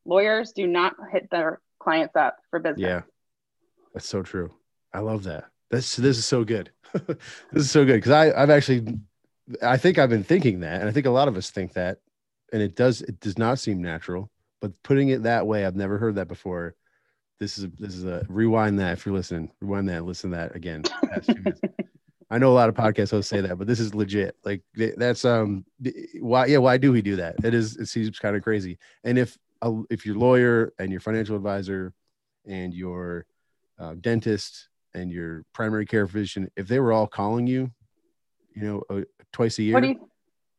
Lawyers 0.05 0.51
do 0.51 0.67
not 0.67 0.95
hit 1.11 1.29
their 1.29 1.61
clients 1.79 2.15
up 2.15 2.37
for 2.49 2.59
business. 2.59 2.81
Yeah. 2.81 3.01
That's 3.93 4.07
so 4.07 4.21
true. 4.23 4.51
I 4.93 4.99
love 4.99 5.23
that. 5.23 5.45
This 5.71 5.95
this 5.95 6.17
is 6.17 6.25
so 6.25 6.43
good. 6.43 6.71
this 6.93 7.17
is 7.53 7.71
so 7.71 7.85
good 7.85 7.95
because 7.95 8.11
I 8.11 8.31
I've 8.31 8.49
actually 8.49 8.99
I 9.61 9.77
think 9.77 9.97
I've 9.97 10.09
been 10.09 10.23
thinking 10.23 10.59
that, 10.61 10.81
and 10.81 10.89
I 10.89 10.91
think 10.91 11.05
a 11.05 11.11
lot 11.11 11.27
of 11.27 11.37
us 11.37 11.49
think 11.49 11.73
that, 11.73 11.99
and 12.51 12.61
it 12.61 12.75
does 12.75 13.01
it 13.01 13.19
does 13.19 13.37
not 13.37 13.59
seem 13.59 13.81
natural. 13.81 14.29
But 14.61 14.71
putting 14.83 15.09
it 15.09 15.23
that 15.23 15.47
way, 15.47 15.65
I've 15.65 15.75
never 15.75 15.97
heard 15.97 16.15
that 16.15 16.27
before. 16.27 16.75
This 17.39 17.57
is 17.57 17.67
this 17.77 17.95
is 17.95 18.03
a 18.03 18.25
rewind 18.27 18.79
that 18.79 18.93
if 18.93 19.05
you're 19.05 19.15
listening, 19.15 19.51
rewind 19.61 19.87
that, 19.89 20.03
listen 20.05 20.31
to 20.31 20.35
that 20.37 20.55
again. 20.55 20.83
I 22.31 22.37
know 22.37 22.51
a 22.51 22.53
lot 22.53 22.69
of 22.69 22.75
podcast 22.75 23.11
hosts 23.11 23.29
say 23.29 23.41
that, 23.41 23.57
but 23.57 23.65
this 23.65 23.79
is 23.79 23.95
legit. 23.95 24.35
Like 24.43 24.61
that's 24.75 25.23
um 25.25 25.65
why 26.19 26.45
yeah 26.47 26.57
why 26.57 26.77
do 26.77 26.91
we 26.91 27.01
do 27.01 27.15
that? 27.15 27.35
It 27.43 27.53
is 27.53 27.77
it 27.77 27.87
seems 27.87 28.19
kind 28.19 28.35
of 28.35 28.43
crazy. 28.43 28.77
And 29.03 29.17
if 29.17 29.37
if 29.89 30.05
your 30.05 30.15
lawyer 30.15 30.73
and 30.79 30.91
your 30.91 30.99
financial 30.99 31.35
advisor 31.35 31.93
and 32.45 32.73
your 32.73 33.25
uh, 33.79 33.95
dentist 33.99 34.67
and 34.93 35.09
your 35.11 35.43
primary 35.53 35.85
care 35.85 36.07
physician, 36.07 36.49
if 36.57 36.67
they 36.67 36.79
were 36.79 36.91
all 36.91 37.07
calling 37.07 37.47
you, 37.47 37.71
you 38.55 38.61
know, 38.63 38.83
uh, 38.89 39.01
twice 39.31 39.57
a 39.59 39.63
year, 39.63 39.75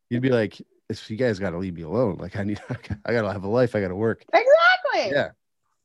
you- 0.09 0.17
would 0.17 0.23
be 0.23 0.31
like, 0.31 0.61
"You 1.09 1.17
guys 1.17 1.39
got 1.39 1.51
to 1.51 1.59
leave 1.59 1.75
me 1.75 1.83
alone. 1.83 2.17
Like 2.19 2.37
I 2.37 2.45
need, 2.45 2.61
I 3.05 3.13
got 3.13 3.23
to 3.23 3.33
have 3.33 3.45
a 3.45 3.49
life. 3.49 3.75
I 3.75 3.81
got 3.81 3.89
to 3.89 3.97
work." 3.97 4.25
Exactly. 4.33 5.13
Yeah, 5.13 5.31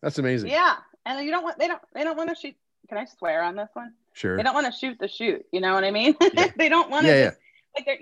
that's 0.01 0.17
amazing. 0.17 0.49
Yeah, 0.49 0.75
and 1.05 1.23
you 1.25 1.31
don't 1.31 1.43
want 1.43 1.59
they 1.59 1.67
don't 1.67 1.81
they 1.93 2.03
don't 2.03 2.17
want 2.17 2.29
to 2.29 2.35
shoot. 2.35 2.55
Can 2.89 2.97
I 2.97 3.05
swear 3.05 3.43
on 3.43 3.55
this 3.55 3.69
one? 3.73 3.93
Sure. 4.13 4.37
They 4.37 4.43
don't 4.43 4.53
want 4.53 4.71
to 4.71 4.71
shoot 4.71 4.97
the 4.99 5.07
shoot. 5.07 5.45
You 5.51 5.61
know 5.61 5.73
what 5.73 5.83
I 5.83 5.91
mean? 5.91 6.15
Yeah. 6.21 6.47
they 6.57 6.69
don't 6.69 6.89
want 6.89 7.05
to 7.05 7.11
yeah, 7.11 7.25
just 7.25 7.39
yeah. 7.77 7.83
like 7.87 8.01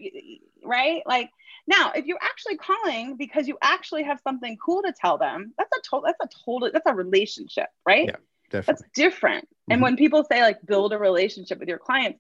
right 0.64 1.02
like. 1.06 1.30
Now, 1.66 1.94
if 1.96 2.06
you're 2.06 2.20
actually 2.22 2.58
calling 2.58 3.16
because 3.16 3.48
you 3.48 3.58
actually 3.62 4.04
have 4.04 4.20
something 4.22 4.58
cool 4.58 4.82
to 4.82 4.92
tell 4.92 5.18
them, 5.18 5.54
that's 5.58 5.72
a 5.78 5.82
total 5.90 6.08
that's 6.08 6.34
a 6.34 6.46
total 6.46 6.70
that's 6.74 6.86
a 6.86 6.94
relationship, 6.94 7.68
right? 7.86 8.08
Yeah. 8.08 8.16
Definitely. 8.54 8.86
That's 8.86 8.94
different. 8.94 9.46
Mm-hmm. 9.46 9.72
And 9.72 9.82
when 9.82 9.96
people 9.98 10.24
say 10.30 10.42
like 10.42 10.64
build 10.66 10.94
a 10.94 10.98
relationship 11.00 11.60
with 11.60 11.68
your 11.68 11.80
clients, 11.80 12.20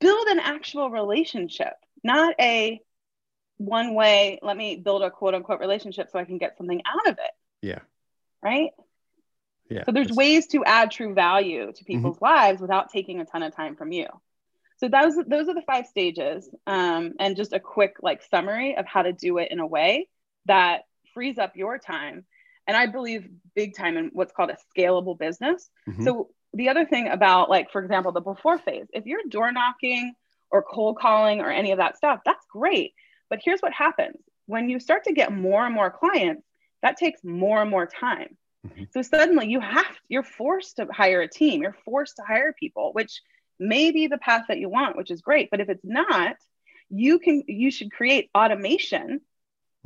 build 0.00 0.26
an 0.28 0.38
actual 0.38 0.90
relationship, 0.90 1.74
not 2.02 2.34
a 2.40 2.80
one 3.58 3.94
way, 3.94 4.38
let 4.42 4.56
me 4.56 4.76
build 4.76 5.02
a 5.02 5.10
quote 5.10 5.34
unquote 5.34 5.60
relationship 5.60 6.10
so 6.10 6.18
I 6.18 6.24
can 6.24 6.38
get 6.38 6.56
something 6.56 6.82
out 6.86 7.08
of 7.08 7.18
it. 7.18 7.30
Yeah. 7.62 7.80
Right? 8.42 8.70
Yeah. 9.70 9.84
So 9.84 9.92
there's 9.92 10.12
ways 10.12 10.46
to 10.48 10.64
add 10.64 10.90
true 10.90 11.14
value 11.14 11.72
to 11.72 11.84
people's 11.84 12.16
mm-hmm. 12.16 12.24
lives 12.24 12.60
without 12.60 12.90
taking 12.90 13.20
a 13.20 13.24
ton 13.24 13.42
of 13.42 13.54
time 13.54 13.76
from 13.76 13.92
you. 13.92 14.06
So 14.78 14.88
those 14.88 15.14
those 15.26 15.48
are 15.48 15.54
the 15.54 15.62
five 15.66 15.86
stages, 15.86 16.48
um, 16.66 17.14
and 17.18 17.36
just 17.36 17.52
a 17.52 17.60
quick 17.60 17.96
like 18.02 18.22
summary 18.30 18.76
of 18.76 18.86
how 18.86 19.02
to 19.02 19.12
do 19.12 19.38
it 19.38 19.50
in 19.50 19.60
a 19.60 19.66
way 19.66 20.08
that 20.46 20.82
frees 21.14 21.38
up 21.38 21.56
your 21.56 21.78
time. 21.78 22.24
And 22.66 22.76
I 22.76 22.86
believe 22.86 23.28
big 23.54 23.76
time 23.76 23.96
in 23.96 24.10
what's 24.12 24.32
called 24.32 24.50
a 24.50 24.56
scalable 24.76 25.18
business. 25.18 25.70
Mhm. 25.88 26.04
So 26.04 26.30
the 26.52 26.68
other 26.68 26.84
thing 26.84 27.08
about 27.08 27.50
like, 27.50 27.70
for 27.70 27.82
example, 27.82 28.12
the 28.12 28.20
before 28.20 28.58
phase, 28.58 28.86
if 28.92 29.06
you're 29.06 29.20
door 29.28 29.52
knocking 29.52 30.14
or 30.50 30.62
cold 30.62 30.98
calling 30.98 31.40
or 31.40 31.50
any 31.50 31.72
of 31.72 31.78
that 31.78 31.96
stuff, 31.96 32.20
that's 32.24 32.44
great. 32.46 32.94
But 33.30 33.40
here's 33.44 33.60
what 33.60 33.72
happens 33.72 34.16
when 34.46 34.68
you 34.68 34.78
start 34.78 35.04
to 35.04 35.12
get 35.12 35.32
more 35.32 35.64
and 35.64 35.74
more 35.74 35.90
clients, 35.90 36.46
that 36.82 36.96
takes 36.98 37.24
more 37.24 37.62
and 37.62 37.70
more 37.70 37.86
time. 37.86 38.36
Mhm. 38.66 38.92
So 38.92 39.02
suddenly 39.02 39.48
you 39.48 39.60
have, 39.60 39.96
you're 40.08 40.22
forced 40.22 40.76
to 40.76 40.86
hire 40.90 41.22
a 41.22 41.28
team, 41.28 41.62
you're 41.62 41.76
forced 41.84 42.16
to 42.16 42.22
hire 42.22 42.52
people, 42.52 42.92
which 42.92 43.22
may 43.58 43.90
be 43.90 44.06
the 44.06 44.18
path 44.18 44.44
that 44.48 44.58
you 44.58 44.68
want, 44.68 44.96
which 44.96 45.10
is 45.10 45.22
great. 45.22 45.50
But 45.50 45.60
if 45.60 45.68
it's 45.68 45.84
not, 45.84 46.36
you 46.90 47.18
can, 47.18 47.44
you 47.46 47.70
should 47.70 47.90
create 47.92 48.30
automation 48.34 49.20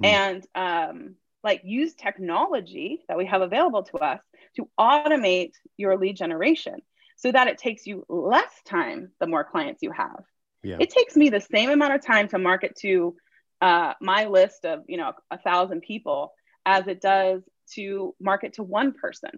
Mm. 0.00 0.06
and 0.06 0.46
um, 0.54 1.14
like 1.42 1.62
use 1.64 1.94
technology 1.94 3.02
that 3.08 3.16
we 3.16 3.26
have 3.26 3.42
available 3.42 3.82
to 3.82 3.98
us 3.98 4.20
to 4.56 4.68
automate 4.78 5.52
your 5.76 5.96
lead 5.96 6.16
generation 6.16 6.76
so 7.16 7.32
that 7.32 7.48
it 7.48 7.58
takes 7.58 7.86
you 7.86 8.04
less 8.08 8.52
time 8.64 9.10
the 9.18 9.26
more 9.26 9.44
clients 9.44 9.82
you 9.82 9.90
have. 9.90 10.22
Yeah. 10.62 10.76
It 10.80 10.90
takes 10.90 11.16
me 11.16 11.30
the 11.30 11.40
same 11.40 11.70
amount 11.70 11.94
of 11.94 12.04
time 12.04 12.28
to 12.28 12.38
market 12.38 12.76
to 12.82 13.16
uh, 13.60 13.94
my 14.00 14.26
list 14.26 14.64
of 14.64 14.84
you 14.88 14.96
know 14.96 15.12
a 15.30 15.38
thousand 15.38 15.82
people 15.82 16.32
as 16.66 16.86
it 16.86 17.00
does 17.00 17.42
to 17.74 18.14
market 18.20 18.54
to 18.54 18.62
one 18.62 18.92
person. 18.92 19.30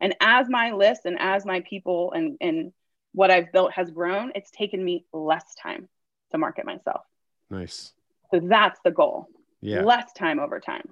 And 0.00 0.14
as 0.20 0.48
my 0.48 0.72
list 0.72 1.02
and 1.04 1.16
as 1.18 1.44
my 1.46 1.60
people 1.68 2.12
and 2.12 2.36
and 2.40 2.72
what 3.12 3.30
I've 3.30 3.52
built 3.52 3.72
has 3.72 3.90
grown, 3.90 4.32
it's 4.34 4.50
taken 4.50 4.84
me 4.84 5.06
less 5.12 5.54
time 5.62 5.88
to 6.32 6.38
market 6.38 6.66
myself. 6.66 7.02
Nice. 7.50 7.92
So 8.30 8.40
that's 8.42 8.78
the 8.84 8.90
goal. 8.90 9.28
Yeah. 9.60 9.82
Less 9.82 10.12
time 10.12 10.38
over 10.38 10.60
time. 10.60 10.86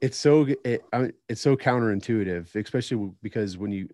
it's 0.00 0.16
so 0.18 0.46
it, 0.64 0.82
I 0.92 0.98
mean, 0.98 1.12
it's 1.28 1.40
so 1.40 1.56
counterintuitive 1.56 2.54
especially 2.56 3.10
because 3.22 3.58
when 3.58 3.70
you 3.70 3.88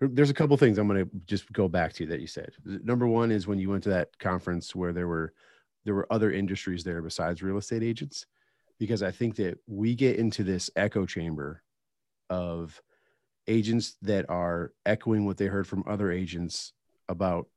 there's 0.00 0.30
a 0.30 0.34
couple 0.34 0.56
things 0.56 0.78
i'm 0.78 0.88
going 0.88 1.04
to 1.04 1.10
just 1.26 1.52
go 1.52 1.68
back 1.68 1.92
to 1.92 2.06
that 2.06 2.20
you 2.20 2.26
said 2.26 2.52
number 2.64 3.06
one 3.06 3.30
is 3.30 3.46
when 3.46 3.58
you 3.58 3.68
went 3.70 3.82
to 3.84 3.90
that 3.90 4.18
conference 4.18 4.74
where 4.74 4.92
there 4.92 5.06
were 5.06 5.32
there 5.84 5.94
were 5.94 6.06
other 6.10 6.30
industries 6.30 6.84
there 6.84 7.02
besides 7.02 7.42
real 7.42 7.58
estate 7.58 7.82
agents 7.82 8.26
because 8.78 9.02
i 9.02 9.10
think 9.10 9.36
that 9.36 9.58
we 9.66 9.94
get 9.94 10.16
into 10.16 10.42
this 10.44 10.70
echo 10.76 11.06
chamber 11.06 11.62
of 12.30 12.80
agents 13.48 13.96
that 14.02 14.28
are 14.30 14.72
echoing 14.86 15.24
what 15.26 15.36
they 15.36 15.46
heard 15.46 15.66
from 15.66 15.84
other 15.86 16.10
agents 16.10 16.72
about 17.08 17.48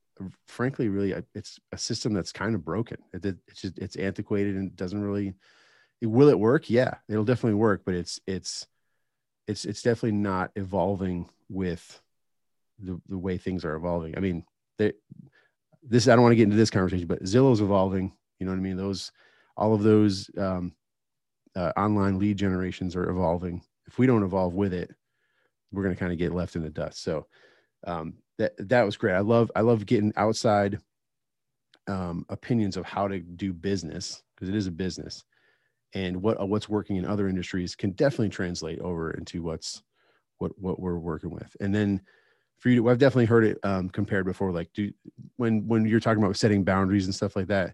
frankly 0.47 0.89
really 0.89 1.13
uh, 1.13 1.21
it's 1.33 1.59
a 1.71 1.77
system 1.77 2.13
that's 2.13 2.31
kind 2.31 2.55
of 2.55 2.63
broken. 2.63 2.97
It, 3.13 3.25
it- 3.25 3.37
it's 3.47 3.61
just 3.61 3.77
it's 3.77 3.95
antiquated 3.97 4.55
and 4.55 4.75
doesn't 4.75 5.01
really 5.01 5.35
will 6.01 6.29
it 6.29 6.39
work? 6.39 6.69
Yeah 6.69 6.95
it'll 7.09 7.23
definitely 7.25 7.55
work 7.55 7.83
but 7.85 7.93
it's 7.95 8.19
it's 8.25 8.67
it's 9.47 9.65
it's 9.65 9.81
definitely 9.81 10.17
not 10.17 10.51
evolving 10.55 11.29
with 11.49 12.01
the 12.79 12.99
the 13.07 13.17
way 13.17 13.37
things 13.37 13.63
are 13.65 13.75
evolving. 13.75 14.17
I 14.17 14.21
mean 14.21 14.45
they, 14.77 14.93
this 15.87 16.07
i 16.07 16.11
don't 16.15 16.23
want 16.23 16.31
to 16.31 16.37
get 16.37 16.43
into 16.43 16.55
this 16.55 16.69
conversation 16.69 17.07
but 17.07 17.23
zillow's 17.23 17.61
evolving 17.61 18.11
you 18.39 18.45
know 18.45 18.51
what 18.51 18.57
i 18.57 18.61
mean? 18.61 18.77
Those 18.77 19.11
all 19.57 19.73
of 19.73 19.83
those 19.83 20.29
um, 20.37 20.73
uh, 21.55 21.71
online 21.77 22.19
lead 22.19 22.35
generations 22.37 22.93
are 22.97 23.09
evolving. 23.09 23.61
If 23.87 23.97
we 23.97 24.05
don't 24.07 24.23
evolve 24.23 24.53
with 24.53 24.73
it 24.73 24.91
we're 25.71 25.83
going 25.83 25.95
to 25.95 25.99
kind 25.99 26.11
of 26.11 26.17
get 26.17 26.33
left 26.33 26.55
in 26.55 26.63
the 26.63 26.69
dust. 26.69 27.03
So 27.03 27.27
um, 27.85 28.15
that 28.37 28.53
that 28.69 28.83
was 28.83 28.97
great. 28.97 29.13
I 29.13 29.19
love 29.19 29.51
i 29.55 29.61
love 29.61 29.85
getting 29.85 30.13
outside 30.15 30.79
um, 31.87 32.25
opinions 32.29 32.77
of 32.77 32.85
how 32.85 33.07
to 33.07 33.19
do 33.19 33.53
business 33.53 34.23
because 34.35 34.49
it 34.49 34.55
is 34.55 34.67
a 34.67 34.71
business. 34.71 35.23
And 35.93 36.21
what 36.21 36.39
uh, 36.41 36.45
what's 36.45 36.69
working 36.69 36.97
in 36.97 37.05
other 37.05 37.27
industries 37.27 37.75
can 37.75 37.91
definitely 37.91 38.29
translate 38.29 38.79
over 38.79 39.11
into 39.11 39.43
what's 39.43 39.83
what 40.39 40.51
what 40.57 40.79
we're 40.79 40.99
working 40.99 41.31
with. 41.31 41.55
And 41.61 41.73
then 41.73 42.01
for 42.59 42.69
you 42.69 42.81
to, 42.81 42.89
i've 42.89 42.97
definitely 42.97 43.25
heard 43.25 43.43
it 43.43 43.57
um, 43.63 43.89
compared 43.89 44.25
before 44.25 44.51
like 44.51 44.71
do 44.73 44.91
when 45.37 45.67
when 45.67 45.85
you're 45.85 45.99
talking 45.99 46.23
about 46.23 46.37
setting 46.37 46.63
boundaries 46.63 47.05
and 47.05 47.15
stuff 47.15 47.35
like 47.35 47.47
that 47.47 47.73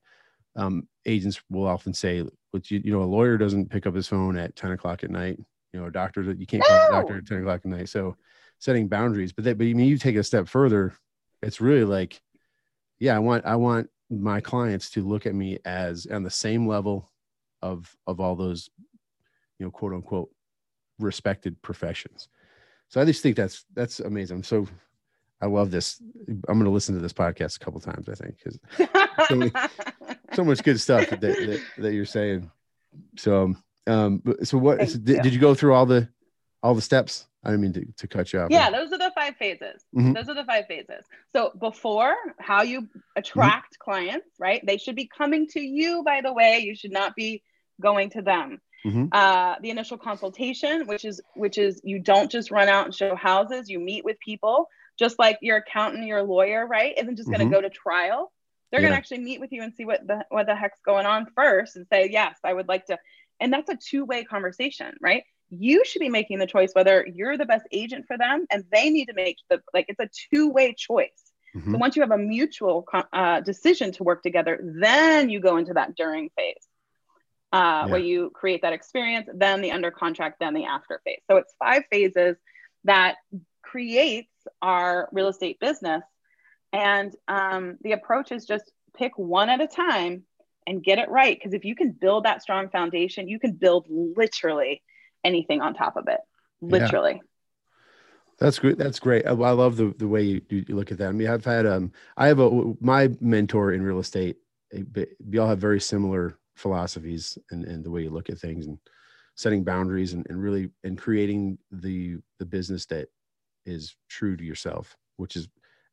um, 0.57 0.87
agents 1.05 1.41
will 1.49 1.65
often 1.65 1.93
say 1.93 2.23
but 2.51 2.69
you, 2.69 2.81
you 2.83 2.91
know 2.91 3.03
a 3.03 3.05
lawyer 3.05 3.37
doesn't 3.37 3.69
pick 3.69 3.85
up 3.85 3.95
his 3.95 4.07
phone 4.07 4.37
at 4.37 4.55
10 4.55 4.71
o'clock 4.71 5.03
at 5.03 5.09
night 5.09 5.39
you 5.73 5.79
know 5.79 5.87
a 5.87 5.91
doctor 5.91 6.23
that 6.23 6.39
you 6.39 6.45
can't 6.45 6.63
call 6.63 6.77
a 6.77 6.91
doctor 6.91 7.17
at 7.17 7.25
10 7.25 7.39
o'clock 7.39 7.61
at 7.63 7.71
night. 7.71 7.89
So 7.89 8.15
setting 8.59 8.87
boundaries 8.87 9.31
but 9.33 9.43
that 9.45 9.57
but 9.57 9.65
you 9.65 9.75
mean 9.75 9.87
you 9.87 9.97
take 9.97 10.15
it 10.15 10.19
a 10.19 10.23
step 10.23 10.47
further 10.47 10.93
it's 11.41 11.59
really 11.59 11.83
like 11.83 12.21
yeah 12.99 13.15
i 13.15 13.19
want 13.19 13.43
i 13.45 13.55
want 13.55 13.89
my 14.09 14.39
clients 14.39 14.89
to 14.91 15.07
look 15.07 15.25
at 15.25 15.33
me 15.33 15.57
as 15.65 16.05
on 16.05 16.21
the 16.21 16.29
same 16.29 16.67
level 16.67 17.11
of 17.61 17.95
of 18.05 18.19
all 18.19 18.35
those 18.35 18.69
you 19.57 19.65
know 19.65 19.71
quote 19.71 19.93
unquote 19.93 20.29
respected 20.99 21.59
professions 21.61 22.27
so 22.91 23.01
i 23.01 23.05
just 23.05 23.23
think 23.23 23.35
that's 23.35 23.65
that's 23.73 23.99
amazing 24.01 24.43
so 24.43 24.67
i 25.41 25.45
love 25.47 25.71
this 25.71 25.99
i'm 26.47 26.57
going 26.59 26.65
to 26.65 26.69
listen 26.69 26.93
to 26.93 27.01
this 27.01 27.13
podcast 27.13 27.55
a 27.55 27.59
couple 27.59 27.79
times 27.79 28.07
i 28.09 28.13
think 28.13 28.35
because 28.37 28.59
So 29.27 29.35
many- 29.35 29.51
so 30.33 30.43
much 30.45 30.61
good 30.63 30.79
stuff 30.79 31.09
that, 31.09 31.19
that 31.21 31.61
that 31.79 31.93
you're 31.93 32.05
saying 32.05 32.51
so 33.17 33.43
um, 33.43 33.63
um 33.87 34.21
but- 34.23 34.45
so 34.47 34.57
what 34.57 34.87
so 34.89 34.97
did, 34.99 35.17
you. 35.17 35.21
did 35.23 35.33
you 35.33 35.39
go 35.39 35.55
through 35.55 35.73
all 35.73 35.85
the 35.85 36.07
all 36.63 36.75
the 36.75 36.81
steps 36.81 37.25
i 37.43 37.49
didn't 37.49 37.61
mean 37.61 37.73
to, 37.73 37.85
to 37.97 38.07
cut 38.07 38.31
you 38.33 38.39
off 38.39 38.51
yeah, 38.51 38.69
those 38.69 38.91
are 38.93 38.99
the 38.99 39.11
five 39.15 39.35
phases. 39.37 39.83
Mhm. 39.97 40.13
Those 40.13 40.29
are 40.29 40.35
the 40.35 40.45
five 40.45 40.65
phases. 40.67 41.03
So 41.33 41.51
before 41.59 42.13
how 42.39 42.61
you 42.61 42.87
attract 43.15 43.79
clients, 43.79 44.27
right? 44.39 44.61
They 44.63 44.77
should 44.77 44.95
be 44.95 45.07
coming 45.07 45.47
to 45.53 45.59
you, 45.59 46.03
by 46.03 46.21
the 46.21 46.31
way. 46.33 46.59
You 46.59 46.75
should 46.75 46.91
not 46.91 47.15
be 47.15 47.41
going 47.81 48.11
to 48.11 48.21
them. 48.21 48.59
Mhm. 48.85 49.09
Uh, 49.11 49.55
the 49.61 49.69
initial 49.69 49.97
consultation, 49.97 50.87
which 50.87 51.05
is 51.05 51.21
which 51.35 51.57
is 51.57 51.81
you 51.83 51.99
don't 51.99 52.31
just 52.31 52.51
run 52.51 52.69
out 52.69 52.85
and 52.85 52.95
show 52.95 53.15
houses, 53.15 53.69
you 53.69 53.79
meet 53.79 54.03
with 54.05 54.19
people, 54.19 54.67
just 54.97 55.19
like 55.19 55.37
your 55.41 55.57
accountant, 55.57 56.05
your 56.05 56.23
lawyer, 56.23 56.65
right? 56.65 56.97
Isn't 56.97 57.17
just 57.17 57.29
going 57.29 57.41
to 57.41 57.45
Mhm. 57.47 57.51
go 57.51 57.61
to 57.61 57.69
trial. 57.69 58.31
They're 58.71 58.81
going 58.81 58.91
to 58.91 58.97
actually 58.97 59.19
meet 59.19 59.39
with 59.41 59.51
you 59.51 59.61
and 59.63 59.73
see 59.75 59.85
what 59.85 60.05
the 60.07 60.25
what 60.29 60.47
the 60.47 60.55
heck's 60.55 60.79
going 60.85 61.05
on 61.05 61.27
first 61.35 61.75
and 61.75 61.85
say, 61.91 62.09
yes, 62.11 62.37
I 62.43 62.53
would 62.53 62.67
like 62.67 62.85
to. 62.87 62.97
And 63.39 63.51
that's 63.51 63.69
a 63.69 63.75
two-way 63.75 64.23
conversation, 64.23 64.95
right? 65.01 65.23
you 65.53 65.83
should 65.83 65.99
be 65.99 66.07
making 66.07 66.39
the 66.39 66.47
choice 66.47 66.69
whether 66.73 67.05
you're 67.13 67.37
the 67.37 67.45
best 67.45 67.67
agent 67.73 68.05
for 68.07 68.17
them 68.17 68.45
and 68.49 68.63
they 68.71 68.89
need 68.89 69.07
to 69.07 69.13
make 69.13 69.35
the 69.49 69.61
like 69.73 69.85
it's 69.89 69.99
a 69.99 70.07
two-way 70.33 70.73
choice 70.73 71.33
Mhm. 71.53 71.71
so 71.73 71.77
once 71.77 71.97
you 71.97 72.01
have 72.01 72.11
a 72.11 72.17
mutual 72.17 72.85
uh, 73.11 73.41
decision 73.41 73.91
to 73.91 74.01
work 74.05 74.23
together 74.23 74.61
then 74.79 75.29
you 75.29 75.41
go 75.41 75.57
into 75.57 75.73
that 75.73 75.93
during 75.95 76.29
phase 76.37 76.65
uh, 77.51 77.85
where 77.87 77.99
you 77.99 78.29
create 78.33 78.61
that 78.61 78.73
experience 78.73 79.27
then 79.33 79.61
the 79.61 79.71
under 79.71 79.91
contract 79.91 80.39
then 80.39 80.53
the 80.53 80.65
after 80.65 81.01
phase 81.05 81.19
so 81.29 81.37
it's 81.37 81.53
five 81.59 81.83
phases 81.91 82.37
that 82.83 83.15
creates 83.61 84.29
our 84.61 85.09
real 85.11 85.27
estate 85.27 85.59
business 85.59 86.03
and 86.73 87.13
um, 87.27 87.77
the 87.81 87.91
approach 87.91 88.31
is 88.31 88.45
just 88.45 88.71
pick 88.97 89.17
one 89.17 89.49
at 89.49 89.61
a 89.61 89.67
time 89.67 90.23
and 90.67 90.83
get 90.83 90.99
it 90.99 91.09
right 91.09 91.37
because 91.37 91.53
if 91.53 91.65
you 91.65 91.75
can 91.75 91.91
build 91.91 92.25
that 92.25 92.41
strong 92.41 92.69
foundation 92.69 93.27
you 93.27 93.39
can 93.39 93.53
build 93.53 93.85
literally 93.89 94.81
anything 95.23 95.61
on 95.61 95.73
top 95.73 95.97
of 95.97 96.07
it 96.07 96.19
Yeah. 96.61 96.69
literally 96.69 97.21
That's 98.39 98.57
great. 98.57 98.77
That's 98.77 98.99
great. 98.99 99.27
I, 99.27 99.31
I 99.31 99.51
love 99.51 99.77
the 99.77 99.93
the 99.97 100.07
way 100.07 100.23
you, 100.23 100.41
you 100.49 100.65
you 100.67 100.75
look 100.75 100.91
at 100.91 100.97
that. 100.97 101.09
I 101.09 101.11
mean, 101.11 101.27
I've 101.27 101.45
had 101.45 101.65
um, 101.67 101.91
I 102.17 102.27
have 102.27 102.39
a 102.39 102.73
my 102.79 103.09
mentor 103.19 103.71
in 103.71 103.83
real 103.83 103.99
estate. 103.99 104.37
eh, 104.73 105.05
We 105.29 105.37
all 105.37 105.47
have 105.47 105.59
very 105.59 105.79
similar 105.79 106.39
philosophies 106.55 107.37
and 107.51 107.65
and 107.65 107.83
the 107.83 107.91
way 107.91 108.03
you 108.03 108.09
look 108.09 108.29
at 108.29 108.37
things 108.37 108.67
and 108.67 108.77
setting 109.35 109.63
boundaries 109.63 110.13
and, 110.13 110.25
and 110.29 110.41
really 110.41 110.69
and 110.83 110.97
creating 110.97 111.57
the 111.71 112.17
the 112.39 112.45
business 112.45 112.85
that 112.85 113.07
is 113.65 113.95
true 114.09 114.35
to 114.35 114.43
yourself, 114.43 114.95
which 115.17 115.35
is 115.35 115.47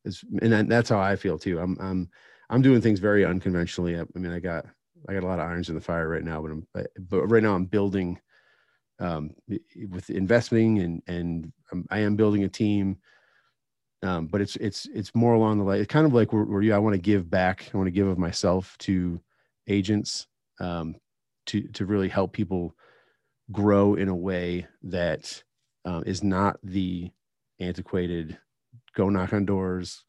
is 0.05 0.23
and 0.41 0.69
that's 0.69 0.89
how 0.89 0.99
I 0.99 1.15
feel 1.15 1.37
too. 1.37 1.59
I'm 1.59 1.77
I'm 1.79 2.09
I'm 2.49 2.61
doing 2.61 2.81
things 2.81 2.99
very 2.99 3.25
unconventionally. 3.25 3.97
I, 3.97 4.01
I 4.01 4.19
mean, 4.19 4.31
I 4.31 4.39
got 4.39 4.65
I 5.07 5.13
got 5.13 5.23
a 5.23 5.27
lot 5.27 5.39
of 5.39 5.45
irons 5.45 5.69
in 5.69 5.75
the 5.75 5.81
fire 5.81 6.09
right 6.09 6.23
now, 6.23 6.41
but 6.41 6.51
I'm 6.51 6.67
but 7.09 7.27
right 7.29 7.43
now 7.43 7.55
I'm 7.55 7.65
building 7.65 8.19
um, 8.99 9.31
with 9.89 10.09
investing 10.09 10.79
and 10.79 11.01
and 11.07 11.51
um, 11.71 11.85
I 11.89 11.99
am 11.99 12.15
building 12.15 12.43
a 12.43 12.49
team. 12.49 12.97
Um, 14.01 14.27
but 14.27 14.39
it's 14.39 14.55
it's 14.57 14.87
it's 14.93 15.13
more 15.13 15.33
along 15.33 15.57
the 15.57 15.65
line. 15.65 15.79
It's 15.79 15.91
kind 15.91 16.05
of 16.05 16.13
like 16.13 16.31
where, 16.31 16.45
where 16.45 16.61
you 16.61 16.73
I 16.73 16.79
want 16.79 16.93
to 16.93 17.01
give 17.01 17.29
back. 17.29 17.69
I 17.73 17.77
want 17.77 17.87
to 17.87 17.91
give 17.91 18.07
of 18.07 18.17
myself 18.17 18.77
to 18.79 19.19
agents 19.67 20.27
um, 20.59 20.95
to 21.47 21.61
to 21.69 21.85
really 21.85 22.09
help 22.09 22.33
people 22.33 22.75
grow 23.51 23.95
in 23.95 24.09
a 24.09 24.15
way 24.15 24.67
that 24.83 25.43
um, 25.85 26.03
is 26.05 26.23
not 26.23 26.57
the 26.63 27.11
antiquated 27.59 28.37
go 28.95 29.09
knock 29.09 29.33
on 29.33 29.45
doors 29.45 30.03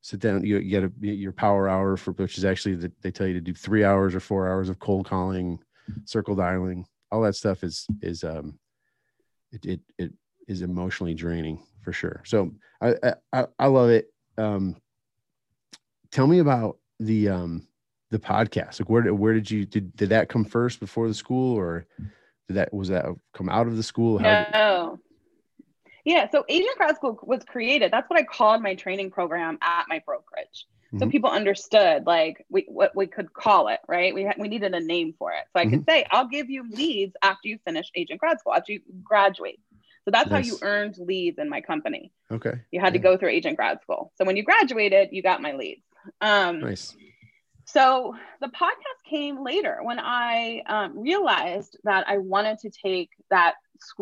sit 0.00 0.20
down 0.20 0.44
you, 0.44 0.58
you 0.58 0.70
get 0.70 0.84
a, 0.84 0.92
your 1.00 1.32
power 1.32 1.68
hour 1.68 1.96
for 1.96 2.12
which 2.12 2.38
is 2.38 2.44
actually 2.44 2.74
that 2.74 2.92
they 3.02 3.10
tell 3.10 3.26
you 3.26 3.34
to 3.34 3.40
do 3.40 3.54
three 3.54 3.84
hours 3.84 4.14
or 4.14 4.20
four 4.20 4.48
hours 4.48 4.68
of 4.68 4.78
cold 4.78 5.06
calling 5.06 5.58
circle 6.04 6.34
dialing 6.34 6.86
all 7.10 7.22
that 7.22 7.34
stuff 7.34 7.62
is 7.62 7.86
is 8.02 8.24
um 8.24 8.58
it 9.52 9.64
it, 9.64 9.80
it 9.98 10.12
is 10.48 10.62
emotionally 10.62 11.14
draining 11.14 11.62
for 11.82 11.92
sure. 11.92 12.22
So 12.24 12.52
i 12.80 12.94
i, 13.32 13.46
I 13.58 13.66
love 13.66 13.90
it. 13.90 14.12
Um 14.38 14.76
tell 16.10 16.26
me 16.26 16.40
about 16.40 16.78
the 17.00 17.28
um 17.28 17.66
the 18.10 18.18
podcast 18.18 18.78
like 18.80 18.88
where 18.88 19.02
did 19.02 19.10
where 19.12 19.34
did 19.34 19.50
you 19.50 19.66
did, 19.66 19.94
did 19.96 20.10
that 20.10 20.28
come 20.28 20.44
first 20.44 20.78
before 20.80 21.08
the 21.08 21.14
school 21.14 21.56
or 21.56 21.86
Did 22.48 22.54
that 22.58 22.72
was 22.72 22.88
that 22.88 23.06
come 23.34 23.48
out 23.48 23.66
of 23.66 23.76
the 23.76 23.82
school? 23.82 24.18
How 24.18 24.46
no. 24.52 24.98
Yeah, 26.04 26.30
so 26.30 26.44
Agent 26.48 26.76
Grad 26.76 26.94
School 26.94 27.18
was 27.24 27.42
created. 27.44 27.92
That's 27.92 28.08
what 28.08 28.16
I 28.18 28.22
called 28.22 28.62
my 28.62 28.76
training 28.76 29.10
program 29.10 29.58
at 29.60 29.86
my 29.88 30.00
brokerage. 30.06 30.66
So 31.00 31.06
Mhm. 31.06 31.10
people 31.10 31.30
understood 31.30 32.06
like 32.06 32.46
we 32.48 32.62
what 32.68 32.94
we 32.94 33.08
could 33.08 33.32
call 33.32 33.66
it, 33.68 33.80
right? 33.88 34.14
We 34.14 34.22
had, 34.22 34.36
we 34.38 34.46
needed 34.46 34.72
a 34.72 34.78
name 34.80 35.14
for 35.18 35.32
it. 35.32 35.44
So 35.52 35.58
I 35.60 35.66
could 35.66 35.84
say, 35.84 36.04
I'll 36.12 36.28
give 36.28 36.48
you 36.48 36.62
leads 36.70 37.16
after 37.24 37.48
you 37.48 37.58
finish 37.64 37.90
Agent 37.96 38.20
Grad 38.20 38.38
School, 38.38 38.54
after 38.54 38.72
you 38.74 38.80
graduate. 39.02 39.58
So 40.04 40.12
that's 40.12 40.30
how 40.30 40.38
you 40.38 40.56
earned 40.62 40.96
leads 40.98 41.38
in 41.38 41.48
my 41.48 41.60
company. 41.60 42.12
okay. 42.30 42.60
You 42.70 42.78
had 42.78 42.92
to 42.92 43.00
go 43.00 43.16
through 43.16 43.30
Agent 43.30 43.56
Grad 43.56 43.82
School. 43.82 44.12
So 44.14 44.24
when 44.24 44.36
you 44.36 44.44
graduated, 44.44 45.08
you 45.10 45.22
got 45.24 45.42
my 45.42 45.52
leads. 45.52 45.82
Um, 46.20 46.60
Nice. 46.60 46.96
So 47.66 48.14
the 48.40 48.46
podcast 48.48 49.10
came 49.10 49.44
later 49.44 49.78
when 49.82 49.98
I 49.98 50.62
um, 50.66 50.98
realized 51.00 51.76
that 51.84 52.08
I 52.08 52.18
wanted 52.18 52.58
to 52.60 52.70
take 52.70 53.10
that 53.30 53.54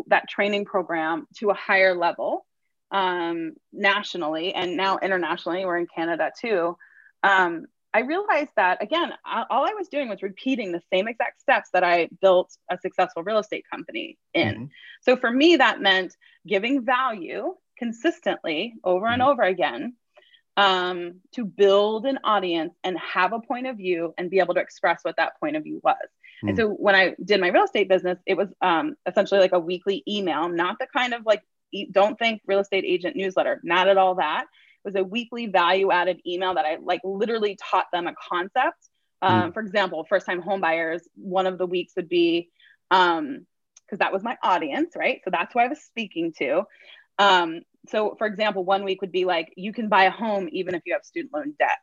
that 0.06 0.28
training 0.28 0.64
program 0.66 1.26
to 1.38 1.50
a 1.50 1.54
higher 1.54 1.96
level 1.96 2.46
um, 2.92 3.54
nationally 3.72 4.54
and 4.54 4.76
now 4.76 4.98
internationally. 4.98 5.64
We're 5.64 5.78
in 5.78 5.88
Canada 5.92 6.30
too. 6.40 6.76
Um, 7.24 7.66
I 7.92 8.00
realized 8.00 8.50
that 8.56 8.82
again, 8.82 9.12
I- 9.24 9.46
all 9.50 9.64
I 9.68 9.74
was 9.74 9.88
doing 9.88 10.08
was 10.08 10.22
repeating 10.22 10.70
the 10.70 10.82
same 10.92 11.08
exact 11.08 11.40
steps 11.40 11.70
that 11.72 11.82
I 11.82 12.08
built 12.20 12.56
a 12.70 12.76
successful 12.78 13.22
real 13.22 13.38
estate 13.38 13.64
company 13.70 14.18
in. 14.32 14.54
Mhm. 14.54 14.70
So 15.00 15.16
for 15.16 15.30
me, 15.30 15.56
that 15.56 15.80
meant 15.80 16.16
giving 16.46 16.84
value 16.84 17.54
consistently 17.78 18.74
over 18.84 19.06
and 19.06 19.22
Mhm. 19.22 19.28
over 19.28 19.42
again 19.42 19.96
um, 20.57 21.20
to 21.34 21.44
build 21.44 22.07
an 22.07 22.18
audience 22.24 22.74
and 22.84 22.98
have 22.98 23.32
a 23.32 23.40
point 23.40 23.66
of 23.66 23.76
view 23.76 24.14
and 24.16 24.30
be 24.30 24.38
able 24.38 24.55
to 24.55 24.61
express 24.61 25.00
what 25.02 25.16
that 25.16 25.38
point 25.40 25.57
of 25.57 25.64
view 25.64 25.80
was. 25.82 25.96
And 26.42 26.55
Mm. 26.55 26.57
so 26.57 26.68
when 26.68 26.94
I 26.94 27.14
did 27.24 27.40
my 27.40 27.48
real 27.48 27.64
estate 27.64 27.88
business, 27.88 28.18
it 28.26 28.36
was 28.36 28.48
um, 28.61 28.96
essentially 29.07 29.40
like 29.40 29.52
a 29.52 29.59
weekly 29.59 30.02
email, 30.07 30.48
not 30.48 30.78
the 30.78 30.86
kind 30.86 31.14
of 31.14 31.24
like, 31.26 31.42
don't 31.90 32.18
think 32.18 32.42
real 32.46 32.61
estate 32.61 32.84
agent 32.86 33.16
newsletter, 33.16 33.61
not 33.64 33.88
at 33.88 33.96
all 33.96 34.16
that. 34.16 34.44
It 34.84 34.88
was 34.88 34.94
a 34.96 35.02
weekly 35.02 35.46
value 35.46 35.90
added 35.90 36.20
email 36.26 36.55
that 36.55 36.66
I 36.66 36.76
like 36.80 37.00
literally 37.02 37.57
taught 37.57 37.86
them 37.92 38.07
a 38.07 38.14
concept. 38.28 38.88
Um, 39.22 39.52
For 39.52 39.61
example, 39.61 40.05
first 40.05 40.26
time 40.26 40.42
homebuyers, 40.42 41.00
one 41.16 41.46
of 41.46 41.59
the 41.59 41.66
weeks 41.66 41.94
would 41.96 42.09
be, 42.09 42.50
um, 42.90 43.46
because 43.86 43.98
that 44.00 44.12
was 44.12 44.22
my 44.22 44.36
audience, 44.42 44.94
right? 44.96 45.20
So 45.24 45.30
that's 45.30 45.52
who 45.52 45.61
I 45.61 45.68
was 45.68 45.80
speaking 45.82 46.32
to. 46.38 46.64
Um, 47.18 47.62
so, 47.89 48.14
for 48.18 48.26
example, 48.26 48.64
one 48.64 48.85
week 48.85 49.01
would 49.01 49.12
be 49.12 49.24
like, 49.24 49.53
you 49.57 49.72
can 49.72 49.89
buy 49.89 50.05
a 50.05 50.11
home 50.11 50.49
even 50.53 50.74
if 50.74 50.82
you 50.87 50.95
have 50.95 51.05
student 51.05 51.32
loan 51.35 51.55
debt, 51.59 51.78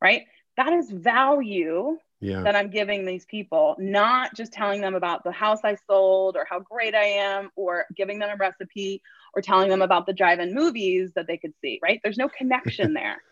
right? 0.00 0.24
That 0.56 0.72
is 0.72 0.90
value 0.90 1.98
Yeah. 2.20 2.42
that 2.42 2.56
I'm 2.56 2.70
giving 2.70 3.04
these 3.06 3.24
people, 3.26 3.76
not 3.78 4.34
just 4.34 4.52
telling 4.52 4.80
them 4.80 4.94
about 4.94 5.24
the 5.24 5.32
house 5.32 5.60
I 5.64 5.76
sold 5.86 6.36
or 6.36 6.46
how 6.48 6.60
great 6.60 6.94
I 6.94 7.04
am 7.04 7.50
or 7.56 7.86
giving 7.96 8.18
them 8.18 8.30
a 8.30 8.36
recipe 8.36 9.02
or 9.34 9.42
telling 9.42 9.68
them 9.70 9.82
about 9.82 10.06
the 10.06 10.12
drive-in 10.12 10.54
movies 10.54 11.12
that 11.14 11.26
they 11.26 11.38
could 11.38 11.54
see, 11.60 11.78
right? 11.82 12.00
There's 12.02 12.18
no 12.18 12.28
connection 12.28 12.94
there. 12.94 13.22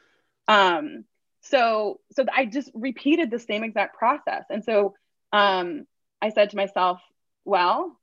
Um, 0.48 1.04
so 1.42 2.00
so 2.12 2.24
I 2.34 2.46
just 2.46 2.70
repeated 2.74 3.30
the 3.30 3.38
same 3.38 3.64
exact 3.64 3.96
process. 3.98 4.44
And 4.50 4.64
so 4.64 4.94
um, 5.32 5.86
I 6.20 6.30
said 6.30 6.50
to 6.50 6.56
myself, 6.56 7.00
well, 7.44 7.97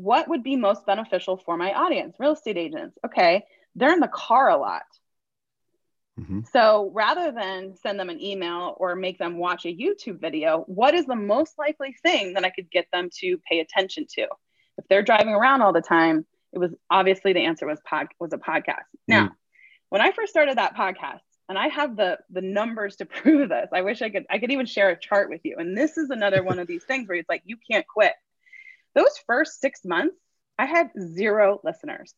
what 0.00 0.28
would 0.28 0.42
be 0.42 0.56
most 0.56 0.86
beneficial 0.86 1.36
for 1.36 1.58
my 1.58 1.74
audience? 1.74 2.16
Real 2.18 2.32
estate 2.32 2.56
agents. 2.56 2.96
Okay, 3.04 3.44
they're 3.74 3.92
in 3.92 4.00
the 4.00 4.08
car 4.08 4.48
a 4.48 4.56
lot. 4.56 4.82
Mhm. 6.18 6.46
So 6.48 6.90
rather 6.94 7.32
than 7.32 7.76
send 7.76 8.00
them 8.00 8.08
an 8.08 8.20
email 8.20 8.74
or 8.78 8.96
make 8.96 9.18
them 9.18 9.36
watch 9.36 9.66
a 9.66 9.76
YouTube 9.76 10.18
video, 10.18 10.62
what 10.66 10.94
is 10.94 11.04
the 11.04 11.16
most 11.16 11.58
likely 11.58 11.94
thing 12.02 12.32
that 12.34 12.44
I 12.44 12.50
could 12.50 12.70
get 12.70 12.86
them 12.92 13.10
to 13.20 13.38
pay 13.48 13.60
attention 13.60 14.06
to? 14.14 14.22
If 14.78 14.88
they're 14.88 15.02
driving 15.02 15.34
around 15.34 15.60
all 15.60 15.72
the 15.72 15.82
time, 15.82 16.26
it 16.52 16.58
was 16.58 16.74
obviously 16.90 17.32
the 17.32 17.44
answer 17.44 17.66
was 17.66 17.78
pod 17.84 18.08
was 18.18 18.32
a 18.32 18.38
podcast. 18.38 18.88
Now, 19.06 19.30
when 19.90 20.00
I 20.00 20.12
first 20.12 20.30
started 20.30 20.56
that 20.56 20.76
podcast, 20.76 21.20
and 21.50 21.58
I 21.58 21.66
have 21.68 21.96
the 21.96 22.18
the 22.30 22.40
numbers 22.40 22.96
to 22.96 23.04
prove 23.06 23.48
this. 23.50 23.68
I 23.72 23.82
wish 23.82 24.00
I 24.00 24.08
could 24.08 24.24
I 24.30 24.38
could 24.38 24.52
even 24.52 24.66
share 24.66 24.88
a 24.90 24.98
chart 24.98 25.28
with 25.28 25.40
you. 25.44 25.56
And 25.58 25.76
this 25.76 25.98
is 25.98 26.08
another 26.10 26.42
one 26.42 26.58
of 26.58 26.68
these 26.68 26.84
things 26.84 27.08
where 27.08 27.18
it's 27.18 27.28
like 27.28 27.42
you 27.44 27.58
can't 27.70 27.86
quit. 27.86 28.14
Those 28.94 29.18
first 29.26 29.60
6 29.60 29.84
months, 29.84 30.16
I 30.58 30.66
had 30.66 30.90
zero 30.98 31.60
listeners. 31.64 32.14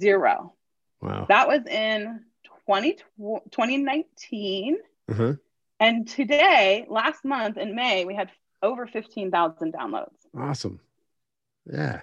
Zero. 0.00 0.54
Wow. 1.00 1.26
That 1.28 1.48
was 1.48 1.66
in 1.66 2.24
20, 2.66 2.96
2019. 3.18 4.78
Uh-huh. 5.10 5.34
And 5.80 6.08
today, 6.08 6.86
last 6.88 7.24
month 7.24 7.56
in 7.56 7.74
May, 7.74 8.04
we 8.04 8.14
had 8.14 8.30
over 8.62 8.86
15,000 8.86 9.72
downloads. 9.72 10.08
Awesome. 10.36 10.80
Yeah. 11.70 12.00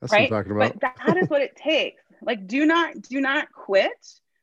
That's 0.00 0.12
right. 0.12 0.30
what 0.30 0.36
I'm 0.38 0.44
talking 0.44 0.56
about. 0.56 0.80
But 0.80 0.94
that 1.06 1.16
is 1.18 1.28
what 1.28 1.42
it 1.42 1.56
takes. 1.62 2.02
Like, 2.22 2.46
do 2.46 2.64
not, 2.64 3.00
do 3.02 3.20
not 3.20 3.52
quit 3.52 3.90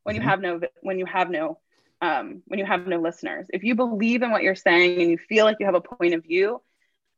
when 0.04 0.16
you 0.16 0.22
Mhm. 0.22 0.26
have 0.26 0.42
no, 0.42 0.62
when 0.82 1.00
you 1.00 1.06
have 1.06 1.30
no, 1.30 1.60
um, 2.02 2.44
when 2.46 2.60
you 2.60 2.66
have 2.66 2.86
no 2.88 3.00
listeners. 3.00 3.48
If 3.52 3.64
you 3.64 3.76
believe 3.76 4.22
in 4.22 4.32
what 4.32 4.44
you're 4.44 4.56
saying 4.56 5.02
and 5.02 5.10
you 5.10 5.18
feel 5.18 5.46
like 5.46 5.58
you 5.60 5.66
have 5.66 5.76
a 5.76 5.82
point 5.82 6.14
of 6.14 6.24
view 6.24 6.62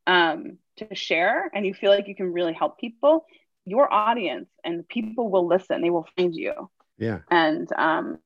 um, 0.08 0.58
to 0.78 0.96
share 0.96 1.50
and 1.54 1.66
you 1.66 1.74
feel 1.74 1.92
like 1.92 2.08
you 2.08 2.16
can 2.16 2.32
really 2.32 2.54
help 2.54 2.80
people, 2.80 3.26
your 3.66 3.92
audience 3.92 4.50
and 4.64 4.88
people 4.88 5.30
will 5.30 5.48
listen. 5.48 5.82
They 5.82 5.90
will 5.90 6.08
find 6.18 6.36
you. 6.36 6.70
yeah. 6.98 7.20
And 7.30 7.72
um, 7.78 8.20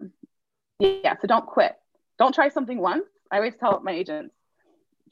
yeah, 0.79 1.15
so 1.19 1.27
don't 1.27 1.45
quit. 1.45 1.73
Don't 2.17 2.33
try 2.33 2.49
something 2.49 2.79
once. 2.79 3.05
I 3.31 3.37
always 3.37 3.55
tell 3.55 3.79
my 3.81 3.91
agents, 3.91 4.33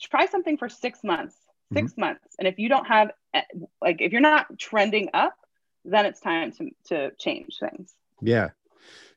try 0.01 0.25
something 0.25 0.57
for 0.57 0.69
six 0.69 1.03
months, 1.03 1.35
6 1.73 1.93
months. 1.97 2.35
And 2.39 2.47
if 2.47 2.57
you 2.57 2.69
don't 2.69 2.85
have, 2.85 3.11
eh, 3.33 3.41
like, 3.81 4.01
if 4.01 4.11
you're 4.11 4.21
not 4.21 4.57
trending 4.57 5.09
up, 5.13 5.35
then 5.83 6.05
it's 6.05 6.19
time 6.19 6.51
to, 6.53 6.69
to 6.87 7.11
change 7.17 7.57
things. 7.59 7.93
Yeah. 8.21 8.49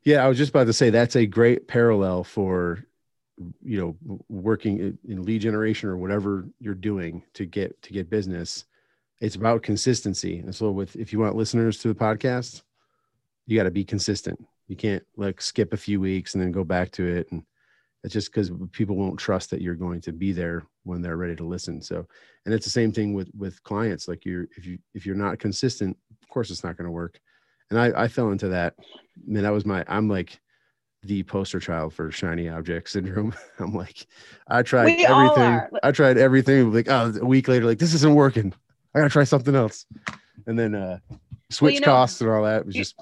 Yeah. 0.04 0.24
I 0.24 0.28
was 0.28 0.38
just 0.38 0.50
about 0.50 0.64
to 0.66 0.72
say 0.72 0.90
that's 0.90 1.16
a 1.16 1.26
great 1.26 1.68
parallel 1.68 2.24
for, 2.24 2.84
you 3.62 3.78
know, 3.80 4.20
working 4.28 4.98
in- 5.08 5.24
lead 5.24 5.40
generation 5.40 5.88
or 5.88 5.96
whatever 5.96 6.48
you're 6.58 6.74
doing 6.74 7.22
to 7.34 7.46
get, 7.46 7.80
to 7.82 7.92
get 7.92 8.10
business. 8.10 8.64
It's 9.20 9.36
about 9.36 9.62
consistency. 9.62 10.38
And 10.38 10.54
so 10.54 10.70
with, 10.70 10.94
if 10.96 11.12
you 11.12 11.18
want 11.18 11.36
listeners 11.36 11.78
to 11.78 11.88
the 11.88 11.94
podcast, 11.94 12.62
you 13.46 13.56
got 13.56 13.64
to 13.64 13.70
be 13.70 13.84
consistent. 13.84 14.38
You 14.68 14.76
can't 14.76 15.04
like 15.16 15.40
skip 15.40 15.72
a 15.72 15.76
few 15.76 16.00
weeks 16.00 16.34
and 16.34 16.42
then 16.42 16.52
go 16.52 16.64
back 16.64 16.90
to 16.92 17.06
it. 17.06 17.30
And 17.32 17.42
it's 18.04 18.12
just 18.12 18.30
because 18.30 18.52
people 18.72 18.96
won't 18.96 19.18
trust 19.18 19.50
that 19.50 19.60
you're 19.60 19.74
going 19.74 20.00
to 20.02 20.12
be 20.12 20.32
there 20.32 20.64
when 20.84 21.02
they're 21.02 21.16
ready 21.16 21.34
to 21.36 21.44
listen. 21.44 21.82
So, 21.82 22.06
and 22.44 22.54
it's 22.54 22.64
the 22.64 22.70
same 22.70 22.92
thing 22.92 23.14
with, 23.14 23.30
with 23.36 23.62
clients. 23.64 24.06
Like 24.06 24.24
you're, 24.24 24.46
if 24.56 24.66
you, 24.66 24.78
if 24.94 25.04
you're 25.04 25.16
not 25.16 25.38
consistent, 25.38 25.96
of 26.22 26.28
course 26.28 26.50
it's 26.50 26.62
not 26.62 26.76
going 26.76 26.86
to 26.86 26.92
work. 26.92 27.18
And 27.70 27.78
I, 27.78 28.04
I 28.04 28.08
fell 28.08 28.30
into 28.30 28.48
that. 28.48 28.74
I 28.78 28.84
mean, 29.26 29.42
that 29.42 29.52
was 29.52 29.66
my, 29.66 29.84
I'm 29.88 30.08
like 30.08 30.38
the 31.02 31.22
poster 31.22 31.60
child 31.60 31.94
for 31.94 32.10
shiny 32.10 32.48
object 32.48 32.90
syndrome. 32.90 33.34
I'm 33.58 33.74
like, 33.74 34.06
I 34.48 34.62
tried 34.62 34.86
We 34.86 35.04
everything. 35.04 35.60
I 35.82 35.92
tried 35.92 36.18
everything. 36.18 36.72
Like, 36.72 36.88
oh, 36.88 37.14
a 37.20 37.24
week 37.24 37.48
later, 37.48 37.66
like 37.66 37.78
this 37.78 37.94
isn't 37.94 38.14
working. 38.14 38.52
I 38.94 38.98
gotta 38.98 39.10
try 39.10 39.24
something 39.24 39.54
else. 39.54 39.86
And 40.46 40.58
then 40.58 40.74
uh 40.74 40.98
switch 41.50 41.80
know, 41.80 41.84
costs 41.84 42.20
and 42.20 42.30
all 42.30 42.44
that 42.44 42.66
was 42.66 42.74
just 42.74 42.94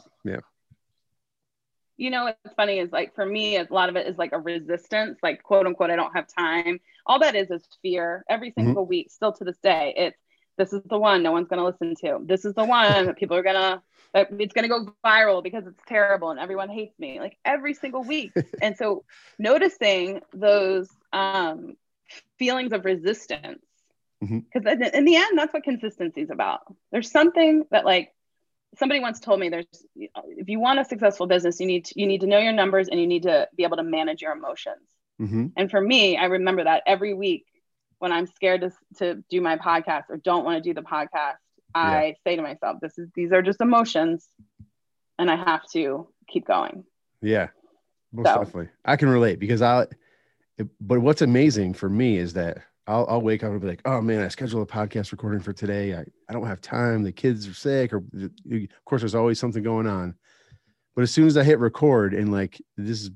You 1.96 2.10
know, 2.10 2.24
what's 2.24 2.54
funny 2.54 2.78
is 2.78 2.92
like, 2.92 3.14
for 3.14 3.24
me, 3.24 3.56
a 3.56 3.66
lot 3.70 3.88
of 3.88 3.96
it 3.96 4.06
is 4.06 4.18
like 4.18 4.32
a 4.32 4.38
resistance, 4.38 5.18
like 5.22 5.42
quote 5.42 5.66
unquote, 5.66 5.90
I 5.90 5.96
don't 5.96 6.14
have 6.14 6.26
time. 6.26 6.78
All 7.06 7.18
that 7.20 7.34
is, 7.34 7.50
is 7.50 7.66
fear 7.82 8.24
every 8.28 8.52
single 8.52 8.84
week, 8.84 9.10
still 9.10 9.32
to 9.32 9.44
this 9.44 9.56
day. 9.62 9.94
It's, 9.96 10.18
this 10.56 10.72
is 10.72 10.82
the 10.84 10.98
one 10.98 11.22
no 11.22 11.32
one's 11.32 11.48
going 11.48 11.58
to 11.58 11.64
listen 11.64 11.94
to. 12.06 12.24
This 12.24 12.44
is 12.44 12.54
the 12.54 12.64
one 12.64 13.06
that 13.06 13.16
people 13.16 13.36
are 13.36 13.42
going 13.42 13.56
to, 13.56 13.82
it's 14.14 14.54
going 14.54 14.62
to 14.62 14.68
go 14.68 14.92
viral 15.04 15.42
because 15.42 15.66
it's 15.66 15.80
terrible 15.86 16.30
and 16.30 16.40
everyone 16.40 16.68
hates 16.68 16.98
me 16.98 17.20
like 17.20 17.36
every 17.44 17.74
single 17.74 18.02
week. 18.02 18.32
and 18.62 18.76
so 18.76 19.04
noticing 19.38 20.20
those 20.32 20.88
um, 21.12 21.76
feelings 22.38 22.72
of 22.72 22.84
resistance, 22.84 23.62
because 24.20 24.64
in 24.94 25.04
the 25.04 25.16
end, 25.16 25.38
that's 25.38 25.52
what 25.52 25.62
consistency 25.62 26.22
is 26.22 26.30
about. 26.30 26.60
There's 26.90 27.10
something 27.10 27.64
that 27.70 27.84
like 27.84 28.12
somebody 28.78 29.00
once 29.00 29.20
told 29.20 29.40
me 29.40 29.48
there's 29.48 29.66
if 29.96 30.48
you 30.48 30.60
want 30.60 30.78
a 30.78 30.84
successful 30.84 31.26
business 31.26 31.60
you 31.60 31.66
need 31.66 31.84
to, 31.86 32.00
you 32.00 32.06
need 32.06 32.20
to 32.20 32.26
know 32.26 32.38
your 32.38 32.52
numbers 32.52 32.88
and 32.88 33.00
you 33.00 33.06
need 33.06 33.22
to 33.22 33.48
be 33.56 33.64
able 33.64 33.76
to 33.76 33.82
manage 33.82 34.22
your 34.22 34.32
emotions 34.32 34.82
mhm. 35.20 35.52
and 35.56 35.70
for 35.70 35.80
me 35.80 36.16
i 36.16 36.24
remember 36.24 36.64
that 36.64 36.82
every 36.86 37.14
week 37.14 37.46
when 37.98 38.12
i'm 38.12 38.26
scared 38.26 38.60
to, 38.60 38.70
to 38.98 39.22
do 39.30 39.40
my 39.40 39.56
podcast 39.56 40.04
or 40.10 40.16
don't 40.18 40.44
want 40.44 40.62
to 40.62 40.68
do 40.68 40.74
the 40.74 40.82
podcast 40.82 41.36
i 41.74 42.14
say 42.24 42.36
to 42.36 42.42
myself 42.42 42.78
this 42.80 42.98
is 42.98 43.08
these 43.14 43.32
are 43.32 43.42
just 43.42 43.60
emotions 43.60 44.26
and 45.18 45.30
i 45.30 45.36
have 45.36 45.62
to 45.72 46.06
keep 46.28 46.46
going 46.46 46.84
yeah. 47.22 47.48
Most 48.12 48.26
So- 48.28 48.38
definitely. 48.38 48.68
I 48.84 48.96
can 48.96 49.08
relate 49.08 49.38
because 49.40 49.62
I 49.62 49.86
it- 50.58 50.68
but 50.80 51.00
what's 51.00 51.22
amazing 51.22 51.74
for 51.74 51.88
me 51.88 52.18
is 52.18 52.34
that 52.34 52.58
I'll, 52.86 53.04
I'll 53.08 53.20
wake 53.20 53.42
up 53.42 53.50
and 53.50 53.60
be 53.60 53.66
like, 53.66 53.82
oh 53.84 54.00
man, 54.00 54.22
I 54.22 54.28
scheduled 54.28 54.68
a 54.68 54.72
podcast 54.72 55.10
recording 55.10 55.40
for 55.40 55.52
today. 55.52 55.94
I, 55.94 56.04
I 56.28 56.32
don't 56.32 56.46
have 56.46 56.60
time. 56.60 57.02
The 57.02 57.10
kids 57.10 57.48
are 57.48 57.54
sick, 57.54 57.92
or 57.92 57.96
of 58.14 58.84
course, 58.84 59.02
there's 59.02 59.14
always 59.16 59.40
something 59.40 59.62
going 59.62 59.86
on. 59.88 60.14
But 60.96 61.02
as 61.02 61.10
soon 61.10 61.26
as 61.26 61.36
I 61.36 61.44
hit 61.44 61.58
record 61.58 62.14
and 62.14 62.32
like 62.32 62.60
this 62.78 63.02
is 63.02 63.10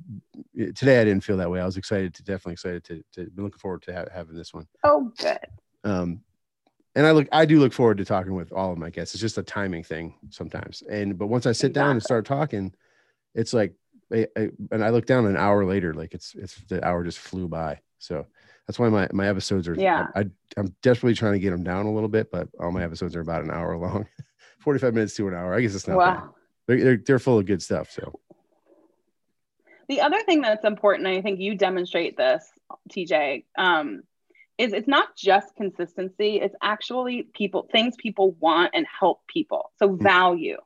today, 0.76 1.00
I 1.00 1.04
didn't 1.04 1.24
feel 1.24 1.38
that 1.38 1.50
way. 1.50 1.60
I 1.60 1.64
was 1.64 1.78
excited 1.78 2.12
to 2.14 2.22
definitely 2.22 2.52
excited 2.52 2.84
to, 2.84 3.02
to 3.14 3.30
be 3.30 3.42
looking 3.42 3.58
forward 3.58 3.82
to 3.82 3.94
ha- 3.94 4.04
having 4.12 4.36
this 4.36 4.52
one. 4.52 4.66
oh 4.84 5.10
good 5.18 5.38
Um, 5.82 6.20
and 6.94 7.06
I 7.06 7.12
look, 7.12 7.26
I 7.32 7.46
do 7.46 7.58
look 7.58 7.72
forward 7.72 7.96
to 7.98 8.04
talking 8.04 8.34
with 8.34 8.52
all 8.52 8.70
of 8.70 8.78
my 8.78 8.90
guests. 8.90 9.14
It's 9.14 9.22
just 9.22 9.38
a 9.38 9.42
timing 9.42 9.82
thing 9.82 10.14
sometimes. 10.28 10.82
And 10.90 11.16
but 11.16 11.28
once 11.28 11.46
I 11.46 11.52
sit 11.52 11.72
down 11.72 11.92
and 11.92 12.02
start 12.02 12.26
talking, 12.26 12.74
it's 13.34 13.54
like, 13.54 13.74
I, 14.12 14.26
I, 14.36 14.50
and 14.72 14.84
I 14.84 14.90
look 14.90 15.06
down 15.06 15.24
an 15.24 15.36
hour 15.36 15.64
later, 15.64 15.94
like 15.94 16.12
it's 16.14 16.34
it's 16.34 16.56
the 16.68 16.84
hour 16.86 17.02
just 17.02 17.18
flew 17.20 17.48
by. 17.48 17.78
So 17.98 18.26
that's 18.66 18.78
why 18.78 18.88
my 18.88 19.08
my 19.12 19.28
episodes 19.28 19.68
are. 19.68 19.74
Yeah. 19.74 20.08
I, 20.14 20.26
I'm 20.56 20.74
desperately 20.82 21.14
trying 21.14 21.32
to 21.34 21.38
get 21.38 21.50
them 21.50 21.62
down 21.62 21.86
a 21.86 21.94
little 21.94 22.08
bit, 22.08 22.30
but 22.30 22.48
all 22.58 22.72
my 22.72 22.82
episodes 22.82 23.16
are 23.16 23.20
about 23.20 23.44
an 23.44 23.52
hour 23.52 23.76
long, 23.78 24.06
forty 24.58 24.80
five 24.80 24.92
minutes 24.92 25.14
to 25.14 25.28
an 25.28 25.34
hour. 25.34 25.54
I 25.54 25.60
guess 25.60 25.74
it's 25.76 25.86
not. 25.88 25.98
bad. 25.98 26.16
Wow. 26.16 26.34
They're, 26.70 26.84
they're 26.84 26.96
they're 27.04 27.18
full 27.18 27.40
of 27.40 27.46
good 27.46 27.62
stuff. 27.62 27.90
So 27.90 28.20
The 29.88 30.02
other 30.02 30.22
thing 30.22 30.40
that's 30.40 30.64
important, 30.64 31.08
I 31.08 31.20
think 31.20 31.40
you 31.40 31.56
demonstrate 31.56 32.16
this, 32.16 32.48
TJ, 32.90 33.44
um, 33.58 34.02
is 34.56 34.72
it's 34.72 34.86
not 34.86 35.16
just 35.16 35.56
consistency, 35.56 36.36
it's 36.40 36.54
actually 36.62 37.24
people, 37.34 37.68
things 37.72 37.96
people 37.96 38.36
want 38.38 38.70
and 38.74 38.86
help 38.86 39.26
people. 39.26 39.72
So 39.80 39.88
value, 39.96 40.58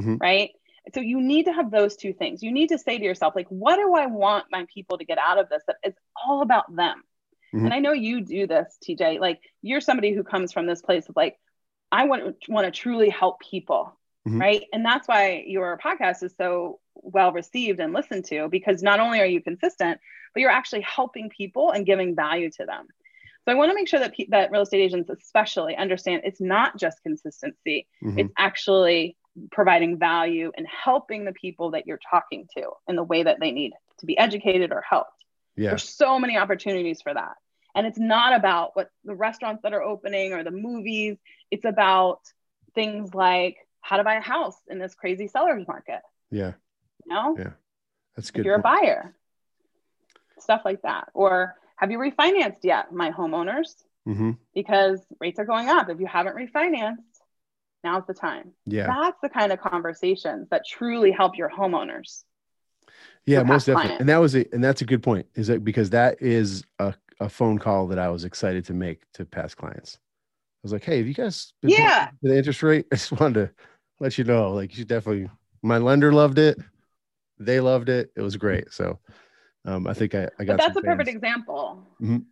Mhm. 0.00 0.20
right? 0.20 0.50
So 0.94 1.00
you 1.00 1.20
need 1.20 1.44
to 1.44 1.52
have 1.52 1.70
those 1.70 1.94
two 1.94 2.12
things. 2.12 2.42
You 2.42 2.50
need 2.50 2.70
to 2.70 2.78
say 2.78 2.98
to 2.98 3.04
yourself, 3.04 3.36
like, 3.36 3.46
what 3.46 3.76
do 3.76 3.94
I 3.94 4.06
want 4.06 4.46
my 4.50 4.66
people 4.74 4.98
to 4.98 5.04
get 5.04 5.18
out 5.18 5.38
of 5.38 5.48
this? 5.48 5.62
That 5.68 5.76
it's 5.84 5.98
all 6.26 6.42
about 6.42 6.74
them. 6.74 7.04
Mhm. 7.54 7.66
And 7.66 7.74
I 7.74 7.78
know 7.78 7.92
you 7.92 8.20
do 8.20 8.48
this, 8.48 8.78
TJ. 8.82 9.20
Like 9.20 9.40
you're 9.60 9.80
somebody 9.80 10.12
who 10.12 10.24
comes 10.24 10.52
from 10.52 10.66
this 10.66 10.82
place 10.82 11.08
of 11.08 11.14
like, 11.14 11.38
I 11.92 12.06
want 12.06 12.36
want 12.48 12.64
to 12.64 12.72
truly 12.72 13.10
help 13.10 13.38
people, 13.38 13.96
Mhm. 14.26 14.40
right? 14.40 14.64
And 14.72 14.84
that's 14.84 15.08
why 15.08 15.44
your 15.46 15.78
podcast 15.78 16.22
is 16.22 16.34
so 16.36 16.80
well 16.94 17.32
received 17.32 17.80
and 17.80 17.92
listened 17.92 18.24
to 18.26 18.48
because 18.48 18.82
not 18.82 19.00
only 19.00 19.20
are 19.20 19.26
you 19.26 19.40
consistent, 19.42 20.00
but 20.32 20.40
you're 20.40 20.50
actually 20.50 20.82
helping 20.82 21.28
people 21.28 21.70
and 21.72 21.84
giving 21.86 22.14
value 22.14 22.50
to 22.50 22.64
them. 22.64 22.86
So 23.44 23.50
I 23.52 23.54
want 23.56 23.70
to 23.70 23.74
make 23.74 23.88
sure 23.88 23.98
that 24.00 24.14
pe- 24.14 24.28
that 24.28 24.52
real 24.52 24.62
estate 24.62 24.80
agents 24.82 25.10
especially 25.10 25.76
understand 25.76 26.22
it's 26.24 26.40
not 26.40 26.76
just 26.78 27.02
consistency; 27.02 27.88
mhm. 28.02 28.18
it's 28.18 28.32
actually 28.38 29.16
providing 29.50 29.98
value 29.98 30.52
and 30.56 30.66
helping 30.68 31.24
the 31.24 31.32
people 31.32 31.70
that 31.72 31.86
you're 31.86 31.98
talking 32.10 32.46
to 32.56 32.70
in 32.86 32.96
the 32.96 33.02
way 33.02 33.22
that 33.24 33.40
they 33.40 33.50
need 33.50 33.72
to 33.98 34.06
be 34.06 34.16
educated 34.16 34.70
or 34.72 34.82
helped. 34.88 35.24
yeah, 35.56 35.70
There's 35.70 35.88
so 35.88 36.18
many 36.18 36.36
opportunities 36.36 37.02
for 37.02 37.12
that. 37.14 37.34
And 37.74 37.86
it's 37.86 37.98
not 37.98 38.34
about 38.34 38.76
what 38.76 38.90
the 39.04 39.14
restaurants 39.14 39.62
that 39.62 39.72
are 39.72 39.82
opening 39.82 40.32
or 40.34 40.44
the 40.44 40.50
movies. 40.50 41.16
It's 41.50 41.64
about 41.64 42.20
things 42.74 43.14
like 43.14 43.56
how 43.82 43.98
to 43.98 44.04
buy 44.04 44.14
a 44.14 44.20
house 44.20 44.56
in 44.68 44.78
this 44.78 44.94
crazy 44.94 45.28
seller's 45.28 45.66
market. 45.68 46.00
yeah, 46.30 46.52
You 47.04 47.12
know, 47.14 47.36
Yeah, 47.38 47.50
that's 48.16 48.30
good. 48.30 48.40
if 48.40 48.46
you're 48.46 48.54
a 48.56 48.60
buyer, 48.62 49.14
stuff 50.38 50.62
like 50.64 50.82
that. 50.82 51.08
Or 51.14 51.56
have 51.76 51.90
you 51.90 51.98
refinanced 51.98 52.62
yet, 52.62 52.92
my 52.92 53.10
homeowners? 53.10 53.74
Mhm. 54.06 54.38
Because 54.54 55.04
rates 55.20 55.38
are 55.38 55.44
going 55.44 55.68
up. 55.68 55.88
If 55.90 56.00
you 56.00 56.06
haven't 56.06 56.36
refinanced, 56.36 56.96
now's 57.84 58.06
the 58.06 58.14
time. 58.14 58.52
Yeah, 58.64 58.86
That's 58.86 59.20
the 59.20 59.28
kind 59.28 59.52
of 59.52 59.60
conversations 59.60 60.48
that 60.50 60.64
truly 60.66 61.10
help 61.10 61.36
your 61.36 61.50
homeowners. 61.50 62.24
yeah, 63.26 63.42
most 63.42 63.66
definitely. 63.66 63.82
client. 63.88 64.00
And 64.00 64.08
that 64.08 64.18
was 64.18 64.34
a, 64.34 64.52
and 64.54 64.62
that's 64.62 64.82
a 64.82 64.84
good 64.84 65.02
point. 65.02 65.26
Is 65.34 65.46
that 65.48 65.64
because 65.64 65.90
that 65.90 66.20
is 66.22 66.64
a, 66.78 66.94
a 67.20 67.28
phone 67.28 67.58
call 67.58 67.86
that 67.88 67.98
I 67.98 68.08
was 68.08 68.24
excited 68.24 68.64
to 68.66 68.74
make 68.74 69.02
to 69.14 69.24
past 69.24 69.56
clients. 69.56 69.98
I 70.00 70.60
was 70.64 70.72
like, 70.72 70.84
hey, 70.84 70.98
have 70.98 71.06
you 71.08 71.14
guys 71.14 71.52
been 71.62 71.70
Yeah. 71.70 72.10
the 72.22 72.36
interest 72.36 72.62
rate? 72.62 72.86
I 72.92 72.96
just 72.96 73.12
wanted 73.12 73.34
to 73.34 73.50
let 74.02 74.18
you 74.18 74.24
know, 74.24 74.50
like 74.52 74.76
you 74.76 74.84
definitely 74.84 75.30
my 75.62 75.78
lender 75.78 76.12
loved 76.12 76.38
it. 76.38 76.58
They 77.38 77.60
loved 77.60 77.88
it. 77.88 78.10
It 78.16 78.20
was 78.20 78.36
great. 78.36 78.72
So 78.72 78.98
um, 79.64 79.86
I 79.86 79.94
think 79.94 80.14
I, 80.14 80.28
I 80.38 80.44
got 80.44 80.58
But 80.58 80.58
that's 80.58 80.76
a 80.76 80.82
perfect 80.82 81.08
fans. 81.08 81.16
example. 81.16 81.86
Mhm. 82.02 82.24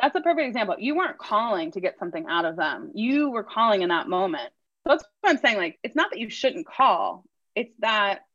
That's 0.00 0.14
a 0.14 0.20
perfect 0.20 0.46
example. 0.48 0.76
You 0.78 0.96
weren't 0.96 1.16
calling 1.18 1.70
to 1.72 1.80
get 1.80 1.98
something 1.98 2.26
out 2.28 2.44
of 2.44 2.56
them. 2.56 2.90
You 2.94 3.30
were 3.30 3.42
calling 3.44 3.82
in 3.82 3.88
that 3.88 4.06
moment. 4.08 4.50
So 4.86 4.90
that's 4.90 5.04
what 5.22 5.30
I'm 5.30 5.38
saying. 5.38 5.56
Like, 5.56 5.78
it's 5.82 5.96
not 5.96 6.10
that 6.10 6.18
you 6.20 6.28
shouldn't 6.28 6.66
call. 6.66 7.24
It's 7.54 7.72
that 7.78 8.26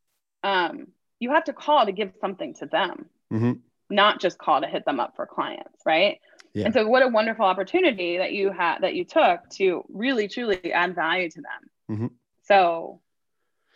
um, 0.44 0.88
you 1.20 1.32
have 1.32 1.44
to 1.44 1.54
call 1.54 1.86
to 1.86 1.92
give 1.92 2.12
something 2.22 2.56
to 2.56 2.66
them, 2.66 3.06
Mhm. 3.32 3.60
not 3.90 4.20
just 4.20 4.40
call 4.40 4.62
to 4.62 4.68
hit 4.68 4.86
them 4.86 5.00
up 5.00 5.16
for 5.16 5.28
clients, 5.28 5.82
right? 5.86 6.20
Yeah. 6.54 6.66
And 6.66 6.74
so, 6.74 6.88
what 6.88 7.04
a 7.04 7.08
wonderful 7.08 7.46
opportunity 7.46 8.18
that 8.18 8.32
you 8.32 8.52
had 8.52 8.80
that 8.80 8.96
you 8.96 9.06
took 9.06 9.48
to 9.58 9.84
really, 9.90 10.28
truly 10.28 10.74
add 10.74 10.96
value 10.96 11.30
to 11.30 11.42
them. 11.42 11.98
Mhm. 11.98 12.12
So, 12.50 13.00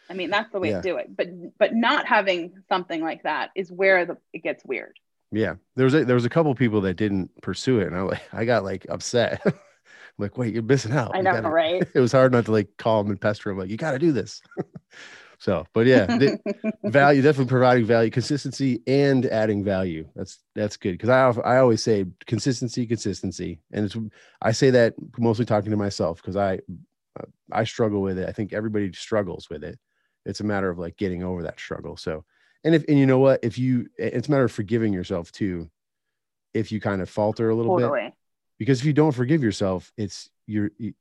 I 0.10 0.14
mean, 0.14 0.30
that's 0.30 0.52
the 0.52 0.60
way 0.60 0.72
Yeah. 0.72 0.78
to 0.78 0.82
do 0.82 0.98
it. 0.98 1.16
But 1.16 1.28
but 1.58 1.74
not 1.74 2.06
having 2.06 2.54
something 2.68 3.02
like 3.02 3.24
that 3.24 3.52
is 3.56 3.72
where 3.72 4.06
the 4.06 4.18
it 4.34 4.44
gets 4.44 4.66
weird. 4.66 5.00
Yeah, 5.32 5.56
there 5.76 5.86
was 5.86 5.96
a, 5.96 6.06
there 6.06 6.16
was 6.16 6.26
a 6.26 6.30
couple 6.30 6.54
people 6.54 6.82
that 6.82 6.96
didn't 6.96 7.32
pursue 7.42 7.80
it, 7.80 7.88
and 7.88 7.96
I 7.96 8.02
like 8.02 8.22
I 8.34 8.46
got 8.46 8.64
like 8.64 8.86
upset. 8.90 9.42
I'm 9.46 9.54
like, 10.20 10.38
wait, 10.38 10.54
you're 10.54 10.62
missing 10.62 10.92
out. 10.92 11.12
I 11.16 11.20
You 11.20 11.24
know, 11.24 11.32
gotta- 11.32 11.50
right? 11.50 11.84
It 11.96 12.00
was 12.00 12.12
hard 12.12 12.32
not 12.32 12.46
to 12.46 12.52
like 12.52 12.70
call 12.78 13.02
them 13.04 13.12
and 13.12 13.20
pester 13.22 13.50
them, 13.50 13.58
like 13.58 13.70
you 13.70 13.78
got 13.78 13.92
to 13.94 14.00
do 14.00 14.12
this. 14.12 14.42
so, 15.40 15.66
but 15.74 15.88
yeah, 15.88 16.06
the, 16.06 16.38
value 16.86 17.22
definitely 17.24 17.50
providing 17.50 17.86
value, 17.86 18.12
consistency, 18.12 18.82
and 18.86 19.26
adding 19.26 19.64
value. 19.64 20.08
That's 20.16 20.40
that's 20.54 20.78
good 20.78 20.92
because 20.94 21.10
I 21.10 21.30
I 21.42 21.58
always 21.58 21.82
say 21.84 22.06
consistency, 22.28 22.86
consistency, 22.86 23.60
and 23.72 23.86
it's 23.86 23.98
I 24.42 24.52
say 24.52 24.70
that 24.72 24.94
mostly 25.18 25.46
talking 25.46 25.72
to 25.72 25.78
myself 25.78 26.22
because 26.22 26.36
I 26.36 26.60
I 27.52 27.64
struggle 27.64 28.02
with 28.02 28.18
it. 28.18 28.28
I 28.28 28.32
think 28.32 28.54
everybody 28.54 28.92
struggles 28.94 29.50
with 29.50 29.64
it. 29.64 29.78
It's 30.26 30.40
a 30.40 30.44
matter 30.44 30.70
of 30.70 30.80
like 30.80 30.98
getting 30.98 31.24
over 31.24 31.44
that 31.44 31.60
struggle. 31.60 31.98
So, 31.98 32.24
and 32.64 32.74
if 32.74 32.84
and 32.88 32.98
you 32.98 33.06
know 33.06 33.20
what, 33.20 33.40
if 33.44 33.58
you, 33.58 33.88
it's 33.98 34.28
a 34.28 34.32
matter 34.32 34.46
of 34.46 34.52
forgiving 34.52 34.94
yourself 34.94 35.32
too. 35.32 35.70
If 36.54 36.72
you 36.72 36.80
kind 36.80 37.02
of 37.02 37.10
falter 37.10 37.50
a 37.50 37.56
little 37.56 37.76
bit, 37.78 37.90
because 38.60 38.80
if 38.80 38.86
you 38.86 38.94
don't 38.94 39.12
forgive 39.12 39.44
yourself, 39.44 39.92
it's 39.98 40.30
you're 40.48 40.72
you- 40.78 40.94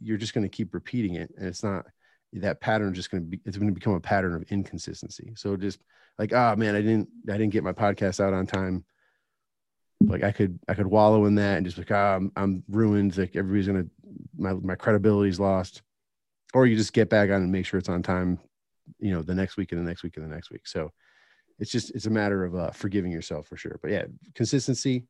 you're 0.00 0.18
just 0.18 0.34
going 0.34 0.42
to 0.42 0.48
keep 0.54 0.74
repeating 0.74 1.14
it, 1.14 1.32
and 1.38 1.46
it's 1.46 1.62
not 1.62 1.86
that 2.34 2.60
pattern. 2.60 2.92
Just 2.92 3.10
going 3.10 3.22
to 3.22 3.28
be 3.28 3.40
it's 3.44 3.56
going 3.56 3.68
to 3.68 3.74
become 3.74 3.94
a 3.94 4.00
pattern 4.00 4.34
of 4.34 4.42
inconsistency. 4.50 5.32
So 5.36 5.56
just 5.56 5.80
like, 6.18 6.32
oh 6.32 6.56
man, 6.56 6.74
I 6.74 6.80
didn't 6.82 7.08
I 7.30 7.38
didn't 7.38 7.52
get 7.52 7.62
my 7.64 7.72
podcast 7.72 8.18
out 8.20 8.34
on 8.34 8.46
time. 8.46 8.84
Like 10.00 10.24
I 10.24 10.32
could 10.32 10.58
I 10.68 10.74
could 10.74 10.86
wallow 10.88 11.24
in 11.26 11.36
that 11.36 11.56
and 11.58 11.64
just 11.64 11.78
like, 11.78 11.90
ah, 11.92 12.16
I'm 12.16 12.32
I'm 12.36 12.64
ruined. 12.68 13.16
Like 13.16 13.36
everybody's 13.36 13.68
gonna 13.68 13.86
my 14.36 14.52
my 14.54 14.74
credibility's 14.74 15.40
lost. 15.40 15.82
Or 16.52 16.66
you 16.66 16.76
just 16.76 16.92
get 16.92 17.10
back 17.10 17.30
on 17.30 17.42
and 17.42 17.50
make 17.50 17.66
sure 17.66 17.78
it's 17.78 17.88
on 17.88 18.02
time. 18.02 18.38
You 18.98 19.12
know, 19.12 19.22
the 19.22 19.34
next 19.34 19.56
week 19.56 19.72
and 19.72 19.80
the 19.80 19.88
next 19.88 20.02
week 20.02 20.16
and 20.16 20.24
the 20.24 20.32
next 20.34 20.50
week. 20.50 20.66
So 20.66 20.92
it's 21.58 21.70
just 21.70 21.90
it's 21.94 22.06
a 22.06 22.10
matter 22.10 22.44
of 22.44 22.54
uh, 22.54 22.70
forgiving 22.70 23.10
yourself 23.10 23.46
for 23.48 23.56
sure. 23.56 23.78
But 23.82 23.90
yeah, 23.90 24.04
consistency 24.34 25.04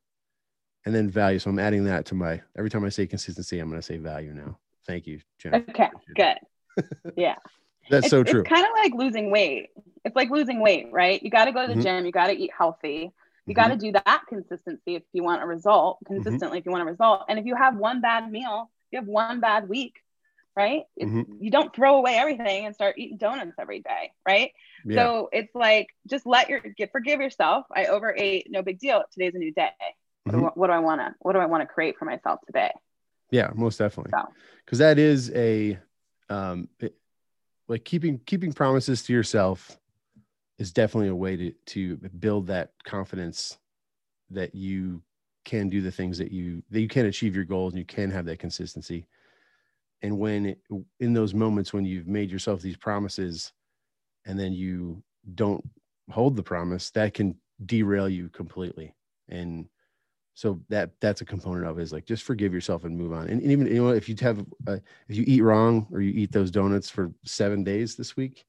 and 0.85 0.93
then 0.93 1.09
value. 1.09 1.39
So 1.39 1.49
I'm 1.49 1.59
adding 1.59 1.83
that 1.85 2.05
to 2.07 2.15
my 2.15 2.41
every 2.57 2.69
time 2.69 2.85
I 2.85 2.89
say 2.89 3.05
consistency, 3.05 3.59
I'm 3.59 3.69
going 3.69 3.81
to 3.81 3.85
say 3.85 3.97
value 3.97 4.33
now. 4.33 4.57
Thank 4.87 5.07
you, 5.07 5.19
Jennifer. 5.39 5.69
Okay, 5.71 5.89
good. 6.15 6.37
Yeah. 7.15 7.35
That's 7.89 8.07
it's, 8.07 8.09
so 8.11 8.23
true. 8.23 8.41
It's 8.41 8.49
kind 8.49 8.65
of 8.65 8.71
like 8.83 8.93
losing 8.95 9.29
weight. 9.29 9.69
It's 10.03 10.15
like 10.15 10.29
losing 10.31 10.59
weight, 10.59 10.87
right? 10.91 11.21
You 11.21 11.29
got 11.29 11.45
to 11.45 11.51
go 11.51 11.67
to 11.67 11.73
the 11.73 11.79
Mhm. 11.79 11.83
gym. 11.83 12.05
You 12.05 12.11
got 12.11 12.27
to 12.27 12.33
eat 12.33 12.51
healthy. 12.57 13.11
You 13.45 13.53
Mhm. 13.53 13.55
got 13.55 13.67
to 13.67 13.75
do 13.75 13.91
that 13.91 14.21
consistency 14.27 14.95
if 14.95 15.03
you 15.13 15.23
want 15.23 15.43
a 15.43 15.45
result, 15.45 15.99
consistently 16.05 16.57
if 16.57 16.65
you 16.65 16.71
want 16.71 16.81
a 16.81 16.91
result. 16.91 17.25
And 17.29 17.37
if 17.37 17.45
you 17.45 17.55
have 17.55 17.77
one 17.77 18.01
bad 18.01 18.31
meal, 18.31 18.71
you 18.91 18.99
have 18.99 19.07
one 19.07 19.39
bad 19.39 19.67
week, 19.69 19.95
right? 20.55 20.83
Mhm. 21.01 21.37
You 21.39 21.51
don't 21.51 21.75
throw 21.75 21.97
away 21.97 22.15
everything 22.17 22.65
and 22.65 22.73
start 22.75 22.97
eating 22.97 23.17
donuts 23.17 23.53
every 23.59 23.81
day, 23.81 24.11
right? 24.27 24.51
yeah. 24.85 25.05
So 25.05 25.29
it's 25.31 25.53
like 25.55 25.87
just 26.07 26.25
let 26.25 26.49
your 26.49 26.59
get 26.59 26.91
forgive 26.91 27.19
yourself. 27.21 27.65
I 27.75 27.85
overate, 27.85 28.47
no 28.49 28.61
big 28.61 28.79
deal. 28.79 29.03
Today's 29.11 29.35
a 29.35 29.39
new 29.39 29.53
day. 29.53 29.71
What, 30.23 30.31
do, 30.33 30.37
Mhm. 30.39 30.45
I- 30.47 30.51
what 30.55 30.67
do 30.67 30.73
I 30.73 30.79
want 30.79 31.01
to 31.01 31.13
what 31.19 31.33
do 31.33 31.39
I 31.39 31.45
want 31.45 31.61
to 31.61 31.67
create 31.67 31.97
for 31.97 32.05
myself 32.05 32.39
today? 32.45 32.71
yeah, 33.31 33.51
most 33.55 33.77
definitely. 33.79 34.11
So 34.11 34.23
Because 34.65 34.79
that 34.79 34.97
is 34.99 35.31
a 35.31 35.77
um 36.29 36.69
it- 36.79 36.97
like 37.67 37.83
keeping 37.83 38.19
keeping 38.19 38.53
promises 38.53 39.03
to 39.03 39.13
yourself 39.13 39.77
is 40.57 40.71
definitely 40.71 41.09
a 41.09 41.15
way 41.15 41.35
to 41.35 41.51
to 41.65 41.97
build 41.97 42.47
that 42.47 42.71
confidence 42.83 43.57
that 44.31 44.55
you 44.55 45.01
can 45.45 45.69
do 45.69 45.81
the 45.81 45.91
things 45.91 46.17
that 46.17 46.31
you 46.31 46.61
that 46.71 46.81
you 46.81 46.87
can 46.87 47.05
achieve 47.05 47.35
your 47.35 47.45
goals 47.45 47.73
and 47.73 47.79
you 47.79 47.85
can 47.85 48.11
have 48.11 48.25
that 48.25 48.39
consistency. 48.39 49.07
And 50.01 50.19
when 50.19 50.45
it, 50.47 50.59
in 50.99 51.13
those 51.13 51.33
moments 51.33 51.73
when 51.73 51.85
you've 51.85 52.07
made 52.07 52.29
yourself 52.29 52.61
these 52.61 52.77
promises 52.77 53.53
and 54.25 54.39
then 54.39 54.51
you 54.51 55.01
don't 55.35 55.63
hold 56.11 56.35
the 56.35 56.43
promise 56.43 56.91
that 56.91 57.13
can 57.13 57.35
derail 57.65 58.09
you 58.09 58.29
completely. 58.29 58.93
And 59.29 59.67
so 60.33 60.59
that 60.69 60.91
that's 60.99 61.21
a 61.21 61.25
component 61.25 61.65
of 61.65 61.79
it 61.79 61.83
is 61.83 61.93
like 61.93 62.05
just 62.05 62.23
forgive 62.23 62.53
yourself 62.53 62.83
and 62.83 62.97
move 62.97 63.13
on. 63.13 63.27
And, 63.27 63.41
and 63.41 63.51
even 63.51 63.67
you 63.67 63.81
know 63.81 63.89
if 63.89 64.09
you 64.09 64.15
have 64.19 64.45
uh, 64.67 64.77
if 65.07 65.15
you 65.15 65.23
eat 65.25 65.41
wrong 65.41 65.87
or 65.91 66.01
you 66.01 66.11
eat 66.11 66.31
those 66.31 66.51
donuts 66.51 66.89
for 66.89 67.11
seven 67.23 67.63
days 67.63 67.95
this 67.95 68.17
week 68.17 68.45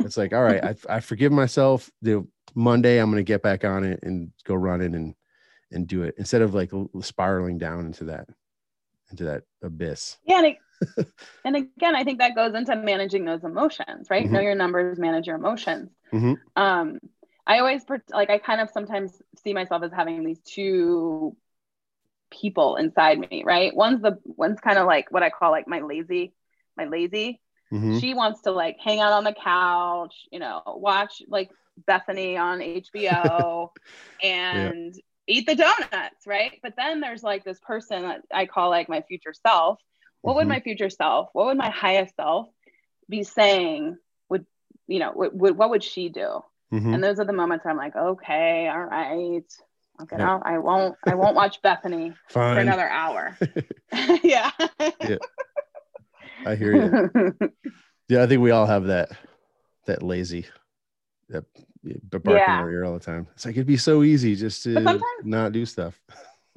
it's 0.00 0.16
like 0.16 0.32
all 0.32 0.42
right 0.42 0.64
i, 0.64 0.74
I 0.88 1.00
forgive 1.00 1.32
myself. 1.32 1.90
The 2.02 2.26
monday 2.54 2.98
i'm 2.98 3.10
going 3.10 3.22
to 3.22 3.28
get 3.28 3.42
back 3.42 3.64
on 3.64 3.84
it 3.84 4.00
and 4.02 4.30
go 4.44 4.54
running 4.54 4.94
and 4.94 5.14
and 5.72 5.86
do 5.86 6.02
it 6.02 6.14
instead 6.18 6.42
of 6.42 6.54
like 6.54 6.70
spiraling 7.00 7.58
down 7.58 7.86
into 7.86 8.04
that 8.04 8.28
into 9.10 9.24
that 9.24 9.42
abyss 9.62 10.18
Yeah, 10.24 10.38
and, 10.38 10.46
it, 10.46 10.56
and 11.44 11.56
again, 11.56 11.96
I 11.96 12.04
think 12.04 12.18
that 12.18 12.34
goes 12.34 12.54
into 12.54 12.76
managing 12.76 13.24
those 13.24 13.44
emotions, 13.44 14.08
right? 14.10 14.26
Mhm. 14.26 14.32
Know 14.32 14.40
your 14.40 14.54
numbers, 14.54 14.98
manage 14.98 15.26
your 15.26 15.36
emotions. 15.36 15.90
Mhm. 16.12 16.36
Um, 16.56 16.98
I 17.46 17.58
always 17.60 17.82
like 18.10 18.30
I 18.30 18.38
kind 18.38 18.60
of 18.60 18.70
sometimes 18.70 19.20
see 19.42 19.54
myself 19.54 19.82
as 19.84 19.92
having 19.92 20.24
these 20.24 20.40
two 20.40 21.36
people 22.30 22.76
inside 22.76 23.18
me, 23.18 23.44
right? 23.46 23.74
One's 23.74 24.02
the 24.02 24.18
one's 24.24 24.60
kind 24.60 24.78
of 24.78 24.86
like 24.86 25.10
what 25.10 25.22
I 25.22 25.30
call 25.30 25.50
like 25.50 25.68
my 25.68 25.80
lazy, 25.80 26.34
my 26.76 26.86
lazy. 26.86 27.40
Mhm. 27.72 28.00
She 28.00 28.14
wants 28.14 28.42
to 28.42 28.50
like 28.52 28.76
hang 28.82 29.00
out 29.00 29.12
on 29.12 29.24
the 29.24 29.32
couch, 29.34 30.14
you 30.32 30.38
know, 30.38 30.62
watch 30.66 31.22
like 31.28 31.50
Bethany 31.86 32.36
on 32.36 32.60
HBO 32.62 33.72
and 34.22 34.94
eat 35.26 35.46
the 35.46 35.54
donuts, 35.54 36.26
right? 36.26 36.58
But 36.62 36.74
then 36.76 37.00
there's 37.00 37.22
like 37.22 37.44
this 37.44 37.58
person 37.60 38.02
that 38.02 38.22
I 38.32 38.46
call 38.46 38.70
like 38.70 38.88
my 38.88 39.02
future 39.02 39.32
self. 39.34 39.78
What 40.22 40.36
would 40.36 40.46
Mhm. 40.46 40.50
my 40.50 40.60
future 40.60 40.90
self, 40.90 41.28
what 41.32 41.46
would 41.46 41.56
my 41.56 41.70
highest 41.70 42.16
self 42.16 42.48
be 43.08 43.22
saying? 43.22 43.98
Would, 44.28 44.46
you 44.86 44.98
know, 44.98 45.12
would, 45.14 45.38
would, 45.38 45.56
what 45.56 45.70
would 45.70 45.84
she 45.84 46.08
do? 46.08 46.42
Mhm. 46.72 46.94
And 46.94 47.04
those 47.04 47.20
are 47.20 47.24
the 47.24 47.32
moments 47.32 47.64
where 47.64 47.72
I'm 47.72 47.78
like, 47.78 47.96
okay, 47.96 48.68
all 48.68 48.84
right. 48.84 49.44
Get 50.10 50.18
Yeah. 50.20 50.38
I 50.42 50.58
won't, 50.58 50.96
I 51.04 51.14
won't 51.14 51.36
watch 51.36 51.62
Bethany 51.62 52.14
for 52.28 52.42
another 52.58 52.88
hour. 52.88 53.36
yeah. 54.22 54.50
I 56.44 56.54
hear 56.54 56.74
you. 56.74 57.50
Yeah, 58.08 58.22
I 58.22 58.26
think 58.28 58.40
we 58.40 58.52
all 58.52 58.66
have 58.66 58.84
that 58.86 59.10
that 59.86 60.00
lazy 60.00 60.46
that 61.28 61.44
yeah, 61.56 61.75
barking 62.10 62.32
Yeah. 62.34 62.54
in 62.54 62.60
our 62.60 62.70
ear 62.70 62.84
all 62.84 62.94
the 62.94 63.00
time. 63.00 63.26
It's 63.34 63.44
like 63.44 63.54
it'd 63.56 63.66
be 63.66 63.76
so 63.76 64.02
easy 64.02 64.34
just 64.36 64.62
to 64.64 65.00
not 65.22 65.52
do 65.52 65.66
stuff. 65.66 66.00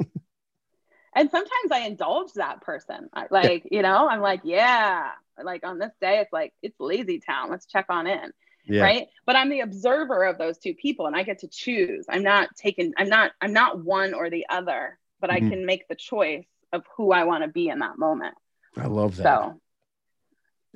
and 1.16 1.30
sometimes 1.32 1.72
I 1.72 1.80
indulge 1.80 2.34
that 2.34 2.62
person. 2.62 3.10
I, 3.14 3.26
like, 3.32 3.68
you 3.72 3.82
know, 3.82 4.08
I'm 4.08 4.22
like, 4.22 4.42
yeah, 4.44 5.12
like 5.44 5.66
on 5.66 5.80
this 5.80 5.92
day, 6.00 6.20
it's 6.20 6.34
like, 6.34 6.54
it's 6.62 6.80
lazy 6.80 7.20
town. 7.20 7.50
Let's 7.50 7.66
check 7.66 7.86
on 7.90 8.08
in. 8.08 8.32
Yeah. 8.66 8.84
Right. 8.84 9.08
But 9.26 9.36
I'm 9.36 9.50
the 9.50 9.62
observer 9.62 10.24
of 10.26 10.38
those 10.38 10.60
two 10.60 10.76
people 10.76 11.08
and 11.08 11.16
I 11.16 11.24
get 11.24 11.40
to 11.40 11.48
choose. 11.48 12.06
I'm 12.08 12.24
not 12.24 12.50
taking, 12.56 12.94
I'm 12.98 13.10
not, 13.10 13.32
I'm 13.42 13.54
not 13.54 13.84
one 13.84 14.14
or 14.14 14.30
the 14.30 14.46
other, 14.50 15.00
but 15.20 15.30
Mhm. 15.32 15.34
I 15.34 15.40
can 15.40 15.66
make 15.66 15.88
the 15.88 15.96
choice 15.96 16.46
of 16.72 16.84
who 16.96 17.12
I 17.12 17.24
want 17.24 17.44
to 17.44 17.50
be 17.50 17.70
in 17.70 17.80
that 17.80 17.98
moment. 17.98 18.36
I 18.78 18.86
love 18.86 19.16
that. 19.18 19.24
So 19.24 19.62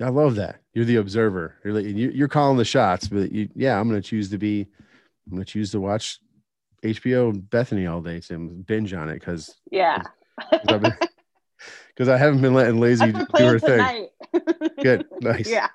I 0.00 0.08
love 0.08 0.36
that. 0.36 0.60
You're 0.72 0.84
the 0.84 0.96
observer. 0.96 1.56
You're 1.64 1.74
like, 1.74 1.84
you- 1.84 2.10
you're 2.10 2.28
calling 2.28 2.58
the 2.58 2.64
shots, 2.64 3.08
but 3.08 3.30
you, 3.30 3.48
yeah, 3.54 3.78
I'm 3.78 3.88
going 3.88 4.00
to 4.00 4.06
choose 4.08 4.30
to 4.30 4.38
be, 4.38 4.66
I'm 5.26 5.32
going 5.32 5.44
to 5.44 5.50
choose 5.50 5.70
to 5.72 5.80
watch 5.80 6.18
HBO 6.82 7.32
Bethany 7.50 7.86
all 7.86 8.00
day 8.02 8.20
to 8.20 8.38
binge 8.38 8.92
on 8.92 9.08
it 9.08 9.14
because 9.14 9.54
yeah. 9.70 10.02
because 10.52 12.08
I 12.08 12.16
haven't 12.16 12.42
been 12.42 12.54
letting 12.54 12.80
lazy 12.80 13.12
do 13.12 13.24
her 13.46 13.58
plan 13.58 13.60
thing. 13.60 14.08
Good, 14.82 15.06
nice. 15.20 15.48
Yeah. 15.48 15.68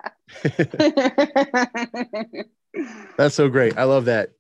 That's 3.18 3.36
so 3.36 3.50
great. 3.50 3.78
I 3.78 3.84
love 3.86 4.06
that 4.06 4.32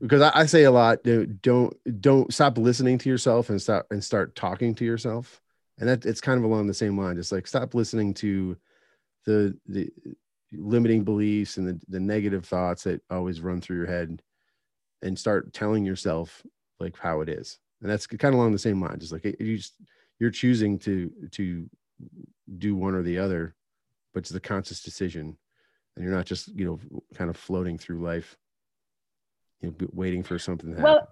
because 0.00 0.22
I, 0.22 0.30
I 0.34 0.46
say 0.46 0.64
a 0.64 0.70
lot. 0.70 1.02
Don't 1.02 1.40
don't 1.42 2.00
don't 2.00 2.32
stop 2.32 2.58
listening 2.58 2.98
to 2.98 3.08
yourself 3.08 3.50
and 3.50 3.60
stop 3.60 3.86
and 3.90 4.02
start 4.04 4.36
talking 4.36 4.74
to 4.76 4.84
yourself. 4.84 5.40
And 5.78 5.88
that 5.88 6.06
it's 6.06 6.20
kind 6.20 6.38
of 6.38 6.44
along 6.44 6.68
the 6.68 6.74
same 6.74 6.98
line. 6.98 7.16
Just 7.16 7.32
like 7.32 7.46
stop 7.46 7.74
listening 7.74 8.14
to 8.14 8.56
the 9.26 9.56
the 9.66 9.90
limiting 10.52 11.04
beliefs 11.04 11.56
and 11.56 11.68
the, 11.68 11.80
the 11.88 12.00
negative 12.00 12.46
thoughts 12.46 12.84
that 12.84 13.02
always 13.10 13.40
run 13.40 13.60
through 13.60 13.76
your 13.76 13.86
head, 13.86 14.22
and 15.02 15.18
start 15.18 15.52
telling 15.52 15.84
yourself 15.84 16.42
like 16.80 16.96
how 16.98 17.20
it 17.20 17.28
is. 17.28 17.58
And 17.82 17.90
that's 17.90 18.06
kind 18.06 18.34
of 18.34 18.40
along 18.40 18.52
the 18.52 18.58
same 18.58 18.80
line. 18.80 18.98
Just 18.98 19.12
like 19.12 19.24
you 19.24 19.56
just 19.56 19.74
you're 20.18 20.30
choosing 20.30 20.78
to 20.80 21.10
to 21.32 21.68
do 22.58 22.76
one 22.76 22.94
or 22.94 23.02
the 23.02 23.18
other, 23.18 23.54
but 24.14 24.20
it's 24.20 24.30
the 24.30 24.40
conscious 24.40 24.82
decision 24.82 25.36
and 25.96 26.04
you're 26.04 26.14
not 26.14 26.26
just 26.26 26.48
you 26.48 26.64
know 26.64 26.78
kind 27.14 27.30
of 27.30 27.36
floating 27.36 27.78
through 27.78 28.00
life 28.02 28.36
you 29.60 29.70
know 29.70 29.88
waiting 29.92 30.22
for 30.22 30.38
something 30.38 30.70
to 30.70 30.76
happen 30.76 30.84
well, 30.84 31.08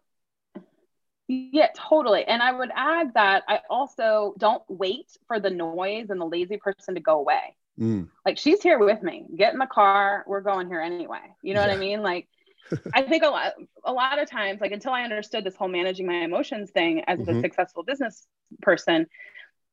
yeah, 1.26 1.68
totally. 1.74 2.24
And 2.24 2.42
I 2.42 2.52
would 2.52 2.70
add 2.74 3.14
that 3.14 3.44
I 3.48 3.60
also 3.70 4.34
don't 4.36 4.62
wait 4.68 5.16
for 5.26 5.40
the 5.40 5.48
noise 5.48 6.10
and 6.10 6.20
the 6.20 6.26
lazy 6.26 6.58
person 6.58 6.94
to 6.94 7.00
go 7.00 7.18
away. 7.18 7.56
Mm, 7.79 8.09
Like 8.25 8.39
she's 8.39 8.62
here 8.62 8.79
with 8.79 9.03
me. 9.03 9.27
Get 9.37 9.53
in 9.53 9.59
the 9.59 9.66
car. 9.66 10.25
We're 10.27 10.41
going 10.41 10.68
here 10.68 10.81
anyway. 10.81 11.20
You 11.43 11.55
know 11.55 11.61
what 11.61 11.70
I 11.70 11.77
mean? 11.77 12.03
Like 12.03 12.29
I 12.95 13.03
think 13.03 13.25
a 13.25 13.29
lot 13.29 13.53
a 13.85 13.93
lot 13.93 14.18
of 14.18 14.31
times, 14.31 14.61
like 14.61 14.72
until 14.72 14.93
I 14.93 15.03
understood 15.03 15.45
this 15.45 15.57
whole 15.57 15.68
managing 15.68 16.07
my 16.07 16.14
emotions 16.25 16.70
thing 16.70 17.03
as 17.07 17.18
Mhm. 17.20 17.39
a 17.39 17.41
successful 17.41 17.83
business 17.83 18.27
person, 18.62 19.07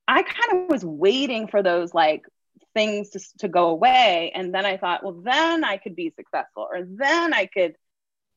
I 0.08 0.24
kind 0.24 0.64
of 0.64 0.70
was 0.70 0.84
waiting 0.86 1.48
for 1.48 1.64
those 1.64 1.94
like 1.94 2.24
things 2.74 3.12
to, 3.12 3.20
to 3.40 3.48
go 3.48 3.70
away. 3.70 4.32
And 4.34 4.54
then 4.54 4.66
I 4.66 4.78
thought, 4.78 5.04
well, 5.04 5.14
then 5.14 5.64
I 5.64 5.78
could 5.78 5.96
be 5.96 6.12
successful, 6.16 6.68
or 6.72 6.84
then 6.84 7.34
I 7.34 7.46
could, 7.46 7.76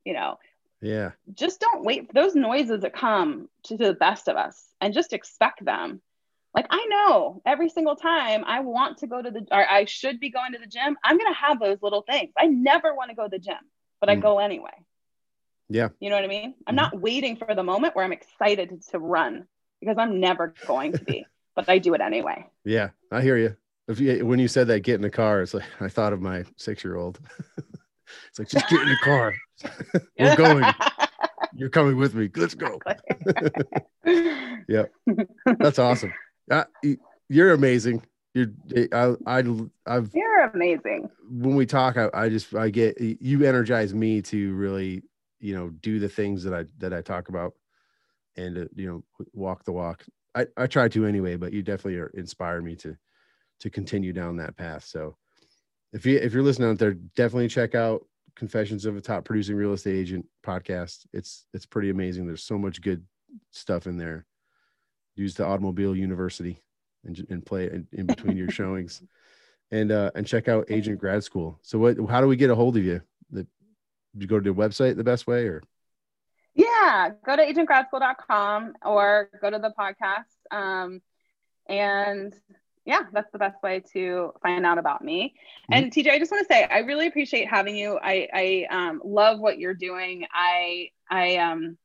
you 0.05 0.13
know, 0.15 0.39
yeah 0.81 1.13
just 1.33 1.61
don't 1.61 1.85
wait 1.85 2.07
for 2.07 2.13
those 2.13 2.35
noises 2.35 2.83
that 2.83 2.95
come 2.95 3.49
to 3.65 3.77
the 3.77 3.95
best 3.95 4.29
of 4.29 4.37
us 4.37 4.63
and 4.81 4.93
just 4.95 5.13
expect 5.13 5.65
them. 5.65 6.03
Like 6.55 6.67
I 6.71 6.87
know 6.89 7.43
every 7.45 7.69
single 7.69 7.97
time 7.97 8.45
I 8.47 8.61
want 8.61 8.99
to 8.99 9.07
go 9.07 9.21
to 9.21 9.31
the 9.31 9.47
or 9.51 9.69
I 9.69 9.87
should 9.87 10.21
be 10.21 10.31
going 10.31 10.53
to 10.53 10.59
the 10.59 10.67
gym, 10.67 10.97
I'm 11.03 11.19
gonna 11.19 11.35
have 11.35 11.59
those 11.61 11.79
little 11.83 12.03
things. 12.03 12.31
I 12.39 12.47
never 12.47 12.95
want 12.95 13.11
to 13.11 13.17
go 13.17 13.25
to 13.25 13.29
the 13.29 13.39
gym, 13.39 13.57
but 14.01 14.09
I 14.09 14.17
Mm. 14.17 14.23
go 14.23 14.39
anyway. 14.39 14.71
Yeah. 15.69 15.89
You 15.99 16.11
know 16.11 16.17
what 16.17 16.25
I 16.25 16.29
mean? 16.29 16.55
I'm 16.67 16.75
Mhm. 16.75 16.77
not 16.77 17.01
waiting 17.01 17.37
for 17.37 17.55
the 17.55 17.63
moment 17.63 17.97
where 17.97 18.05
I'm 18.05 18.13
excited 18.13 18.83
to 18.91 18.99
run 18.99 19.47
because 19.81 19.97
I'm 19.99 20.21
never 20.21 20.55
going 20.67 20.93
to 20.93 21.05
be, 21.05 21.27
but 21.57 21.69
I 21.69 21.79
do 21.79 21.95
it 21.95 22.01
anyway. 22.01 22.47
yeah 22.65 22.91
i 23.13 23.21
hear 23.21 23.37
you 23.37 23.55
if 23.89 24.01
you 24.01 24.25
when 24.25 24.39
you 24.39 24.49
said 24.49 24.67
that 24.69 24.81
get 24.81 24.95
in 24.95 25.03
the 25.03 25.11
car 25.11 25.43
it's 25.43 25.53
like 25.55 25.65
i 25.81 25.89
thought 25.89 26.13
of 26.15 26.21
my 26.21 26.43
six 26.57 26.83
year 26.83 26.97
old 26.97 27.21
it's 28.29 28.39
like 28.39 28.49
just 28.49 28.67
get 28.69 28.81
in 28.81 28.89
the 28.89 28.97
car 28.97 29.35
we're 30.19 30.35
going 30.37 30.65
you're 31.55 31.69
coming 31.69 31.97
with 31.97 32.15
me 32.15 32.31
let's 32.37 32.55
go 32.55 32.81
Yep. 34.69 34.93
that's 35.59 35.79
awesome 35.79 36.13
uh, 36.51 36.65
you're 37.29 37.53
amazing. 37.53 38.03
You're 38.35 38.49
I, 38.93 39.15
I 39.27 39.45
i've 39.87 40.11
You're 40.13 40.51
amazing. 40.53 41.09
when 41.31 41.55
we 41.55 41.67
talk 41.67 41.97
I, 41.97 42.11
I 42.13 42.29
just 42.29 42.53
i 42.55 42.69
get 42.69 43.01
you 43.01 43.45
energize 43.45 43.95
me 43.95 44.23
to 44.23 44.53
really 44.55 45.05
you 45.39 45.55
know 45.55 45.71
do 45.71 46.01
the 46.01 46.09
things 46.09 46.43
that 46.43 46.53
i 46.53 46.65
that 46.79 46.93
i 46.93 47.01
talk 47.01 47.29
about 47.29 47.53
and 48.37 48.59
uh, 48.59 48.65
you 48.75 48.87
know 48.89 49.27
walk 49.33 49.65
the 49.65 49.71
walk. 49.73 50.05
I 50.35 50.47
i 50.57 50.67
try 50.67 50.89
to 50.89 51.07
anyway 51.07 51.37
but 51.37 51.53
you 51.53 51.63
definitely 51.63 52.01
are 52.01 52.09
inspire 52.09 52.61
me 52.61 52.75
to 52.77 52.97
to 53.61 53.71
continue 53.71 54.13
down 54.13 54.37
that 54.39 54.57
path. 54.57 54.85
So 54.85 55.17
if 55.93 56.05
you 56.05 56.19
if 56.19 56.33
you're 56.33 56.43
listening 56.43 56.71
out 56.71 56.79
there 56.79 56.95
definitely 57.15 57.49
check 57.49 57.77
out 57.77 58.05
confessions 58.35 58.85
of 58.85 58.97
a 58.97 59.01
top 59.01 59.25
producing 59.25 59.55
real 59.57 59.75
estate 59.75 59.97
agent 59.97 60.27
podcast. 60.45 61.07
It's 61.13 61.47
it's 61.55 61.67
pretty 61.67 61.91
amazing. 61.91 62.27
There's 62.27 62.43
so 62.43 62.59
much 62.59 62.83
good 62.83 63.05
stuff 63.53 63.87
in 63.87 63.97
there 63.97 64.27
use 65.17 65.35
the 65.35 65.45
automobile 65.45 65.95
university 65.97 66.61
and, 67.05 67.27
and 67.31 67.45
play 67.47 67.67
in, 67.67 67.87
in 67.93 68.07
between 68.07 68.37
your 68.37 68.51
showings 68.51 69.03
and 69.71 69.93
uh 69.93 70.11
and 70.15 70.27
check 70.27 70.49
out 70.49 70.67
agent 70.71 70.99
grad 70.99 71.25
school 71.25 71.59
so 71.63 71.79
what 71.79 71.97
how 72.09 72.21
do 72.21 72.27
we 72.27 72.37
get 72.37 72.51
a 72.51 72.55
hold 72.55 72.77
of 72.77 72.85
you 72.85 73.01
the 73.31 73.47
you 74.17 74.27
go 74.27 74.39
to 74.39 74.53
the 74.53 74.57
website 74.57 74.97
the 74.97 75.05
best 75.05 75.27
way 75.27 75.47
or 75.47 75.63
Yeah, 76.55 77.11
go 77.25 77.37
to 77.37 77.45
agentgradschool.com 77.45 78.75
or 78.85 79.29
go 79.41 79.51
to 79.51 79.59
the 79.59 79.73
podcast. 79.79 80.25
Um, 80.51 81.01
and 81.69 82.35
yeah, 82.85 83.01
that's 83.13 83.31
the 83.33 83.39
best 83.39 83.63
way 83.63 83.83
to 83.93 84.33
find 84.43 84.65
out 84.67 84.79
about 84.79 85.03
me. 85.03 85.35
And 85.71 85.91
TJ, 85.91 86.11
I 86.11 86.19
just 86.19 86.31
want 86.31 86.47
to 86.47 86.53
say 86.53 86.65
I 86.65 86.81
really 86.81 87.07
appreciate 87.07 87.49
having 87.49 87.77
you. 87.77 87.99
I 88.03 88.29
I 88.33 88.67
um, 88.71 89.01
love 89.05 89.41
what 89.41 89.59
you're 89.59 89.75
doing. 89.75 90.27
I 90.33 90.91
I 91.11 91.37
um 91.37 91.79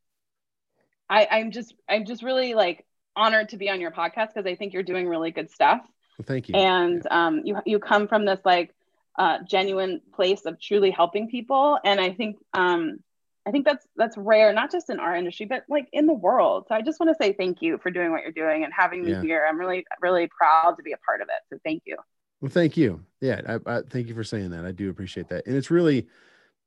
I 1.09 1.27
I'm 1.31 1.51
just 1.51 1.73
I'm 1.87 2.05
just 2.05 2.21
really 2.21 2.53
like 2.53 2.85
honored 3.19 3.49
to 3.49 3.57
be 3.57 3.69
on 3.69 3.79
your 3.81 3.91
podcast 3.91 4.29
because 4.33 4.45
I 4.45 4.55
think 4.55 4.73
you're 4.73 4.83
doing 4.93 5.07
really 5.07 5.31
good 5.31 5.49
stuff 5.51 5.81
well, 6.17 6.25
thank 6.25 6.49
you 6.49 6.55
and 6.55 7.05
um, 7.11 7.41
you 7.45 7.53
you 7.65 7.77
come 7.79 8.07
from 8.07 8.25
this 8.25 8.39
like 8.45 8.73
uh, 9.17 9.37
genuine 9.47 10.01
place 10.17 10.41
of 10.45 10.59
truly 10.67 10.91
helping 10.91 11.27
people 11.35 11.77
and 11.83 11.99
i 11.99 12.09
think 12.19 12.37
um, 12.53 12.99
i 13.45 13.51
think 13.51 13.65
that's 13.65 13.85
that's 14.01 14.17
rare 14.17 14.53
not 14.53 14.71
just 14.71 14.89
in 14.89 14.99
our 14.99 15.13
industry 15.15 15.45
but 15.45 15.63
like 15.69 15.87
in 15.91 16.05
the 16.07 16.13
world 16.13 16.65
so 16.67 16.75
i 16.75 16.81
just 16.81 16.99
want 16.99 17.09
to 17.09 17.17
say 17.23 17.33
thank 17.33 17.61
you 17.61 17.77
for 17.83 17.89
doing 17.91 18.11
what 18.11 18.21
you're 18.23 18.31
doing 18.43 18.63
and 18.63 18.71
having 18.73 19.03
me 19.03 19.11
Yeah. 19.11 19.21
here 19.21 19.45
i'm 19.49 19.59
really 19.59 19.85
really 20.01 20.27
proud 20.27 20.75
to 20.77 20.83
be 20.83 20.93
a 20.93 20.97
part 21.05 21.19
of 21.21 21.27
it 21.27 21.41
so 21.53 21.59
thank 21.65 21.83
you 21.85 21.97
Well, 22.41 22.49
thank 22.59 22.77
you. 22.77 22.89
Yeah, 23.19 23.41
I, 23.53 23.55
I 23.77 23.81
thank 23.81 24.07
you 24.07 24.15
for 24.15 24.23
saying 24.23 24.51
that. 24.51 24.63
I 24.65 24.71
do 24.71 24.89
appreciate 24.89 25.27
that. 25.27 25.45
And 25.45 25.53
it's 25.57 25.69
really, 25.69 26.07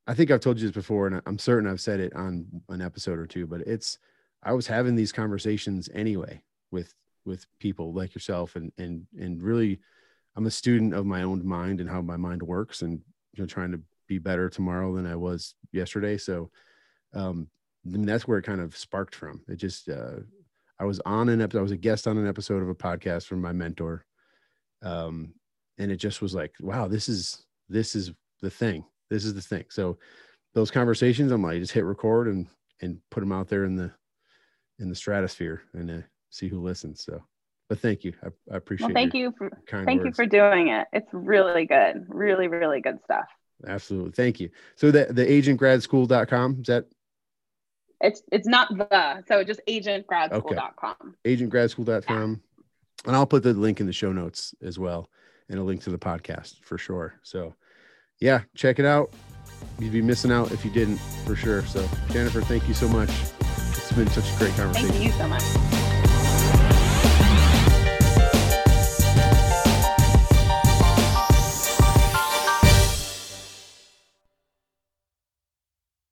I 0.06 0.12
think 0.12 0.30
I've 0.30 0.40
told 0.40 0.58
you 0.60 0.66
this 0.68 0.74
before, 0.74 1.06
and 1.06 1.22
I'm 1.24 1.38
certain 1.38 1.66
I've 1.66 1.80
said 1.80 1.98
it 1.98 2.12
on 2.14 2.44
an 2.68 2.82
episode 2.82 3.18
or 3.18 3.26
two. 3.26 3.46
But 3.46 3.62
it's, 3.62 3.96
I 4.42 4.52
was 4.52 4.66
having 4.66 4.94
these 4.94 5.12
conversations 5.12 5.88
anyway 5.94 6.42
with 6.70 6.94
with 7.24 7.46
people 7.58 7.92
like 7.92 8.14
yourself, 8.14 8.56
and 8.56 8.72
and 8.78 9.06
and 9.18 9.42
really, 9.42 9.80
I'm 10.36 10.46
a 10.46 10.50
student 10.50 10.94
of 10.94 11.06
my 11.06 11.22
own 11.22 11.46
mind 11.46 11.80
and 11.80 11.88
how 11.88 12.00
my 12.02 12.16
mind 12.16 12.42
works, 12.42 12.82
and 12.82 13.00
you 13.32 13.42
know, 13.42 13.46
trying 13.46 13.72
to 13.72 13.80
be 14.08 14.18
better 14.18 14.48
tomorrow 14.48 14.94
than 14.94 15.06
I 15.06 15.16
was 15.16 15.54
yesterday. 15.72 16.18
So, 16.18 16.50
um, 17.14 17.48
I 17.86 17.90
mean, 17.90 18.04
that's 18.04 18.28
where 18.28 18.38
it 18.38 18.44
kind 18.44 18.60
of 18.60 18.76
sparked 18.76 19.14
from. 19.14 19.40
It 19.48 19.56
just, 19.56 19.88
uh, 19.88 20.16
I 20.78 20.84
was 20.84 21.00
on 21.06 21.30
an 21.30 21.40
episode, 21.40 21.60
I 21.60 21.62
was 21.62 21.72
a 21.72 21.76
guest 21.78 22.06
on 22.06 22.18
an 22.18 22.28
episode 22.28 22.62
of 22.62 22.68
a 22.68 22.74
podcast 22.74 23.26
from 23.26 23.40
my 23.40 23.52
mentor. 23.52 24.04
Um, 24.82 25.32
and 25.78 25.90
it 25.90 25.96
just 25.96 26.22
was 26.22 26.34
like 26.34 26.54
wow 26.60 26.86
this 26.86 27.08
is 27.08 27.44
this 27.68 27.94
is 27.94 28.12
the 28.40 28.50
thing 28.50 28.84
this 29.10 29.24
is 29.24 29.34
the 29.34 29.40
thing 29.40 29.64
so 29.68 29.98
those 30.54 30.70
conversations 30.70 31.32
i'm 31.32 31.42
like 31.42 31.58
just 31.58 31.72
hit 31.72 31.84
record 31.84 32.28
and 32.28 32.46
and 32.80 32.98
put 33.10 33.20
them 33.20 33.32
out 33.32 33.48
there 33.48 33.64
in 33.64 33.76
the 33.76 33.90
in 34.82 34.88
the 34.88 34.94
stratosphere 34.94 35.62
and 35.72 35.90
uh, 35.90 36.06
see 36.28 36.48
who 36.48 36.60
listens. 36.60 37.02
So, 37.02 37.22
but 37.68 37.78
thank 37.78 38.04
you. 38.04 38.12
I, 38.22 38.28
I 38.52 38.56
appreciate. 38.56 38.88
Well, 38.88 38.94
thank 38.94 39.14
you 39.14 39.32
for 39.38 39.50
kind 39.66 39.86
thank 39.86 40.04
you 40.04 40.12
for 40.12 40.26
doing 40.26 40.68
it. 40.68 40.88
It's 40.92 41.08
really 41.12 41.64
good. 41.64 42.04
Really, 42.08 42.48
really 42.48 42.82
good 42.82 42.98
stuff. 43.04 43.26
Absolutely. 43.66 44.12
Thank 44.12 44.40
you. 44.40 44.50
So 44.76 44.90
the 44.90 45.06
the 45.10 45.24
agentgradschool.com 45.24 46.58
is 46.60 46.66
that 46.66 46.86
It's 48.00 48.22
it's 48.30 48.48
not 48.48 48.68
the 48.76 49.24
so 49.26 49.44
just 49.44 49.60
agentgradschool.com. 49.68 51.14
agentgradschool.com. 51.24 52.42
And 53.04 53.16
I'll 53.16 53.26
put 53.26 53.42
the 53.42 53.54
link 53.54 53.80
in 53.80 53.86
the 53.86 53.92
show 53.92 54.12
notes 54.12 54.54
as 54.62 54.78
well 54.78 55.08
and 55.48 55.58
a 55.58 55.62
link 55.62 55.82
to 55.82 55.90
the 55.90 55.98
podcast 55.98 56.62
for 56.62 56.78
sure. 56.78 57.14
So 57.22 57.54
yeah, 58.20 58.42
check 58.54 58.78
it 58.78 58.84
out. 58.84 59.12
You'd 59.78 59.92
be 59.92 60.02
missing 60.02 60.30
out 60.30 60.52
if 60.52 60.64
you 60.64 60.70
didn't 60.70 60.98
for 61.26 61.36
sure. 61.36 61.62
So 61.66 61.88
Jennifer, 62.10 62.40
thank 62.40 62.68
you 62.68 62.74
so 62.74 62.88
much. 62.88 63.10
It's 63.76 63.92
been 63.92 64.08
such 64.08 64.32
a 64.32 64.36
great 64.38 64.54
conversation. 64.54 64.90
Thank 64.90 65.04
you 65.04 65.12
so 65.12 65.28
much. 65.28 65.81